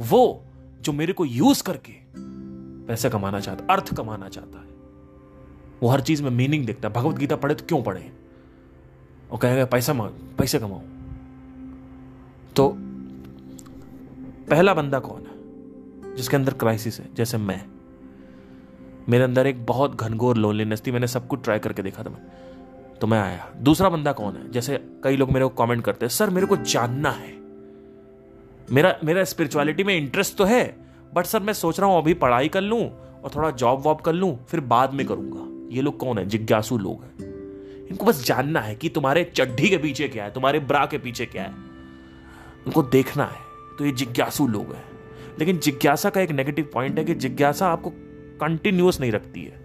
वो, 0.00 0.44
जो 0.82 0.92
मेरे 0.92 1.12
को 1.12 1.24
यूज़ 1.24 1.62
करके 1.62 1.92
पैसे 2.86 3.10
कमाना 3.10 3.40
चाहता, 3.40 3.74
अर्थ 3.74 3.94
कमाना 3.94 4.28
चाहता 4.28 4.58
है। 4.58 4.66
वो 5.82 5.88
हर 5.88 6.00
चीज़ 6.00 6.22
में 6.22 6.30
मीनिंग 6.30 6.66
देखता 6.66 6.88
है 6.88 6.94
भगवत 6.94 7.16
गीता 7.16 7.36
पढ़े 7.36 7.54
तो 7.54 7.66
क्यों 7.66 7.82
पढ़े? 7.82 8.12
और 9.30 9.38
कहेगा, 9.38 9.64
पैसा 9.64 9.92
पैसे 10.38 10.58
कमाओ। 10.58 10.82
तो 12.56 12.76
पहला 14.50 14.74
बंदा 14.74 14.98
कौन? 14.98 15.25
जिसके 16.16 16.36
अंदर 16.36 16.52
क्राइसिस 16.52 17.00
है, 17.00 17.14
जैसे 17.14 17.38
मैं। 17.38 17.64
मेरे 19.08 19.24
अंदर 19.24 19.46
एक 19.46 19.66
बहुत 19.66 19.96
घनघोर 19.96 20.36
लोनलीनेस 20.36 20.82
थी, 20.86 20.90
मैंने 20.90 21.06
सब 21.06 21.26
कुछ 21.26 21.44
ट्राई 21.44 21.58
करके 21.58 21.82
देखा 21.82 22.02
था 22.02 22.10
मैं। 22.10 22.22
तो 23.00 23.06
मैं 23.06 23.20
आया। 23.20 23.52
दूसरा 23.56 23.88
बंदा 23.88 24.12
कौन 24.12 24.36
है? 24.36 24.50
जैसे 24.50 24.84
कई 25.04 25.16
लोग 25.16 25.30
मेरे 25.30 25.46
को 25.46 25.66
कमेंट 25.66 25.84
करते 25.84 26.06
हैं, 26.06 26.10
सर, 26.10 26.30
मेरे 26.30 26.46
को 26.46 26.56
जानना 26.56 27.10
है। 27.10 27.34
मेरा 28.72 28.98
मेरा 29.04 29.24
स्पिरिचुअलिटी 29.24 29.84
में 29.84 29.96
इंटरेस्ट 29.96 30.36
तो 30.36 30.44
है 30.44 30.86
बट 31.14 31.24
सर, 31.24 31.40
मैं 31.40 31.52
सोच 31.52 31.80
रहा 31.80 31.90
हूँ 31.90 31.98
अभी 31.98 32.14
पढ़ाई 32.14 32.48
कर 32.48 32.60
लूँ 32.60 32.82
और 33.20 33.30
थोड़ा 33.34 33.50
जॉब 33.50 33.80
वॉब 33.80 34.00
कर 34.00 34.12
लूँ, 34.12 34.46
फिर 34.46 34.60
बाद 34.60 34.92
में 34.92 35.06
करूँगा। 35.06 35.74
ये 35.76 35.82
लोग 35.82 35.98
कौन 35.98 36.18
है? 36.18 36.26
जिज्ञासु 36.26 36.78
लोग 36.78 37.02
हैं। 37.02 37.16
इनको 37.86 38.04
बस 38.04 38.24
जानना 38.24 38.60
है 38.60 38.74
कि 38.74 38.88
तुम्हारे 38.88 39.32
चड्ढी 39.36 39.68
के 39.68 39.76
पीछे 39.76 40.08
क्या 40.08 40.24
है, 40.24 40.30
तुम्हारे 40.30 40.58
ब्रा 40.58 40.86
के 40.86 40.98
पीछे 40.98 41.26
क्या 41.26 41.42
है। 41.42 41.50
उनको 42.66 42.82
देखना 42.82 43.24
है। 43.24 43.40
तो 43.78 43.84
ये 43.84 43.92
जिज्ञासु 43.92 44.46
लोग 44.46 44.74
हैं। 44.74 44.95
लेकिन 45.38 45.58
जिज्ञासा 45.58 46.10
का 46.10 46.20
एक 46.20 46.30
नेगेटिव 46.30 46.70
पॉइंट 46.74 46.98
है 46.98 47.04
कि 47.04 47.14
जिज्ञासा 47.14 47.68
आपको 47.68 47.90
कंटिन्यूस 48.40 49.00
नहीं 49.00 49.12
रखती 49.12 49.42
है। 49.42 49.64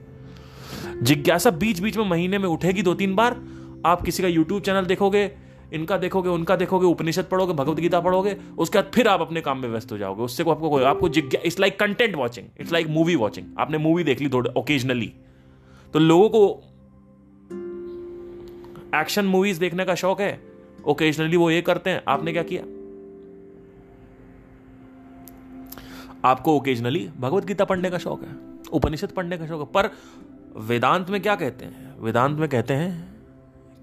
जिज्ञासा 1.03 1.49
बीच 1.49 1.79
बीच 1.79 1.97
में 1.97 2.05
महीने 2.05 2.37
में 2.37 2.49
उठेगी 2.49 2.81
दो 2.81 2.93
तीन 2.93 3.15
बार, 3.15 3.41
आप 3.85 4.01
किसी 4.01 4.23
का 4.23 4.29
यूट्यूब 4.29 4.61
चैनल 4.61 4.85
देखोगे, 4.85 5.31
इनका 5.73 5.97
देखोगे, 5.97 6.29
उनका 6.29 6.55
देखोगे, 6.55 6.85
उपनिषद 6.85 7.23
पढ़ोगे, 7.23 7.53
भगवत 7.53 7.79
गीता 7.79 7.99
पढ़ोगे, 7.99 8.35
उसके 8.57 8.77
बाद 8.77 8.91
फिर 8.93 9.07
आप 9.07 9.21
अपने 9.21 9.41
काम 9.41 9.57
में 9.57 9.69
व्यस्त 9.69 9.91
हो 9.91 9.97
जाओगे। 9.97 10.21
उससे 10.21 10.43
को 10.43 10.51
आपको 10.51 10.69
कोई, 10.69 10.83
आपको 10.83 11.09
जिज्ञा 11.09 11.41
it's 11.45 11.59
like 11.59 11.79
content 11.79 12.15
watching 12.15 12.47
it's 12.59 12.71
like 12.71 12.87
movie 12.87 13.15
watching 13.15 13.47
आपने 13.59 13.77
मूवी 13.77 14.03
देख 14.03 14.21
ली 14.21 14.29
थोड़े 14.29 14.49
ओकेजनली 14.57 15.13
तो 15.93 15.99
लोगों 15.99 16.29
को 16.29 16.63
एक्शन 18.95 19.25
मूवीज़ 19.25 19.59
देखने 19.59 19.85
का 19.85 19.95
शौक 19.95 20.21
है 20.21 20.39
ओकेजनली 20.85 21.37
वो 21.37 21.49
ये 21.51 21.61
करते 21.61 21.89
हैं। 21.89 22.01
आपने 22.07 22.33
क्या 22.33 22.43
किया? 22.43 22.63
आपको 26.25 26.55
ओकेजनली 26.57 27.09
भगवत 27.19 27.45
गीता 27.45 27.65
पढ़ने 27.65 27.89
का 27.89 27.97
शौक 27.97 28.23
है 28.23 28.35
उपनिषद 28.71 29.07
पढ़ने 29.07 29.37
का 29.37 29.47
शौक 29.47 29.59
है 29.59 29.65
पर 29.65 29.89
वेदांत 30.57 31.09
में 31.09 31.21
क्या 31.21 31.35
कहते 31.35 31.65
हैं? 31.65 32.01
वेदांत 32.01 32.39
में 32.39 32.49
कहते 32.49 32.73
हैं 32.73 33.15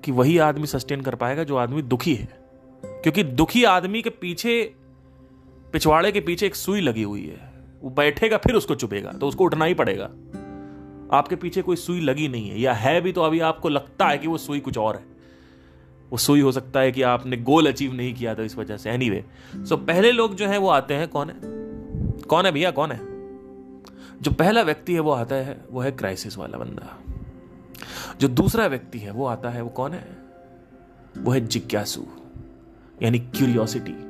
कि 0.05 0.13
वही 0.13 0.39
आदमी 0.39 0.67
सस्टेन 0.67 1.01
कर 1.01 1.15
पाएगा 1.15 1.45
जो 1.45 1.57
आदमी 1.57 1.83
दुखी 1.83 2.15
है। 2.15 2.29
क्योंकि 2.85 3.23
दुखी 3.23 3.65
आदमी 3.65 4.03
के 4.03 4.11
पीछे 4.11 4.75
पिछवाड़े 5.73 6.13
के 6.13 6.21
पीछे 6.21 6.47
एक 6.47 6.55
सुई 6.55 6.81
लगी 6.81 7.03
हुई 7.03 7.27
है। 7.27 7.53
वो 7.83 7.91
बैठेगा 7.91 8.37
फिर 8.37 8.55
उसको 8.55 8.75
चुपेगा 8.75 9.13
तो 9.13 9.29
उसको 9.29 9.45
उठना 9.45 9.65
ही 9.65 9.75
पड़ेगा। 9.75 10.05
आपके 11.17 11.37
पीछे 11.37 11.63
कोई 11.63 11.77
सुई 11.77 12.01
लगी 12.01 12.29
नहीं 12.29 12.51
है 12.51 12.61
या 12.61 12.73
है 12.73 13.01
भी 13.01 13.13
तो 13.13 13.23
अभी 13.23 13.41
आपको 13.41 13.69
लगता 13.69 14.07
है 14.07 14.19
कि 14.19 14.29
वो 14.29 14.39
सुई 14.39 14.61
कुछ 14.61 14.79
और 14.79 14.97
है। 14.97 15.05
वो 16.11 16.17
सुई 16.17 16.41
हो 16.41 16.53
सकता 16.53 16.81
है 16.81 16.93
कि 16.93 17.03
आपने 17.03 17.37
गोल 17.37 17.67
अचीव 17.67 17.95
नहीं 17.95 18.15
किया 18.15 18.35
था 18.35 18.43
इस 18.43 18.57
वजह 18.57 18.77
से। 18.77 18.91
एनीवे 18.91 19.25
anyway, 19.25 19.69
सो 19.69 19.77
so 19.77 19.87
पहले 19.87 20.13
लोग 20.13 20.35
जो 20.35 20.47
है 20.47 20.59
वो 20.59 20.69
आते 20.69 20.95
हैं 20.95 21.09
कौन 21.09 21.31
है? 21.31 21.58
कौन 22.31 22.47
है 22.47 22.53
भैया? 22.53 22.71
कौन 22.71 22.93
है? 22.93 23.19
जो 24.23 24.31
पहला 24.31 24.63
व्यक्ति 24.63 24.95
है, 24.95 25.01
वो 25.01 25.11
आता 25.11 25.35
है, 25.35 25.65
वो 25.71 25.81
है 25.81 25.91
क्राइसिस 25.91 26.39
वाला 26.39 26.59
बंदा। 26.59 27.03
जो 28.21 28.29
दूसरा 28.29 28.67
व्यक्ति 28.67 28.99
है, 28.99 29.11
वो 29.11 29.27
आता 29.27 29.51
है, 29.51 29.63
वो 29.63 29.69
कौन 29.69 29.93
है? 29.93 30.19
वो 31.19 31.33
है 31.33 31.47
जिज्ञासु, 31.47 32.05
यानी 33.03 33.19
curiosity 33.19 34.09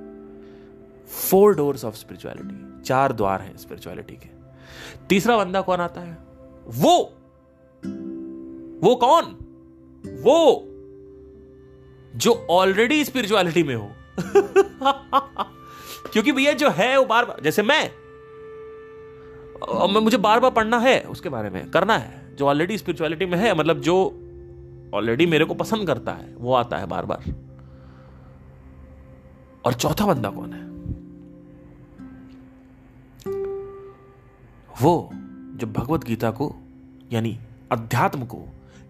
four 1.07 1.57
doors 1.57 1.85
of 1.85 1.95
spirituality 1.95 2.83
चार 2.83 3.13
द्वार 3.13 3.41
हैं 3.41 3.57
स्पिरिचुअलिटी 3.57 4.15
के। 4.15 4.29
तीसरा 5.09 5.37
बंदा 5.37 5.61
कौन 5.61 5.81
आता 5.81 6.01
है? 6.01 6.19
वो! 6.67 6.99
वो 8.89 8.97
कौन? 8.97 9.25
वो! 10.23 10.65
जो 12.19 12.47
ऑलरेडी 12.51 13.05
स्पिरिचुअलिटी 13.05 13.63
में 13.63 13.75
हो। 13.75 13.93
क्योंकि 16.13 16.33
भैया 16.33 16.53
जो 16.53 16.71
है, 16.71 16.99
वो 16.99 17.05
बार 17.05 17.25
बार 17.25 17.41
जैसे 17.43 17.63
मैं 17.63 17.93
मुझे 20.01 20.17
बार 20.17 20.41
बार 20.41 20.51
पढ़ना 20.51 20.79
है 20.79 21.01
उसके 21.01 21.29
बारे 21.29 21.51
में, 21.51 21.71
करना 21.71 21.99
है, 21.99 22.37
जो 22.37 22.47
ऑलरेडी 22.47 22.79
स्पिरिचुअलिटी 22.79 23.27
में 23.27 23.39
है 23.39 23.55
मतलब 23.59 23.81
जो 23.81 23.95
ऑलरेडी 24.95 25.27
मेरे 25.27 25.45
को 25.45 25.55
पसंद 25.55 25.87
करता 25.87 26.13
है, 26.13 26.35
वो 26.35 26.55
आता 26.55 26.77
है 26.77 26.87
बार 26.87 27.07
बार। 27.07 27.35
और 29.65 29.75
चौथा 29.75 30.07
बंदा 30.07 30.31
कौन 30.31 30.53
है? 30.53 30.69
वो 34.83 35.11
जो 35.59 35.67
भगवत 35.67 36.05
गीता 36.05 36.31
को, 36.31 36.55
यानी 37.13 37.39
अध्यात्म 37.73 38.25
को 38.25 38.45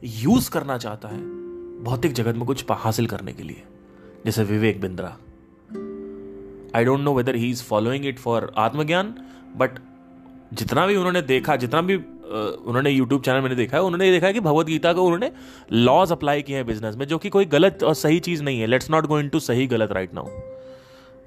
यूज़ 0.04 0.50
करना 0.50 0.78
चाहता 0.78 1.08
है, 1.08 1.20
भौतिक 1.84 2.12
जगत 2.12 2.34
में 2.34 2.46
कुछ 2.46 2.64
हासिल 2.70 3.06
करने 3.06 3.32
के 3.32 3.42
लिए, 3.42 3.62
जैसे 4.24 4.44
Vivek 4.44 4.80
Bindra. 4.80 5.16
I 6.76 6.84
don't 6.84 7.00
know 7.00 7.14
whether 7.14 7.34
he 7.34 7.50
is 7.50 7.62
following 7.62 8.06
it 8.06 8.18
for 8.18 8.52
आत्मज्ञान 8.56 9.14
बट 9.56 9.78
जितना 10.52 10.86
भी 10.86 10.96
उन्होंने 10.96 11.22
देखा, 11.22 11.56
जितना 11.56 11.80
भी 11.82 11.96
उन्होंने 11.96 12.90
यूट्यूब 12.90 13.22
चैनल 13.22 13.40
मैंने 13.40 13.54
देखा 13.54 13.76
है, 13.76 13.82
उन्होंने 13.82 14.06
ये 14.06 14.12
देखा 14.12 14.26
है 14.26 14.32
कि 14.32 14.40
भगवत 14.40 14.66
गीता 14.66 14.92
को 14.92 15.04
उन्होंने 15.04 15.30
लॉज 15.72 16.12
अप्लाई 16.12 16.42
किए 16.42 16.56
हैं 16.56 16.66
बिज़नेस 16.66 16.96
में, 16.96 17.06
जो 17.06 17.18
कि 17.18 17.28
कोई 17.28 17.44
गलत 17.46 17.82
और 17.82 17.94
सही 17.94 18.20
चीज़ 18.20 18.42
नहीं 18.42 18.60
है। 18.60 18.66
Let's 18.66 18.90
not 18.90 19.06
go 19.06 19.18
in 19.20 19.28
to 19.28 19.40
सही 19.40 19.66
गलत 19.66 19.92
right 19.92 20.14
now 20.14 20.26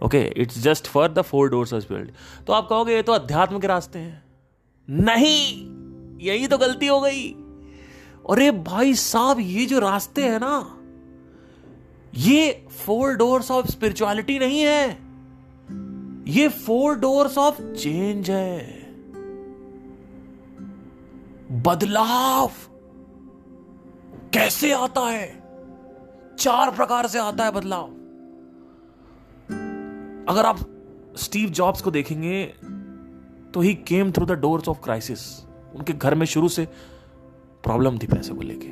okay 0.01 0.21
it's 0.37 0.59
just 0.59 0.87
for 0.87 1.07
the 1.07 1.21
four 1.21 1.49
doors 1.49 1.73
of 1.73 1.83
spirit 1.83 2.11
तो 2.47 2.53
आप 2.53 2.67
कहोगे, 2.69 2.95
ये 2.95 3.01
तो 3.01 3.13
अध्यात्म 3.13 3.59
के 3.59 3.67
रास्ते 3.67 3.99
हैं. 3.99 4.23
नहीं! 4.87 5.67
यही 6.21 6.47
तो 6.47 6.57
गलती 6.57 6.87
हो 6.87 6.99
गई। 7.01 7.27
अरे 8.29 8.51
भाई 8.51 8.93
साहब, 8.93 9.39
ये 9.39 9.65
जो 9.65 9.79
रास्ते 9.79 10.23
हैं 10.23 10.39
ना, 10.39 10.77
ये 12.15 12.65
फोर 12.85 13.15
डोर्स 13.15 13.51
ऑफ़ 13.51 13.67
स्पिरिचुअलिटी 13.67 14.39
नहीं 14.39 14.61
है। 14.61 14.97
ये 16.27 16.47
फोर 16.47 16.95
डोर्स 16.95 17.37
ऑफ़ 17.37 17.61
चेंज 17.61 18.29
है। 18.29 18.80
बदलाव। 21.51 22.51
कैसे 24.33 24.71
आता 24.71 25.01
है? 25.01 25.27
चार 26.39 26.71
प्रकार 26.71 27.07
से 27.07 27.19
आता 27.19 27.45
है 27.45 27.51
बदलाव। 27.51 27.87
अगर 30.29 30.45
आप 30.45 30.59
स्टीव 31.17 31.49
जॉब्स 31.49 31.81
को 31.81 31.91
देखेंगे 31.91 32.43
तो 33.53 33.61
he 33.61 33.73
came 33.87 34.11
through 34.11 34.25
the 34.25 34.31
doors 34.31 34.69
of 34.69 34.79
crisis 34.83 35.21
उनके 35.75 35.93
घर 35.93 36.15
में 36.15 36.25
शुरू 36.25 36.49
से 36.49 36.65
प्रॉब्लम 37.63 37.97
थी 37.97 38.07
पैसे 38.07 38.33
को 38.33 38.41
लेके। 38.41 38.69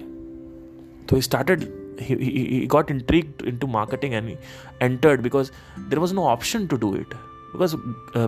तो 1.05 1.15
he 1.15 1.21
started 1.21 1.67
he 1.99 2.67
got 2.67 2.91
intrigued 2.91 3.41
into 3.43 3.67
marketing 3.71 4.13
and 4.19 4.30
he 4.30 4.36
entered 4.82 5.23
because 5.23 5.49
there 5.89 6.03
was 6.03 6.13
no 6.13 6.27
option 6.34 6.67
to 6.73 6.77
do 6.84 6.91
it 6.95 7.15
because 7.53 7.75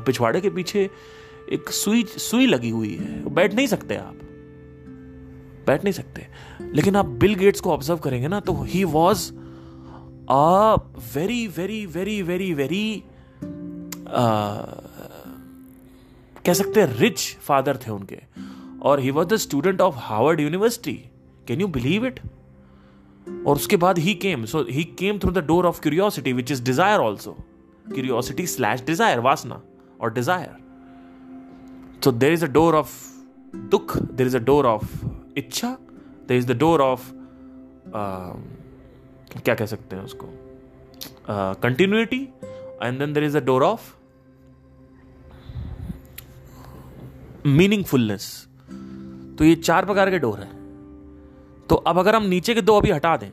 पिछवाड़े 0.06 0.42
के 0.42 0.50
पीछे 0.50 0.90
एक 1.54 1.70
सुई 1.70 2.04
सुई 2.04 2.46
लगी 2.46 2.70
हुई 2.70 2.96
है। 2.96 3.34
बैठ 3.34 3.54
नहीं 3.54 3.68
सकते 3.68 3.96
आप। 3.96 4.20
बैठ 5.66 5.84
नहीं 5.84 5.94
सकते। 5.94 6.28
लेकिन 6.74 6.96
आप 6.96 7.06
बिल 7.22 7.36
गेट्स 7.36 7.62
को 7.62 7.72
ऑब्ज़र्व 7.72 8.00
करेंगे 8.00 8.28
ना 8.28 8.40
तो 8.40 8.54
he 8.64 8.84
was 8.96 9.32
a 10.30 10.76
very 11.16 11.46
very 11.48 11.86
very 11.86 12.22
very 12.22 12.54
very 12.54 13.04
कह 16.46 16.54
सकते 16.54 16.82
हैं 16.82 16.98
रिच 16.98 17.20
फादर 17.48 17.78
थे 17.78 17.92
उनके। 17.92 18.20
और 18.82 19.00
he 19.00 19.12
was 19.12 19.28
the 19.28 19.36
student 19.38 19.82
of 19.82 19.96
Harvard 20.00 20.40
University 20.40 20.94
can 21.48 21.62
you 21.62 21.68
believe 21.70 22.06
it 22.06 22.20
और 23.28 23.56
उसके 23.56 23.78
बाद 23.78 23.98
he 24.00 24.14
came 24.24 24.46
so 24.46 24.66
he 24.70 24.84
came 25.00 25.20
through 25.20 25.32
the 25.32 25.46
door 25.48 25.66
of 25.66 25.82
curiosity 25.82 26.34
which 26.34 26.52
is 26.52 26.64
desire 26.64 27.00
also 27.00 27.32
curiosity 27.94 28.46
slash 28.48 28.84
desire 28.86 29.20
वासना 29.20 29.62
और 30.02 30.14
desire 30.14 30.56
so 32.04 32.12
there 32.12 32.34
is 32.34 32.46
a 32.46 32.48
door 32.50 32.76
of 32.76 32.94
दुख 33.72 33.98
there 33.98 34.28
is 34.28 34.38
a 34.38 34.40
door 34.42 34.66
of 34.66 34.86
इच्छा 35.38 35.78
there 36.28 36.38
is 36.38 36.48
the 36.48 36.58
door 36.58 36.82
of 36.82 37.12
क्या 39.40 39.56
कह 39.56 39.66
सकते 39.66 39.96
हैं 39.96 40.04
उसको? 40.04 40.28
Continuity 41.62 42.22
and 42.84 43.00
then 43.00 43.14
there 43.14 43.24
is 43.24 43.38
the 43.38 43.44
door 43.46 43.64
of 43.64 43.94
meaningfulness 47.48 48.48
तो 49.38 49.44
ये 49.46 49.56
चार 49.56 49.86
प्रकार 49.86 50.10
के 50.12 50.20
डोर 50.20 50.40
हैं। 50.40 50.60
तो 51.70 51.76
अब 51.76 52.00
अगर 52.00 52.16
हम 52.16 52.24
नीचे 52.26 52.54
के 52.54 52.62
दो 52.62 52.78
अभी 52.78 52.92
हटा 52.92 53.16
दें 53.18 53.30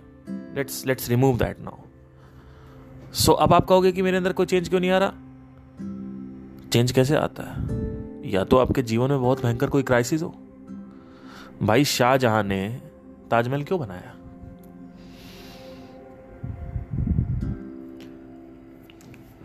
let's 0.56 0.86
let's 0.86 1.08
remove 1.08 1.38
that 1.38 1.60
now 1.60 3.12
so 3.14 3.32
अब 3.32 3.52
आप 3.54 3.66
कहोगे 3.66 3.92
कि 3.92 4.02
मेरे 4.02 4.16
अंदर 4.16 4.32
कोई 4.32 4.46
चेंज 4.46 4.68
क्यों 4.68 4.80
नहीं 4.80 4.90
आ 4.90 4.98
रहा? 4.98 5.12
चेंज 6.72 6.92
कैसे 6.92 7.16
आता 7.16 7.42
है? 7.42 8.30
या 8.30 8.44
तो 8.44 8.56
आपके 8.56 8.82
जीवन 8.82 9.10
में 9.10 9.20
बहुत 9.20 9.42
भयंकर 9.42 9.70
कोई 9.70 9.82
क्राइसिस 9.82 10.22
हो? 10.22 10.34
भाई 11.62 11.84
शाहजहां 11.84 12.44
ने 12.44 12.82
ताजमहल 13.30 13.62
क्यों 13.62 13.80
बनाया? 13.80 14.14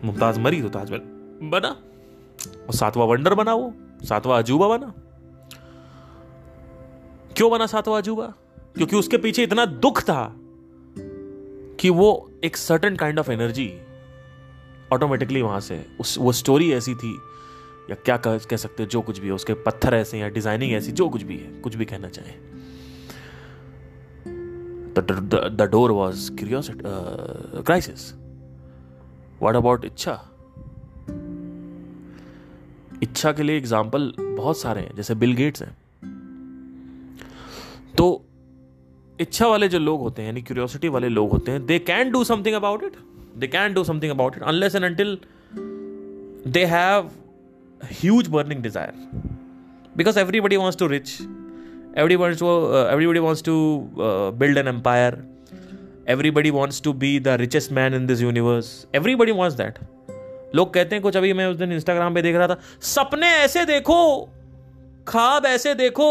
मुमताज़ 0.04 0.40
मरी 0.40 0.62
तो 0.62 0.68
ताजमहल 0.68 1.00
बना। 1.42 1.68
और 2.66 2.74
सातवां 2.74 3.08
वंडर 3.08 3.34
बना 3.34 3.54
वो, 3.54 3.74
सातवां 4.02 4.42
अजूबा 4.42 4.68
बना। 4.68 4.94
क्यों 7.36 7.50
बना 7.50 7.66
सातवां 7.66 8.02
अजूबा? 8.02 8.34
क्योंकि 8.58 8.96
उसके 8.96 9.18
पीछे 9.18 9.42
इतना 9.42 9.66
दुख 9.66 10.02
था 10.02 10.36
कि 11.80 11.90
वो 11.90 12.30
एक 12.44 12.56
certain 12.56 12.96
kind 12.96 13.18
of 13.18 13.30
energy 13.30 13.78
automatically 14.92 15.42
वहाँ 15.42 15.60
से, 15.60 15.86
उस, 16.00 16.18
वो 16.18 16.32
स्टोरी 16.32 16.72
ऐसी 16.72 16.94
थी 16.94 17.18
या 17.90 17.96
क्या 17.96 18.16
कह, 18.16 18.38
कह 18.40 18.56
सकते 18.56 18.82
हो 18.82 18.88
जो 18.88 19.00
कुछ 19.02 19.18
भी 19.18 19.26
है 19.26 19.32
उसके 19.34 19.54
पत्थर 19.62 19.94
ऐसे 19.94 20.18
या 20.18 20.28
डिज़ाइनिंग 20.30 20.72
ऐसी 20.72 20.92
जो 20.92 21.08
कुछ 21.08 21.22
भी 21.22 21.36
है 21.36 21.52
कुछ 21.60 21.74
भी 21.76 21.84
कहना 21.84 22.08
चाहे। 22.08 22.32
The 24.96 25.68
door 25.72 25.90
was 25.92 26.30
curiosity 26.36 26.82
crisis 27.62 28.12
what 29.40 29.56
about 29.56 29.84
इच्छा? 29.84 30.12
इच्छा 33.02 33.32
के 33.32 33.42
लिए 33.42 33.56
एग्ज़ाम्पल 33.58 34.12
बहुत 34.20 34.58
सारे 34.58 34.80
हैं 34.80 34.94
जैसे 34.96 35.14
बिल 35.14 35.32
गेट्स 35.34 35.62
हैं। 35.62 35.76
तो 37.98 38.06
इच्छा 39.18 39.46
वाले 39.46 39.68
जो 39.68 39.78
लोग 39.78 40.00
होते 40.00 40.22
हैं 40.22 40.28
यानी 40.28 40.42
क्यूरियोसिटी 40.42 40.88
वाले 40.88 41.08
लोग 41.08 41.30
होते 41.30 41.52
हैं 41.52 41.64
they 41.66 41.78
can 41.80 42.10
do 42.10 42.22
something 42.24 42.54
about 42.56 42.82
it 42.84 42.96
they 43.38 43.46
can 43.48 43.74
do 43.74 43.84
something 43.84 44.12
about 44.12 44.36
it 44.36 44.42
unless 44.42 44.74
and 44.74 44.84
until 44.84 45.18
they 46.48 46.64
have 46.66 47.10
huge 47.80 48.28
burning 48.28 48.62
desire 48.62 48.92
because 49.96 50.18
everybody 50.18 50.56
wants 50.56 50.78
to 50.78 50.86
rich 50.86 51.16
everybody 51.96 52.16
wants 52.16 52.38
to 52.38 52.46
uh, 52.46 52.86
everybody 52.92 53.20
wants 53.20 53.42
to 53.42 53.54
uh, 53.98 54.30
build 54.32 54.56
an 54.56 54.68
empire 54.68 55.24
everybody 56.06 56.50
wants 56.50 56.80
to 56.80 56.92
be 56.92 57.18
the 57.18 57.36
richest 57.38 57.70
man 57.70 57.94
in 57.94 58.06
this 58.06 58.20
universe 58.20 58.70
everybody 58.94 59.36
wants 59.40 59.58
that 59.60 59.78
लोग 60.54 60.72
कहते 60.74 60.94
हैं 60.94 61.02
कुछ 61.02 61.16
अभी 61.16 61.32
मैं 61.32 61.46
उस 61.46 61.56
दिन 61.56 61.72
Instagram 61.72 62.14
पे 62.14 62.22
देख 62.22 62.36
रहा 62.36 62.48
था 62.48 62.56
सपने 62.88 63.28
ऐसे 63.36 63.64
देखो 63.66 64.00
खाब 65.08 65.46
ऐसे 65.46 65.74
देखो 65.74 66.10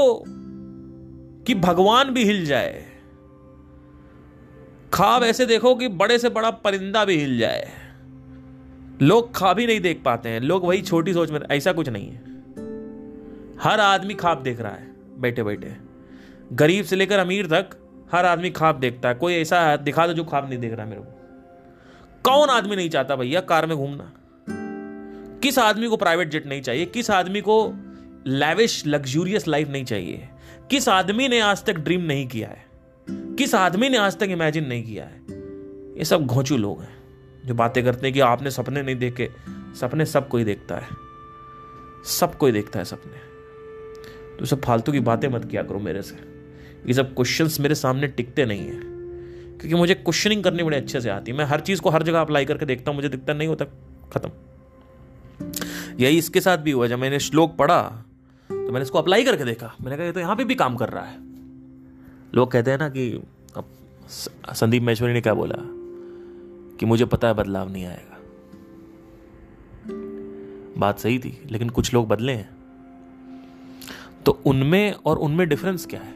कि 1.47 1.55
भगवान 1.67 2.09
भी 2.13 2.23
हिल 2.25 2.45
जाए 2.45 2.83
खाब 4.93 5.23
ऐसे 5.23 5.45
देखो 5.45 5.75
कि 5.75 5.87
बड़े 6.01 6.17
से 6.19 6.29
बड़ा 6.29 6.49
परिंदा 6.65 7.05
भी 7.05 7.17
हिल 7.17 7.37
जाए 7.37 7.71
लोग 9.01 9.35
खाब 9.35 9.59
ही 9.59 9.67
नहीं 9.67 9.79
देख 9.79 10.01
पाते 10.05 10.29
हैं। 10.29 10.39
लोग 10.39 10.65
वही 10.65 10.81
छोटी 10.81 11.13
सोच 11.13 11.31
में 11.31 11.39
ऐसा 11.51 11.73
कुछ 11.73 11.89
नहीं 11.89 12.09
है। 12.09 12.17
हर 13.59 13.79
आदमी 13.79 14.13
खाब 14.13 14.43
देख 14.43 14.61
रहा 14.61 14.71
है 14.71 14.95
बैठे 15.17 15.43
बैठे 15.43 15.73
गरीब 16.53 16.85
से 16.85 16.95
लेकर 16.95 17.19
अमीर 17.19 17.47
तक 17.47 17.69
हर 18.11 18.25
आदमी 18.25 18.49
खाब 18.49 18.79
देखता 18.79 19.09
है। 19.09 19.15
कोई 19.15 19.33
ऐसा 19.33 19.77
दिखा 19.77 20.07
दो 20.07 20.13
जो 20.13 20.23
खाब 20.23 20.49
नहीं 20.49 20.59
देख 20.59 20.73
रहा 20.73 20.85
मेरे 20.85 21.01
को। 21.01 21.19
कौन 22.23 22.49
आदमी 22.49 22.75
नहीं 22.75 22.89
चाहता 22.89 23.15
भैया 23.15 23.39
कार 23.39 23.65
में 23.65 23.77
घूमना? 23.77 24.13
किस 25.39 25.59
आदमी 25.59 25.87
को 25.87 25.97
प्राइवेट 25.97 26.29
जेट 26.29 26.47
नहीं 26.47 26.61
चाहिए? 26.61 26.85
किस 26.85 27.11
आदमी 27.11 27.41
को 27.41 27.73
लैविश 28.27 28.87
लग्जूरियस 28.87 29.47
लाइफ 29.47 29.69
नहीं 29.69 29.85
चाहिए? 29.85 30.29
किस 30.69 30.89
आदमी 30.89 31.27
ने 31.27 31.39
आज 31.39 31.63
तक 31.63 31.73
ड्रीम 31.73 32.01
नहीं 32.01 32.27
किया 32.27 32.47
है? 32.47 32.65
किस 33.09 33.55
आदमी 33.55 33.89
ने 33.89 33.97
आज 33.97 34.17
तक 34.17 34.23
इमेजिन 34.23 34.67
नहीं 34.67 34.83
किया 34.83 35.05
है? 35.05 35.21
ये 35.97 36.05
सब 36.05 36.25
घोंचू 36.25 36.57
लोग 36.57 36.81
हैं। 36.81 37.02
जो 37.45 37.53
बातें 37.53 37.83
करते 37.83 38.07
हैं 38.07 38.13
कि 38.13 38.19
आपने 38.19 38.51
सपने 38.51 38.81
नहीं 38.81 38.95
देखे, 38.95 39.31
सपने 39.81 40.05
सब 40.05 40.27
कोई 40.27 40.43
देखता 40.43 40.75
है। 40.75 40.87
सब 42.05 42.37
कोई 42.37 42.51
देखता 42.51 42.79
है 42.79 42.85
सपने। 42.85 43.33
तो 44.37 44.45
सब 44.45 44.61
फालतू 44.61 44.91
की 44.91 44.99
बातें 44.99 45.27
मत 45.27 45.45
किया 45.45 45.63
करो 45.63 45.79
मेरे 45.79 46.01
से। 46.01 46.15
ये 46.87 46.93
सब 46.93 47.15
क्वेश्चंस 47.15 47.59
मेरे 47.59 47.75
सामने 47.75 48.07
टिकते 48.07 48.45
नहीं 48.45 48.61
है। 48.61 48.79
क्योंकि 49.57 49.75
मुझे 49.75 49.93
क्वेश्चनिंग 49.93 50.43
करनी 50.43 50.63
बड़े 50.63 50.77
अच्छे 50.77 51.01
से 51.01 51.09
आती 51.09 51.31
है। 51.31 51.37
मैं 51.37 51.45
हर 51.45 51.59
चीज़ 51.59 51.81
को 51.81 51.89
हर 51.89 52.03
जगह 52.03 52.21
अप्लाई 52.21 52.45
करके 52.45 52.65
देखता 52.65 52.91
हूँ, 52.91 52.95
मुझे 52.95 53.09
दिखता 53.09 53.33
नहीं 53.33 53.47
होता, 53.47 53.65
ख़त्म। 54.13 54.29
यही 55.99 56.17
इसके 56.17 56.41
साथ 56.41 56.57
भी 56.57 56.71
हुआ। 56.71 56.87
जब 56.87 56.99
मैंने 56.99 57.19
श्लोक 57.19 57.57
पढ़ा 57.57 58.05
तो 58.51 58.71
मैंने 58.71 58.81
इसको 58.81 58.99
अप्लाई 58.99 59.23
करके 59.23 59.43
देखा। 59.43 59.75
मैंने 59.81 59.97
कहा, 59.97 60.05
ये 60.05 60.11
तो 60.11 60.19
यहाँ 60.19 60.35
पे 60.35 60.43
भी 60.43 60.55
काम 60.55 60.75
कर 60.75 60.89
रहा 60.89 61.03
है। 61.03 61.17
लोग 62.35 62.51
कहते 62.51 62.71
हैं 62.71 62.77
ना 62.77 62.89
कि, 62.89 63.23
अब 63.57 63.65
संदीप 64.53 64.83
महेश्वरी 64.83 65.13
ने 65.13 65.21
क्या 65.21 65.33
बोला? 65.33 65.82
कि 66.79 66.85
मुझे 66.85 67.05
पता 67.05 67.27
है 67.27 67.33
बदलाव 67.33 67.71
नहीं 67.71 67.85
आएगा। 67.85 68.17
बात 70.77 70.99
सही 70.99 71.19
थी, 71.19 71.41
लेकिन 71.51 71.69
कुछ 71.69 71.93
लोग 71.93 72.07
बदले 72.07 72.33
हैं। 72.33 72.49
तो 74.25 74.31
उनमें 74.45 74.93
और 75.05 75.17
उनमें 75.17 75.47
डिफरेंस 75.49 75.85
क्या 75.85 76.01
है? 76.01 76.15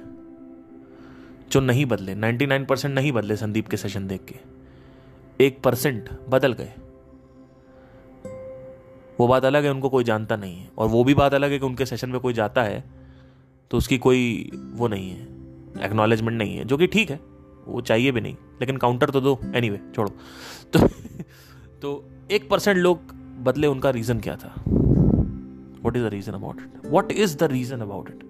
जो 1.52 1.60
नहीं 1.60 1.86
बदले 1.86 2.16
99 2.16 2.66
परसेंट 2.66 2.94
नहीं 2.96 3.12
बदले 3.12 3.36
संदीप 3.36 3.68
के 3.68 3.78
सेशन 3.78 4.08
देख 4.08 4.22
के, 4.24 4.36
एक 5.46 5.62
परसेंट 5.62 6.10
बदल 6.30 6.54
गए। 6.54 6.74
वो 9.20 9.28
बात 9.28 9.46
अलग 9.46 9.64
है, 9.64 9.72
उनको 9.72 9.90
कोई 9.90 10.04
जानता 10.04 10.36
नहीं 10.36 10.56
है। 10.56 10.70
और 10.78 10.88
वो 10.88 11.04
भी 11.04 11.14
बात 11.14 11.34
अलग 11.34 11.52
है 11.52 11.60
कि 11.60 11.66
उनके 11.66 11.86
सेशन 11.86 12.10
में 12.10 12.20
कोई 12.22 12.34
जाता 12.34 12.64
है 12.64 12.84
तो 13.72 13.78
उसकी 13.78 13.98
कोई 13.98 14.52
वो 14.74 14.88
नहीं 14.88 15.10
है 15.10 15.24
एक्नॉलेजमेंट 15.82 16.38
नहीं 16.38 16.58
है, 16.58 16.66
जो 16.66 16.78
कि 16.78 16.88
ठीक 16.88 17.10
है। 17.10 17.20
वो 17.68 17.82
चाहिए 17.82 18.12
भी 18.12 18.22
नहीं 18.22 18.34
लेकिन 18.34 18.78
काउंटर 18.78 19.10
तो 19.10 19.22
दो 19.22 19.40
एनी 19.56 19.70
anyway, 19.70 19.96
छोड़ो। 19.96 20.12
तो 20.74 20.88
तो 21.82 22.10
एक 22.32 22.50
परसेंट 22.50 22.78
लोग 22.78 23.00
बदले 23.44 23.68
उनका 23.68 23.90
रीजन 23.90 24.20
क्या 24.20 24.36
था? 24.36 24.54
What 25.86 25.98
is 25.98 26.04
the 26.04 26.08
reason 26.08 26.34
about 26.34 26.58
it 26.60 26.92
what 26.92 27.12
is 27.12 27.38
the 27.38 27.44
reason 27.44 27.82
about 27.82 28.10
it 28.10 28.24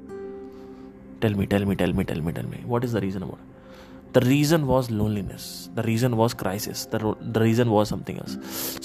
tell 1.21 1.35
me 1.35 1.45
tell 1.45 1.65
me 1.65 1.75
tell 1.75 1.93
me 1.93 2.03
tell 2.03 2.21
me 2.21 2.31
tell 2.31 2.45
me 2.45 2.57
what 2.65 2.83
is 2.83 2.95
the 2.95 2.99
reason 2.99 3.21
about 3.21 4.13
the 4.13 4.17
reason 4.17 4.61
was 4.61 4.91
loneliness 4.91 5.69
the 5.75 5.79
reason 5.79 6.13
was 6.13 6.35
crisis 6.35 6.87
the 6.95 7.33
reason 7.37 7.67
was 7.67 7.89
something 7.89 8.17
else 8.17 8.39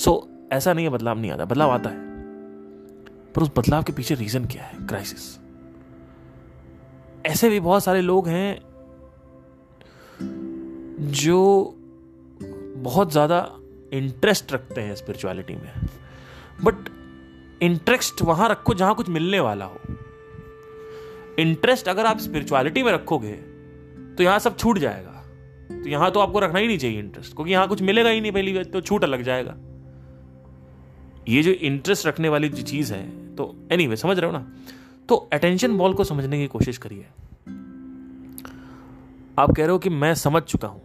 so 0.05 0.29
ऐसा 0.53 0.73
नहीं 0.73 0.85
है 0.87 0.91
बदलाव 0.91 1.19
नहीं 1.19 1.31
आता। 1.31 1.45
बदलाव 1.45 1.71
आता 1.71 1.91
है। 1.91 2.13
पर 3.33 3.43
उस 3.43 3.51
बदलाव 3.57 3.83
के 3.83 3.93
पीछे 3.93 4.15
रीजन 4.15 4.45
क्या 4.45 4.63
है? 4.63 4.87
क्राइसिस 4.87 5.39
ऐसे 7.27 7.49
भी 7.51 7.61
बहुत 7.61 7.85
सारे 7.85 8.01
लोग 8.01 8.29
हैं 8.29 8.61
जो 11.03 11.75
बहुत 12.77 13.13
ज़्यादा 13.13 13.39
इंटरेस्ट 13.93 14.53
रखते 14.53 14.81
हैं 14.81 14.95
स्पिरिचुअलिटी 14.95 15.55
में। 15.55 15.73
बट 16.65 16.89
इंटरेस्ट 17.63 18.23
वहाँ 18.23 18.49
रखो 18.49 18.75
जहाँ 18.75 18.95
कुछ 18.95 19.09
मिलने 19.09 19.41
वाला 19.41 19.65
हो। 19.65 19.79
इंटरेस्ट 21.39 21.89
अगर 21.89 22.07
आप 22.07 22.19
स्पिरिचुअलिटी 22.19 22.83
में 22.83 22.93
रखोगे 22.93 23.33
तो 24.17 24.23
यहाँ 24.23 24.39
सब 24.39 24.57
छूट 24.59 24.79
जाएगा। 24.79 25.11
तो 25.73 25.89
यहाँ 25.89 26.11
तो 26.11 26.21
आपको 26.21 26.39
रखना 26.39 26.59
ही 26.59 26.67
नहीं 26.67 26.79
चाहिए 26.79 26.99
इंटरेस्ट 26.99 27.35
क्योंकि 27.35 27.53
यहाँ 27.53 27.69
कुछ 27.69 27.83
मिलेगा 27.83 28.11
ही 28.11 28.21
नहीं 28.21 28.33
पहली 28.33 28.65
तो 28.65 28.81
छूट 28.81 29.05
लग 29.05 29.23
जाएगा। 29.23 29.57
ये 31.29 31.43
जो 31.43 31.51
इंटरेस्ट 31.51 32.07
रखने 32.07 32.29
वाली 32.29 32.49
जो 32.49 32.63
चीज़ 32.63 32.93
है 32.95 33.03
तो 33.37 33.55
एनी 33.73 33.85
anyway, 33.85 34.01
समझ 34.03 34.19
रहे 34.19 34.31
हो 34.31 34.33
ना? 34.33 34.47
तो 35.09 35.17
अटेंशन 35.33 35.77
बॉल 35.79 35.95
को 35.95 36.05
समझने 36.05 36.39
की 36.39 36.47
कोशिश 36.47 36.79
करिए। 36.79 37.07
आप 39.39 39.51
कह 39.51 39.63
रहे 39.63 39.71
हो 39.71 39.79
कि 39.79 39.91
मैं 39.91 40.15
समझ 40.15 40.43
चुका 40.43 40.69
हूँ। 40.69 40.81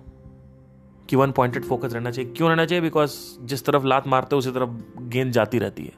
कि 1.10 1.16
वन 1.16 1.32
पॉइंटेड 1.32 1.66
फोकस 1.66 1.94
रहना 1.94 2.12
चाहिए। 2.12 2.32
क्यों 2.32 2.50
रहना 2.50 2.66
चाहिए? 2.66 2.82
बिकॉज़ 2.82 3.12
जिस 3.42 3.66
तरफ़ 3.66 3.86
लात 3.86 4.08
मारते 4.08 4.36
हो, 4.36 4.38
उसी 4.38 4.52
तरफ़ 4.52 5.02
गेंद 5.02 5.32
जाती 5.32 5.60
रहती 5.60 5.84
है। 5.84 5.94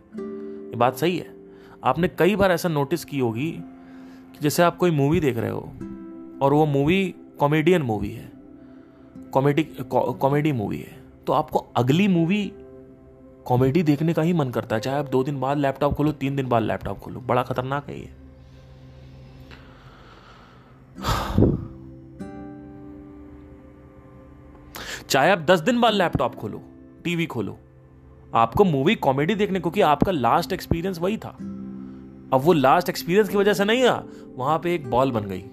ये 0.69 0.75
बात 0.75 0.97
सही 0.97 1.17
है। 1.17 1.35
आपने 1.83 2.07
कई 2.07 2.35
बार 2.35 2.51
ऐसा 2.51 2.69
नोटिस 2.69 3.05
की 3.05 3.19
होगी 3.19 3.51
कि 4.31 4.39
जैसे 4.41 4.63
आप 4.63 4.77
कोई 4.77 4.91
मूवी 4.91 5.19
देख 5.19 5.37
रहे 5.37 5.49
हो, 5.49 5.73
और 6.41 6.53
वो 6.53 6.65
मूवी 6.65 7.15
कॉमेडियन 7.39 7.81
मूवी 7.81 8.09
है। 8.09 8.31
कॉमेडी 9.33 9.63
कॉमेडी 9.91 10.51
मूवी 10.51 10.77
है। 10.77 11.03
तो 11.27 11.33
आपको 11.33 11.59
अगली 11.75 12.07
मूवी 12.07 12.51
कॉमेडी 13.45 13.83
देखने 13.83 14.13
का 14.13 14.21
ही 14.21 14.33
मन 14.33 14.49
करता 14.49 14.75
है। 14.75 14.81
चाहे 14.81 14.99
आप 14.99 15.09
दो 15.09 15.23
दिन 15.23 15.39
बाद 15.39 15.57
लैपटॉप 15.57 15.93
खोलो, 15.93 16.11
तीन 16.11 16.35
दिन 16.35 16.47
बाद 16.49 16.63
लैपटॉप 16.63 16.99
खोलो। 16.99 17.19
बड़ा 17.19 17.43
खतरनाक 17.43 17.89
है 17.89 17.99
ये। 17.99 18.09
चाहे 25.09 25.31
आप 25.31 25.39
दस 25.39 25.59
दिन 25.59 25.79
बाद 25.81 25.93
लैपटॉप 25.93 26.35
खोलो 26.35 26.61
टीवी 27.03 27.25
खोलो, 27.25 27.57
आपको 28.33 28.63
मूवी 28.63 28.95
कॉमेडी 28.95 29.35
देखने, 29.35 29.59
क्योंकि 29.59 29.81
आपका 29.81 30.11
लास्ट 30.11 30.53
एक्सपीरियंस 30.53 30.99
वही 30.99 31.17
था। 31.17 31.29
अब 31.29 32.41
वो 32.43 32.53
लास्ट 32.53 32.89
एक्सपीरियंस 32.89 33.29
की 33.29 33.37
वजह 33.37 33.53
से 33.53 33.65
नहीं 33.65 33.85
आ 33.85 34.01
वहाँ 34.35 34.59
पे 34.59 34.73
एक 34.75 34.89
बॉल 34.89 35.11
बन 35.11 35.21
गई। 35.21 35.43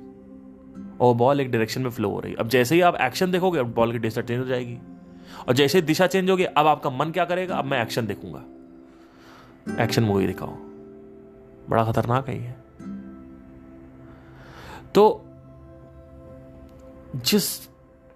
और 1.00 1.14
बॉल 1.14 1.40
एक 1.40 1.50
डायरेक्शन 1.50 1.82
में 1.82 1.90
फ्लो 1.90 2.10
हो 2.10 2.20
रही 2.20 2.34
अब 2.34 2.48
जैसे 2.48 2.74
ही 2.74 2.80
आप 2.80 2.96
एक्शन 2.96 3.30
देखोगे, 3.30 3.58
अब 3.58 3.72
बॉल 3.74 3.92
की 3.92 3.98
दिशा 3.98 4.22
चेंज 4.22 4.38
हो 4.40 4.44
जाएगी। 4.44 4.78
और 5.48 5.54
जैसे 5.54 5.78
ही 5.78 5.82
दिशा 5.82 6.06
चेंज 6.06 6.30
होगी, 6.30 6.44
अब 6.44 6.66
आपका 6.66 6.90
मन 6.90 7.10
क्या 7.10 7.24
करेगा? 7.24 7.56
अब 7.56 7.64
मैं 7.64 7.82
एक्शन 7.82 8.06
देखूँगा। 8.06 8.42
एक्शन 9.82 10.02
मूवी 10.02 10.26
दिखाओ। 10.26 10.54
बड़ा 11.68 11.84
खतरनाक 11.84 12.28
है 12.28 12.42
ये। 12.42 12.54
तो 14.94 15.24
जिस 17.16 17.66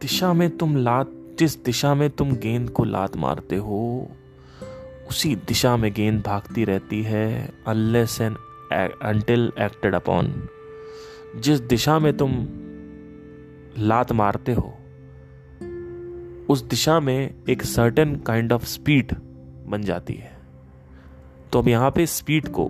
दिशा 0.01 0.33
में 0.33 0.57
तुम 0.57 0.77
लात 0.77 1.11
जिस 1.41 1.63
दिशा 1.65 1.95
में 1.95 2.11
तुम 2.11 2.33
गेंद 2.33 2.71
को 2.71 2.85
लात 2.85 3.17
मारते 3.17 3.57
हो, 3.57 4.11
उसी 5.11 5.35
दिशा 5.37 5.77
में 5.77 5.93
गेंद 5.93 6.23
भागती 6.23 6.65
रहती 6.65 7.03
है 7.03 7.51
अनलेस 7.67 8.21
एंड 8.21 8.37
एक्टेड 9.59 9.95
अपॉन 9.95 10.49
जिस 11.37 11.61
दिशा 11.61 11.99
में 11.99 12.17
तुम 12.17 12.33
लात 13.79 14.13
मारते 14.13 14.53
हो, 14.53 14.75
उस 16.49 16.63
दिशा 16.63 16.99
में 17.01 17.35
एक 17.49 17.63
सर्टेन 17.63 18.17
काइंड 18.17 18.53
ऑफ़ 18.53 18.65
स्पीड 18.65 19.15
बन 19.67 19.83
जाती 19.83 20.15
है। 20.15 20.39
तो 21.53 21.59
अब 21.59 21.69
यहाँ 21.69 21.91
पे 21.91 22.07
स्पीड 22.07 22.49
को 22.49 22.69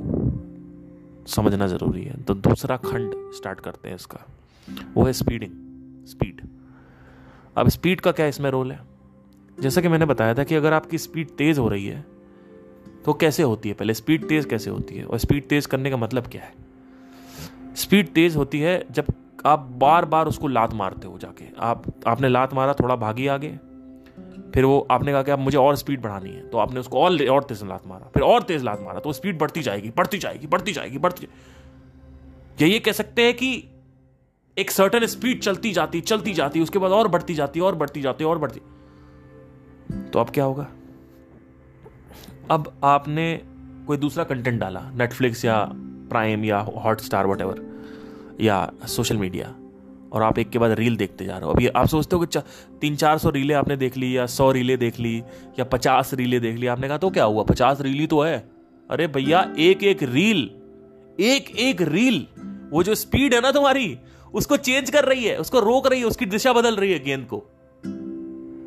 समझना 1.27 1.66
ज़रूरी 1.66 2.05
है। 2.05 2.23
तो 2.23 2.35
दूसरा 2.35 2.77
खंड 2.77 3.14
स्टार्ट 3.35 3.61
करते 3.61 3.89
हैं 3.89 3.97
इसका। 3.97 4.27
वो 4.95 5.05
है 5.05 5.12
स्पीडिंग 5.12 5.53
स्पीड 6.07 6.41
अब 7.61 7.68
स्पीड 7.68 8.00
का 8.00 8.12
क्या 8.12 8.26
इसमें 8.26 8.50
रोल 8.50 8.72
है? 8.72 8.80
जैसा 9.58 9.80
कि 9.80 9.88
मैंने 9.88 10.06
बताया 10.06 10.34
था 10.34 10.44
कि 10.44 10.54
अगर 10.54 10.72
आपकी 10.72 10.98
स्पीड 10.98 11.30
तेज 11.30 11.58
हो 11.58 11.68
रही 11.68 11.86
है 11.86 12.04
तो 13.04 13.12
कैसे 13.12 13.42
होती 13.42 13.68
है? 13.68 13.74
पहले 13.74 13.94
स्पीड 13.94 14.26
तेज 14.28 14.44
कैसे 14.44 14.70
होती 14.70 14.94
है? 14.94 15.04
और 15.04 15.18
स्पीड 15.18 15.48
तेज 15.48 15.66
करने 15.66 15.90
का 15.90 15.96
मतलब 15.96 16.26
क्या 16.26 16.42
है? 16.42 16.52
स्पीड 17.76 18.12
तेज 18.12 18.36
होती 18.36 18.61
है 18.61 18.84
जब 18.90 19.06
आप 19.46 19.58
बार 19.78 20.04
बार 20.04 20.26
उसको 20.26 20.48
लात 20.48 20.72
मारते 20.74 21.08
हो 21.08 21.18
जाके। 21.18 21.44
आप, 21.58 21.84
आपने 22.06 22.28
लात 22.28 22.54
मारा, 22.54 22.72
थोड़ा 22.72 22.96
भागी 22.96 23.26
आगे, 23.26 23.50
फिर 24.54 24.64
वो, 24.64 24.86
आपने 24.90 25.12
कहा 25.12 25.22
कि 25.22 25.30
आप 25.30 25.38
मुझे 25.38 25.58
और 25.58 25.76
स्पीड 25.76 26.00
बढ़ानी 26.02 26.30
है। 26.30 26.48
तो 26.48 26.58
आपने 26.58 26.80
उसको 26.80 27.00
और 27.00 27.26
और 27.28 27.44
तेज 27.44 27.62
लात 27.64 27.86
मारा, 27.86 28.11
फिर 28.14 28.22
और 28.22 28.42
तेज 28.42 28.62
लात 28.62 28.80
मारा 28.80 29.00
तो 29.00 29.12
स्पीड 29.12 29.38
बढ़ती 29.38 29.62
जाएगी 29.62 29.92
बढ़ती 29.96 30.18
जाएगी 30.18 30.46
बढ़ती 30.46 30.72
जाएगी, 30.72 30.98
बढ़ती 30.98 31.28
या 32.61 32.68
ये 32.68 32.78
कह 32.78 32.92
सकते 32.92 33.22
हैं 33.22 33.34
कि 33.34 33.52
एक 34.61 34.70
सर्टन 34.70 35.06
स्पीड 35.06 35.40
चलती 35.40 35.72
जाती 35.72 36.00
चलती 36.00 36.32
जाती, 36.34 36.61
उसके 36.61 36.78
बाद 36.78 36.90
और 36.90 37.08
बढ़ती 37.08 37.34
जाती, 37.34 37.61
और 37.61 37.74
बढ़ती 37.74 38.00
जाती, 38.00 38.24
और 38.24 38.38
बढ़ती। 38.38 38.61
तो 40.11 40.18
अब 40.18 40.30
क्या 40.30 40.44
होगा? 40.44 40.66
अब 42.50 42.72
आपने 42.84 43.40
कोई 43.86 43.96
दूसरा 43.96 44.24
कंटेंट 44.24 44.61
डाला 44.61 44.80
नेटफ्लिक्स 44.94 45.44
या 45.44 45.64
प्राइम 46.11 46.44
या 46.44 46.58
हॉट 46.58 47.00
स्टार 47.00 47.26
वट 47.26 48.40
या 48.40 48.72
सोशल 48.86 49.16
मीडिया 49.16 49.54
और 50.12 50.22
आप 50.22 50.38
एक 50.38 50.50
के 50.50 50.58
बाद 50.58 50.70
रील 50.70 50.96
देखते 50.96 51.24
जा 51.24 51.36
रहे 51.36 51.46
हो। 51.46 51.52
अभी 51.52 51.66
आप 51.68 51.86
सोचते 51.86 52.16
हो 52.16 52.26
कि 52.26 52.40
तीन 52.80 52.96
चार 52.96 53.18
सौ 53.18 53.30
रीले 53.30 53.54
आपने 53.54 53.76
देख 53.76 53.96
ली, 53.96 54.16
या 54.16 54.26
सौ 54.26 54.50
रीले 54.52 54.76
देख 54.76 55.00
ली, 55.00 55.16
या 55.58 55.64
पचास 55.64 56.14
रीले 56.14 56.40
देख 56.40 56.56
ली, 56.56 56.66
आपने 56.66 56.88
कहा 56.88 56.98
तो 56.98 57.11
क्या 57.11 57.24
हुआ? 57.24 57.42
पचास 57.42 57.80
रील 57.80 57.98
ही 57.98 58.06
तो 58.06 58.20
है। 58.20 58.38
अरे 58.90 59.06
भैया 59.06 59.54
एक 59.58 59.84
एक 59.84 60.02
रील 60.02 60.50
एक 61.20 61.50
एक 61.58 61.82
रील 61.82 62.26
वो 62.72 62.82
जो 62.82 62.94
स्पीड 62.94 63.34
है 63.34 63.40
ना 63.40 63.50
तुम्हारी 63.50 63.98
उसको 64.35 64.57
चेंज 64.57 64.91
कर 64.91 65.05
रही 65.05 65.24
है, 65.24 65.37
उसको 65.37 65.61
रोक 65.61 65.87
रही 65.87 66.01
है, 66.01 66.07
उसकी 66.07 66.26
दिशा 66.26 66.53
बदल 66.53 66.76
रही 66.76 66.93
है 66.93 67.05
गेंद 67.05 67.26
को। 67.26 67.37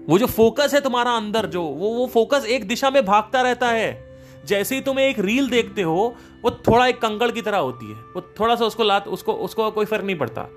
वो 0.10 0.20
जो 0.20 0.26
फोकस 0.26 0.74
है 0.74 0.82
तुम्हारा 0.82 1.12
अंदर, 1.12 1.46
जो, 1.46 1.64
वो 1.64 1.90
वो 1.90 2.08
फोकस 2.08 2.46
एक 2.46 2.68
दिशा 2.68 2.90
में 2.90 3.06
भागता 3.06 3.42
रहता 3.42 3.68
है। 3.68 4.20
जैसे 4.46 4.76
ही 4.76 4.82
तुम 4.82 5.00
एक 5.00 5.20
रील 5.20 5.50
देखते 5.50 5.82
हो, 5.82 6.16
वो 6.44 6.52
थोड़ा 6.52 6.88
एक 6.88 7.02
कंकड़ 7.02 7.32
की 7.32 7.42
तरह 7.42 7.58
होती 7.58 7.86
है। 7.86 7.96
वो 7.96 8.34
थोड़ा 8.40 8.56
सा 8.56 8.66
उसको 8.66 8.84
लात, 8.84 9.08
उसको 9.08 9.34
उसको 9.34 9.72
कोई 9.72 9.86
फ़र्क 9.86 10.04
नहीं 10.04 10.18
पड़ता। 10.18 10.50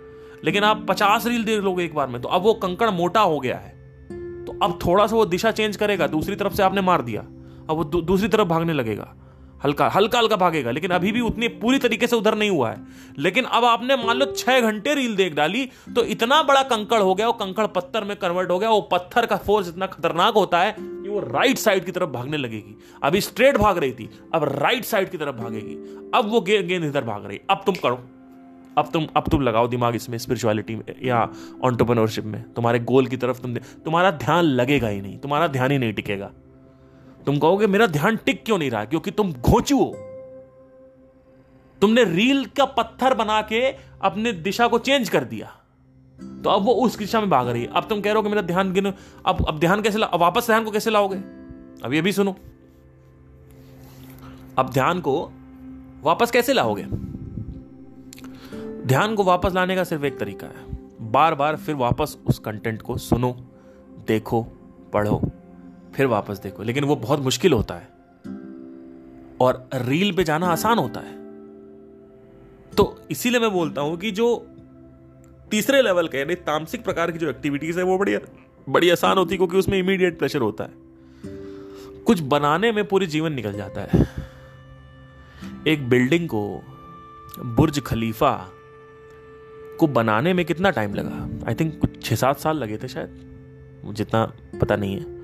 लेकिन 0.44 0.64
आप 0.64 0.86
पचास 0.88 1.26
रील 1.26 1.44
देख 1.44 1.60
लोगे 1.60 1.84
एक 1.84 1.94
बार 1.94 2.08
में 2.08 2.22
तो 2.22 2.28
अब 2.28 2.42
वो 2.42 2.54
कंकड़ 2.54 2.90
मोटा 2.90 3.20
हो 3.20 3.40
गया 3.40 3.56
है। 3.56 3.76
तो 4.44 4.58
अब 4.62 4.78
थोड़ा 4.86 5.06
सा 5.06 5.16
वो 5.16 5.26
दिशा 5.26 5.50
चेंज 5.50 5.76
करेगा, 5.76 6.06
दूसरी 6.06 6.36
तरफ़ 6.36 6.52
से 6.52 6.62
आपने 6.62 6.80
मार 6.80 7.02
दिया। 7.02 7.20
अब 7.20 7.70
वो 7.70 7.84
दूसरी 7.84 8.28
तरफ़ 8.28 8.48
भागने 8.48 8.72
लगेगा। 8.72 9.16
हल्का 9.64 9.88
हल्का 9.88 10.18
हल्का 10.18 10.36
भागेगा, 10.36 10.70
लेकिन 10.70 10.90
अभी 10.90 11.12
भी 11.12 11.20
उतनी 11.20 11.48
पूरी 11.50 11.78
तरीके 11.78 12.06
से 12.06 12.16
उधर 12.16 12.34
नहीं 12.34 12.50
हुआ 12.50 12.70
है। 12.70 12.76
लेकिन 13.18 13.44
अब 13.44 13.64
आपने 13.64 13.96
मान 13.96 14.16
लो 14.16 14.26
छह 14.28 14.60
घंटे 14.60 14.94
रील 14.94 15.14
देख 15.16 15.34
डाली 15.34 15.64
तो 15.96 16.04
इतना 16.04 16.42
बड़ा 16.42 16.62
कंकड़ 16.64 17.00
हो 17.00 17.14
गया, 17.14 17.26
वो 17.26 17.32
कंकड़ 17.34 17.66
पत्थर 17.66 18.04
में 18.04 18.16
कन्वर्ट 18.16 18.50
हो 18.50 18.58
गया, 18.58 18.70
वो 18.70 18.80
पत्थर 18.82 19.26
का 19.26 19.36
फोर्स 19.36 19.68
इतना 19.68 19.86
खतरनाक 19.86 20.34
होता 20.34 20.60
है 20.60 20.74
कि 20.78 21.08
वो 21.08 21.20
राइट 21.22 21.58
साइड 21.58 21.84
की 21.84 21.92
तरफ़ 21.92 22.10
भागने 22.10 22.36
लगेगी। 22.36 22.76
अभी 23.02 23.20
स्ट्रेट 23.20 23.56
भाग 23.56 23.78
रही 23.78 23.92
थी, 23.92 24.10
अब 24.34 24.44
राइट 24.54 24.84
साइड 24.84 25.10
की 25.10 25.18
तरफ़ 25.18 25.36
भागेगी। 25.36 25.74
अब 26.14 26.30
वो 26.30 26.40
गेंद 26.40 26.84
इधर 26.84 27.04
भाग 27.04 27.26
रही। 27.26 27.40
अब 27.50 27.62
तुम 27.66 27.74
करो। 27.74 28.04
अब 28.78 28.90
तुम 28.92 29.06
अब 29.16 29.28
तुम 29.30 29.42
लगाओ 29.42 29.68
दिमाग 29.68 29.94
इसमें 29.94 30.16
स्पिरिचुअलिटी 30.18 30.74
में, 30.74 30.82
या 31.02 31.28
ऑन्टरप्रनोरशिप 31.64 32.24
में। 32.24 32.42
तुम्हारे 32.52 32.78
गोल 32.78 33.06
की 33.06 33.16
तरफ़ 33.16 33.40
तुम 33.40 33.54
तुम्हारा 33.84 34.10
ध्यान 34.10 34.44
लगेगा 34.44 34.88
ही 34.88 35.00
नहीं, 35.00 35.18
तुम्हारा 35.18 35.46
ध्यान 35.48 35.70
ही 35.70 35.78
नहीं 35.78 35.92
टिकेगा। 35.92 36.30
तुम 37.26 37.38
कहोगे, 37.38 37.66
मेरा 37.66 37.86
ध्यान 37.86 38.16
टिक 38.16 38.44
क्यों 38.44 38.58
नहीं 38.58 38.70
रहा? 38.70 38.84
क्योंकि 38.84 39.10
तुम 39.10 39.32
घोचू 39.32 39.78
हो। 39.78 39.96
तुमने 41.80 42.04
रील 42.04 42.44
का 42.44 42.64
पत्थर 42.64 43.14
बना 43.14 43.42
के 43.42 43.70
अपने 44.02 44.32
दिशा 44.32 44.68
को 44.68 44.78
चेंज 44.78 45.08
कर 45.08 45.24
दिया। 45.24 45.56
तो 46.44 46.50
अब 46.50 46.64
वो 46.64 46.72
उस 46.72 46.98
दिशा 46.98 47.20
में 47.20 47.30
भाग 47.30 47.48
रही 47.48 47.62
है। 47.62 47.68
अब 47.68 47.88
तुम 47.88 48.00
कह 48.00 48.04
रहे 48.04 48.16
हो 48.16 48.22
कि 48.22 48.28
मेरा 48.28 48.42
ध्यान 48.42 48.72
गिनो, 48.72 48.92
अब 49.26 49.44
अब 49.48 49.58
ध्यान 49.58 49.82
कैसे 49.82 49.98
ला 49.98 50.10
वापस 50.14 50.46
ध्यान 50.46 50.64
को 50.64 50.70
कैसे 50.70 50.90
लाओगे? 50.90 51.16
अब 51.84 51.90
ये 51.92 52.00
भी 52.00 52.12
सुनो। 52.12 52.36
अब 54.58 54.70
ध्यान 54.70 55.00
को 55.00 55.32
वापस 56.02 56.30
कैसे 56.30 56.52
लाओगे? 56.52 56.82
ध्यान 58.86 59.14
को 59.14 59.24
वापस 59.24 59.52
लाने 59.52 59.76
का 59.76 59.84
सिर्फ़ 59.84 60.04
एक 60.04 60.18
तरीका 60.18 60.46
है। 60.46 60.66
बार 61.12 61.34
बार 61.34 61.56
फिर 61.56 61.74
वापस 61.74 62.18
उस 62.26 62.38
कंटेंट 62.38 62.82
को 62.82 62.96
सुनो, 62.96 63.36
देखो, 64.06 64.42
पढ़ो। 64.92 65.30
फिर 65.96 66.06
वापस 66.06 66.38
देखो। 66.38 66.62
लेकिन 66.62 66.84
वो 66.84 66.96
बहुत 66.96 67.20
मुश्किल 67.20 67.52
होता 67.52 67.74
है। 67.74 67.88
और 69.40 69.68
रील 69.74 70.12
पे 70.12 70.24
जाना 70.24 70.46
आसान 70.46 70.78
होता 70.78 71.00
है। 71.00 71.16
तो 72.76 73.00
इसीलिए 73.10 73.40
मैं 73.40 73.50
बोलता 73.50 73.80
हूँ 73.80 73.96
कि 73.96 74.10
जो 74.10 74.46
तीसरे 75.50 75.82
लेवल 75.82 76.08
के, 76.08 76.18
यानी 76.18 76.34
तामसिक 76.34 76.84
प्रकार 76.84 77.10
की 77.10 77.18
जो 77.18 77.30
एक्टिविटीज़ 77.30 77.78
है, 77.78 77.84
वो 77.84 77.98
बड़ी 77.98 78.18
बड़ी 78.68 78.90
आसान 78.90 79.18
होती 79.18 79.34
है, 79.34 79.36
क्योंकि 79.36 79.56
उसमें 79.56 79.78
इमीडिएट 79.78 80.18
प्रेशर 80.18 80.38
होता 80.38 80.64
है। 80.64 80.70
कुछ 82.02 82.20
बनाने 82.20 82.72
में 82.72 82.88
पूरी 82.88 83.06
जीवन 83.06 83.32
निकल 83.32 83.52
जाता 83.52 83.80
है। 83.80 84.08
एक 85.66 85.88
बिल्डिंग 85.88 86.28
को, 86.28 86.62
बुर्ज 87.38 87.80
खलीफा 87.80 88.50
को 89.80 89.86
बनाने 89.86 90.32
में 90.32 90.46
कितना 90.46 90.70
टाइम 90.70 90.94
लगा? 90.94 91.48
आई 91.48 91.54
थिंक 91.54 91.80
कुछ 91.80 92.04
छह 92.04 92.16
सात 92.16 92.38
साल 92.38 92.56
लगे 92.56 92.76
थे 92.76 92.88
शायद। 92.88 93.26
जितना 93.86 94.32
पता 94.60 94.76
नहीं 94.76 94.96
है। 94.96 95.15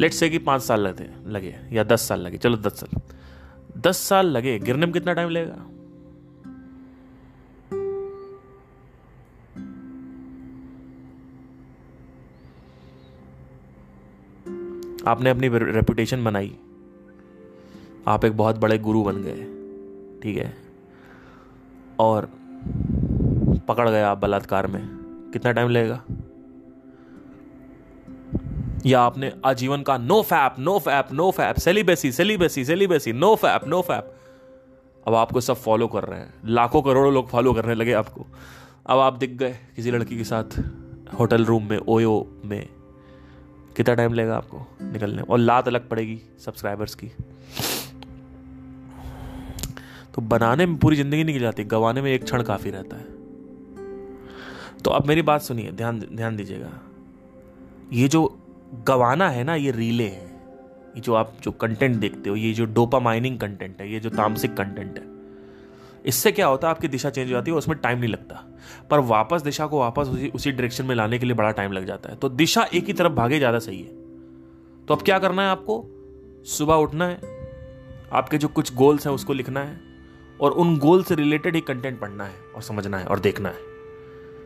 लेट्स 0.00 0.16
से 0.16 0.28
कि 0.30 0.38
पाँच 0.38 0.62
साल 0.62 0.80
लगे 0.80 1.10
लगे, 1.26 1.56
या 1.72 1.84
दस 1.84 2.08
साल 2.08 2.20
लगे, 2.20 2.36
चलो 2.36 2.56
दस 2.56 2.80
साल। 2.80 3.00
दस 3.80 3.96
साल 3.98 4.26
लगे, 4.26 4.58
गिरने 4.58 4.86
में 4.86 4.92
कितना 4.92 5.12
टाइम 5.12 5.28
लगेगा? 5.28 5.66
आपने 15.06 15.30
अपनी 15.30 15.48
रेपुटेशन 15.48 16.24
बनाई। 16.24 16.56
आप 18.08 18.24
एक 18.24 18.36
बहुत 18.36 18.58
बड़े 18.58 18.78
गुरु 18.78 19.02
बन 19.02 19.22
गए, 19.22 19.44
ठीक 20.22 20.36
है? 20.36 20.56
और 21.98 22.28
पकड़ 23.68 23.88
गए 23.88 24.02
आप 24.02 24.18
बलात्कार 24.18 24.66
में। 24.66 24.82
कितना 25.32 25.52
टाइम 25.52 25.68
लगेगा? 25.68 26.02
या 28.86 29.00
आपने 29.00 29.32
आजीवन 29.44 29.82
का 29.82 29.96
no 29.98 30.22
fap 30.22 30.54
no 30.58 30.78
fap 30.78 31.12
no 31.12 31.30
fap 31.30 31.56
celibacy 31.56 32.12
celibacy 32.12 32.64
celibacy 32.64 33.12
no 33.12 33.34
fap 33.34 33.66
no 33.66 33.80
fap. 33.82 34.12
अब 35.06 35.14
आपको 35.14 35.40
सब 35.40 35.56
फॉलो 35.56 35.88
कर 35.88 36.04
रहे 36.04 36.20
हैं। 36.20 36.34
लाखों 36.44 36.82
करोड़ों 36.82 37.12
लोग 37.12 37.28
फॉलो 37.28 37.52
करने 37.52 37.74
लगे 37.74 37.92
आपको। 37.92 38.26
अब 38.86 38.98
आप 38.98 39.16
दिख 39.18 39.30
गए 39.30 39.58
किसी 39.76 39.90
लड़की 39.90 40.16
के 40.16 40.24
साथ 40.24 40.58
होटल 41.18 41.44
रूम 41.44 41.68
में, 41.70 41.78
ओयो 41.78 42.40
में। 42.44 42.68
कितना 43.76 43.94
टाइम 43.94 44.14
लगेगा 44.14 44.36
आपको 44.36 44.66
निकलने? 44.82 45.22
और 45.22 45.38
लात 45.38 45.68
अलग 45.68 45.88
पड़ेगी 45.88 46.20
सब्सक्राइबर्स 46.38 46.94
की। 46.94 47.06
तो 50.14 50.22
बनाने 50.22 50.66
में 50.66 50.76
पूरी 50.76 50.96
ज़िंदगी 50.96 51.24
निकल 51.24 51.40
जाती, 51.40 51.64
गवाने 51.64 52.02
में 52.02 52.12
एक 52.12 52.24
क्षण 52.24 52.42
काफ़ी 52.42 52.70
रहता 52.70 52.96
है। 52.96 53.04
तो 54.78 54.90
अब 54.90 55.06
मेरी 55.06 55.22
बात 55.22 55.42
सुनिए, 55.42 55.70
ध्यान 55.72 56.00
ध्यान 56.00 56.36
दीजिएगा। 56.36 56.70
ये 57.92 58.08
जो 58.08 58.38
गवाना 58.74 59.30
है 59.30 59.44
ना, 59.44 59.54
ये 59.54 59.70
रीले 59.70 60.04
है। 60.04 60.32
ये 60.94 61.00
जो 61.00 61.14
आप 61.14 61.32
जो 61.42 61.50
कंटेंट 61.50 61.96
देखते 61.96 62.30
हो, 62.30 62.36
ये 62.36 62.52
जो 62.52 62.64
डोपा 62.64 62.98
माइनिंग 62.98 63.38
कंटेंट 63.38 63.80
है, 63.80 63.92
ये 63.92 64.00
जो 64.00 64.10
तामसिक 64.10 64.54
कंटेंट 64.54 64.98
है। 64.98 65.04
इससे 66.06 66.32
क्या 66.32 66.46
होता 66.46 66.68
है, 66.68 66.74
आपकी 66.74 66.88
दिशा 66.88 67.10
चेंज 67.10 67.28
हो 67.28 67.32
जाती 67.32 67.50
है, 67.50 67.56
उसमें 67.56 67.78
टाइम 67.78 67.98
नहीं 67.98 68.10
लगता। 68.10 68.44
पर 68.90 68.98
वापस 68.98 69.42
दिशा 69.42 69.66
को 69.66 69.78
वापस 69.78 70.08
उसी 70.08 70.28
उसी 70.28 70.52
डायरेक्शन 70.52 70.84
में 70.84 70.94
लाने 70.94 71.18
के 71.18 71.26
लिए 71.26 71.34
बड़ा 71.34 71.50
टाइम 71.50 71.72
लग 71.72 71.86
जाता 71.86 72.10
है। 72.10 72.16
तो 72.16 72.28
दिशा 72.28 72.66
एक 72.74 72.84
ही 72.84 72.92
तरफ़ 72.92 73.12
भागे, 73.12 73.38
ज़्यादा 73.38 73.58
सही 73.58 73.80
है। 73.80 73.88
तो 74.86 74.94
अब 74.94 75.02
क्या 75.02 75.18
करना 75.18 75.42
है 75.42 75.48
आपको? 75.48 75.86
सुबह 76.46 76.74
उठना 76.74 77.06
है, 77.06 77.20
आपके 78.12 78.38
जो 78.38 78.48
कुछ 78.48 78.74
गोल्स 78.74 79.06
हैं, 79.06 79.14
उसको 79.14 79.32
लिखना 79.32 79.60
है, 79.60 79.80
और 80.40 80.50
उन 80.50 80.78
गोल 80.78 81.02
से 81.02 81.14
रिलेटेड 81.14 81.54
ही 81.54 81.60
कंटेंट 81.60 82.00
पढ़ना 82.00 82.24
है, 82.24 82.34
और 82.56 82.62
समझना 82.62 82.98
है, 82.98 83.04
और 83.04 83.20
देखना 83.20 83.48
है। 83.48 83.56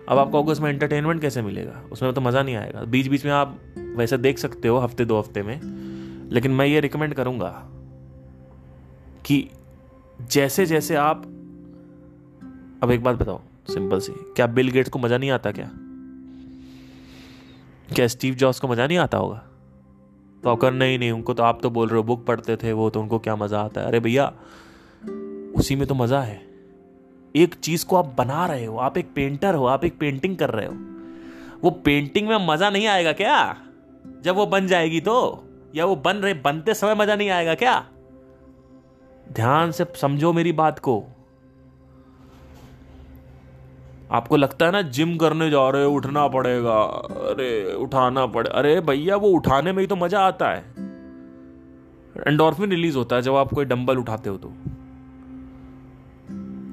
अब 0.09 0.19
आपको 0.19 0.43
उसमें 0.43 0.71
एंटरटेनमेंट 0.71 1.21
कैसे 1.21 1.43
मिलेगा? 1.43 1.83
उसमें 1.93 2.13
तो 2.13 2.21
मज़ा 2.21 2.43
नहीं 2.43 2.57
आएगा। 2.57 2.81
बीच 2.81 3.07
बीच 3.07 3.25
में 3.25 3.33
आप 3.33 3.59
वैसे 3.97 4.19
देख 4.19 4.39
सकते 4.39 4.69
हो 4.69 4.79
हफ़्ते 4.79 5.05
दो 5.05 5.19
हफ़्ते 5.19 5.43
में, 5.43 5.61
लेकिन 6.31 6.53
मैं 6.53 6.67
ये 6.67 6.81
रिकमेंड 6.81 7.15
करूँगा 7.15 7.49
कि 9.27 9.49
जैसे 10.33 10.67
जैसे 10.67 10.95
आप, 10.95 11.23
अब 12.83 12.91
एक 12.91 13.03
बात 13.05 13.17
बताओ 13.17 13.41
सिंपल 13.71 14.01
सी, 14.01 14.13
क्या 14.13 14.47
बिल 14.47 14.71
गेट्स 14.71 14.91
को 14.91 14.99
मज़ा 14.99 15.19
नहीं 15.19 15.31
आता 15.31 15.53
क्या? 15.53 15.71
क्या 17.95 18.07
स्टीव 18.07 18.35
जॉब्स 18.35 18.61
को 18.61 18.69
मज़ा 18.69 18.87
नहीं 18.87 18.99
आता 18.99 19.19
होगा? 19.19 19.43
तो 20.43 20.51
अगर 20.51 20.73
नहीं 20.73 20.99
नहीं, 20.99 21.11
उनको 21.11 21.35
तो 21.35 21.43
आप 21.43 21.61
तो 21.63 21.71
बोल 21.71 21.89
रहे 21.89 21.97
हो 21.97 22.03
बुक 22.03 22.27
पढ़ते 22.27 22.57
थे 22.57 22.73
वो 22.73 22.91
तो 22.91 23.01
उनको 23.01 23.19
क्या 23.19 23.37
मज़ा 23.37 23.61
आता 23.61 23.81
है? 23.81 23.87
अरे 23.87 24.01
भैया, 24.01 24.33
उसी 25.57 25.77
में 25.77 25.87
तो 25.89 25.95
मज़ा 25.95 26.21
है। 26.21 26.41
एक 27.35 27.55
चीज़ 27.55 27.87
को 27.87 27.97
आप 27.97 28.15
बना 28.19 28.47
रहे 28.47 28.65
हो, 28.65 28.77
आप 28.77 28.99
एक 28.99 29.13
पेंटर 29.15 29.55
हो, 29.55 29.65
आप 29.67 29.85
एक 29.85 29.99
पेंटिंग 29.99 30.37
कर 30.37 30.51
रहे 30.51 30.67
हो। 30.67 30.75
वो 31.63 31.71
पेंटिंग 31.71 32.29
में 32.29 32.47
मज़ा 32.47 32.71
नहीं 32.71 32.87
आएगा 32.87 33.13
क्या? 33.13 33.66
जब 34.27 34.35
वो 34.35 34.47
बन 34.47 34.67
जाएगी 34.67 35.01
तो? 35.01 35.45
या 35.75 35.85
वो 35.85 35.97
बन 35.97 36.17
रहे, 36.17 36.35
बनते 36.35 36.75
समय 36.75 36.95
मज़ा 36.95 37.17
नहीं 37.17 37.31
आएगा 37.31 37.55
क्या? 37.55 37.87
ध्यान 39.33 39.71
से 39.71 39.87
समझो 39.97 40.33
मेरी 40.33 40.53
बात 40.53 40.79
को। 40.79 41.05
आपको 44.11 44.37
लगता 44.37 44.67
है 44.67 44.73
ना, 44.73 44.83
जिम 44.83 45.17
करने 45.17 45.51
जा 45.51 45.71
रहे 45.71 45.85
हो, 45.85 45.93
उठना 45.93 46.29
पड़ेगा। 46.29 46.83
अरे, 46.83 47.75
उठाना 47.75 48.27
पड़े, 48.27 48.51
अरे 48.51 48.81
भैया, 48.81 49.17
वो 49.17 49.29
उठाने 49.29 49.73
में 49.73 49.81
ही 49.81 49.87
तो 49.87 49.97
मज़ा 49.97 50.21
आता 50.21 50.49
है। 50.49 50.65
एंडोर्फिन 52.27 52.71
रिलीज़ 52.71 52.97
होता 52.97 53.17
है 53.17 53.23
जब 53.23 53.35
आप 53.35 53.53
कोई 53.53 53.65
डंबल 53.65 53.99
उठाते 53.99 54.31
हो 54.31 54.37
तो। 54.37 54.49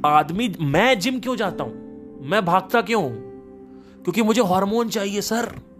आदमी, 0.05 0.55
मैं 0.61 0.99
जिम 0.99 1.19
क्यों 1.19 1.35
जाता 1.35 1.63
हूँ? 1.63 1.73
मैं 2.27 2.45
भागता 2.45 2.81
क्यों 2.81 3.09
क्योंकि 4.03 4.21
मुझे 4.21 4.41
हार्मोन 4.41 4.89
चाहिए, 4.89 5.21
सर। 5.21 5.72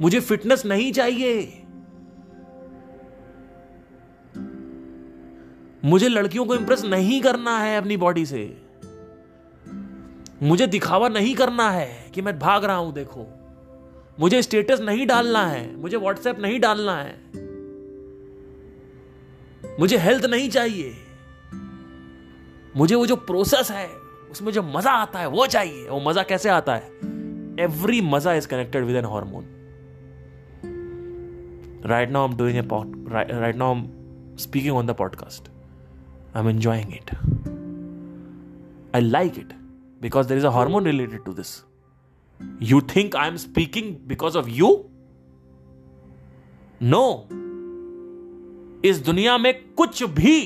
मुझे 0.00 0.20
फिटनेस 0.20 0.66
नहीं 0.66 0.92
चाहिए। 0.92 1.62
मुझे 5.84 6.08
लड़कियों 6.08 6.44
को 6.44 6.54
इंप्रेस 6.54 6.84
नहीं 6.84 7.20
करना 7.20 7.58
है 7.58 7.76
अपनी 7.76 7.96
बॉडी 7.96 8.26
से। 8.26 8.62
मुझे 10.42 10.66
दिखावा 10.66 11.08
नहीं 11.08 11.34
करना 11.34 11.70
है 11.70 12.10
कि 12.14 12.22
मैं 12.22 12.38
भाग 12.38 12.64
रहा 12.64 12.76
हूँ, 12.76 12.92
देखो। 12.92 13.26
मुझे 14.20 14.42
स्टेटस 14.42 14.80
नहीं 14.80 15.06
डालना 15.06 15.46
है, 15.46 15.76
मुझे 15.76 15.96
व्हाट्सएप 15.96 16.40
नहीं 16.40 16.60
डालना 16.60 16.96
है। 16.96 17.20
मुझे 19.80 19.96
हेल्थ 19.96 20.24
नहीं 20.24 20.50
चाहिए। 20.50 20.94
मुझे 22.76 22.94
वो 22.94 23.06
जो 23.06 23.16
प्रोसेस 23.16 23.70
है, 23.70 23.88
उसमें 24.30 24.52
जो 24.52 24.62
मज़ा 24.62 24.90
आता 24.90 25.18
है, 25.18 25.26
वो 25.26 25.46
चाहिए। 25.46 25.88
वो 25.88 26.00
मज़ा 26.00 26.22
कैसे 26.22 26.48
आता 26.48 26.74
है? 26.74 26.86
एवरी 27.60 28.00
मज़ा 28.00 28.34
is 28.34 28.48
connected 28.48 28.84
with 28.84 28.96
an 28.96 29.04
hormone 29.04 29.59
now 31.86 32.22
I 32.22 32.30
am 32.30 32.36
doing 32.36 32.58
a 32.58 32.62
right 33.40 33.56
now 33.56 33.74
I 33.74 33.80
am 33.80 34.36
speaking 34.36 34.76
on 34.76 34.86
the 34.86 34.94
podcast 34.98 35.48
I 36.36 36.42
am 36.42 36.48
enjoying 36.48 36.94
it 36.94 37.14
I 38.94 39.00
like 39.00 39.38
it 39.38 39.60
because 40.00 40.26
there 40.28 40.38
is 40.38 40.44
a 40.44 40.50
hormone 40.50 40.84
related 40.84 41.24
to 41.24 41.32
this. 41.32 41.64
You 42.58 42.80
think 42.80 43.14
I 43.14 43.26
am 43.28 43.36
speaking 43.38 44.00
because 44.06 44.34
of 44.34 44.48
you? 44.60 44.70
no. 46.80 47.04
इस 48.84 48.98
दुनिया 49.04 49.36
में 49.38 49.52
कुछ 49.74 50.02
भी 50.18 50.36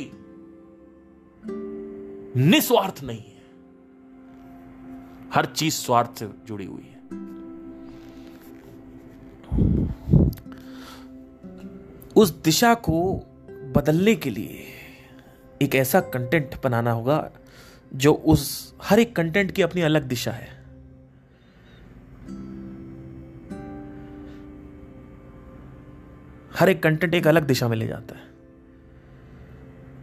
निस्वार्थ 2.37 3.03
नहीं 3.05 3.20
है 3.20 3.43
हर 5.35 5.47
चीज़ 5.47 5.74
स्वार्थ 5.74 6.18
से 6.18 6.28
जुड़ी 6.47 6.64
हुई 6.64 6.82
है 6.82 6.93
उस 12.16 12.42
दिशा 12.42 12.74
को 12.74 13.14
बदलने 13.76 14.14
के 14.14 14.30
लिए 14.30 14.64
एक 15.62 15.74
ऐसा 15.74 16.00
कंटेंट 16.00 16.62
बनाना 16.64 16.92
होगा 16.92 17.30
जो 17.94 18.12
उस 18.12 18.74
हर 18.82 18.98
एक 18.98 19.16
कंटेंट 19.16 19.50
की 19.50 19.62
अपनी 19.62 19.82
अलग 19.82 20.02
दिशा 20.02 20.30
है। 20.30 20.64
हर 26.58 26.68
एक 26.68 26.82
कंटेंट 26.82 27.14
एक 27.14 27.26
अलग 27.26 27.42
दिशा 27.42 27.68
में 27.68 27.76
ले 27.76 27.86
जाता 27.86 28.14
है। 28.14 28.22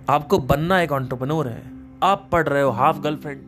आपको 0.10 0.40
बनना 0.40 0.82
एक 0.82 0.92
ऑन्टरप्रनोर 0.92 1.48
है। 1.48 1.72
आप 2.04 2.30
पढ़ 2.32 2.48
रहे 2.48 2.62
हो 2.62 2.70
हाफ़ 2.70 3.00
गर्लफ्रेंड 3.00 3.42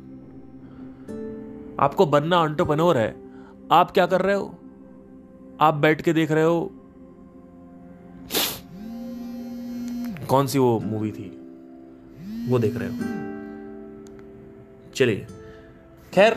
आपको 1.80 2.06
बनना 2.06 2.38
ऑन्टरप्रनोर 2.38 2.98
है। 2.98 3.16
आप 3.72 3.92
क्या 3.92 4.06
कर 4.06 4.22
रहे 4.22 4.36
हो? 4.36 4.60
आप 5.60 5.74
बैठ 5.74 6.02
के 6.02 6.14
देख 6.14 6.32
रहे 6.32 6.44
हो 6.44 6.83
कौन 10.24 10.48
सी 10.48 10.60
वो 10.60 10.80
मूवी 10.80 11.12
थी? 11.12 11.30
वो 12.50 12.60
देख 12.60 12.74
रहे 12.76 12.90
हो। 12.90 12.96
चलिए। 14.96 15.28
खैर 16.14 16.34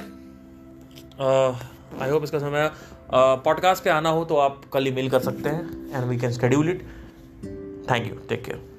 आई 2.03 2.11
होप 2.11 2.25
इसका 2.25 2.39
समय 2.39 2.71
पॉडकास्ट 3.13 3.85
पे 3.85 3.91
आना 3.91 4.09
हो 4.09 4.25
तो 4.25 4.37
आप 4.37 4.65
कल 4.73 4.85
ही 4.85 4.91
मेल 4.91 5.11
कर 5.11 5.21
सकते 5.21 5.49
हैं 5.49 5.95
and 5.95 6.05
we 6.05 6.19
can 6.19 6.33
schedule 6.33 6.71
it 6.71 6.83
thank 7.91 8.09
you 8.09 8.15
take 8.29 8.45
care 8.45 8.76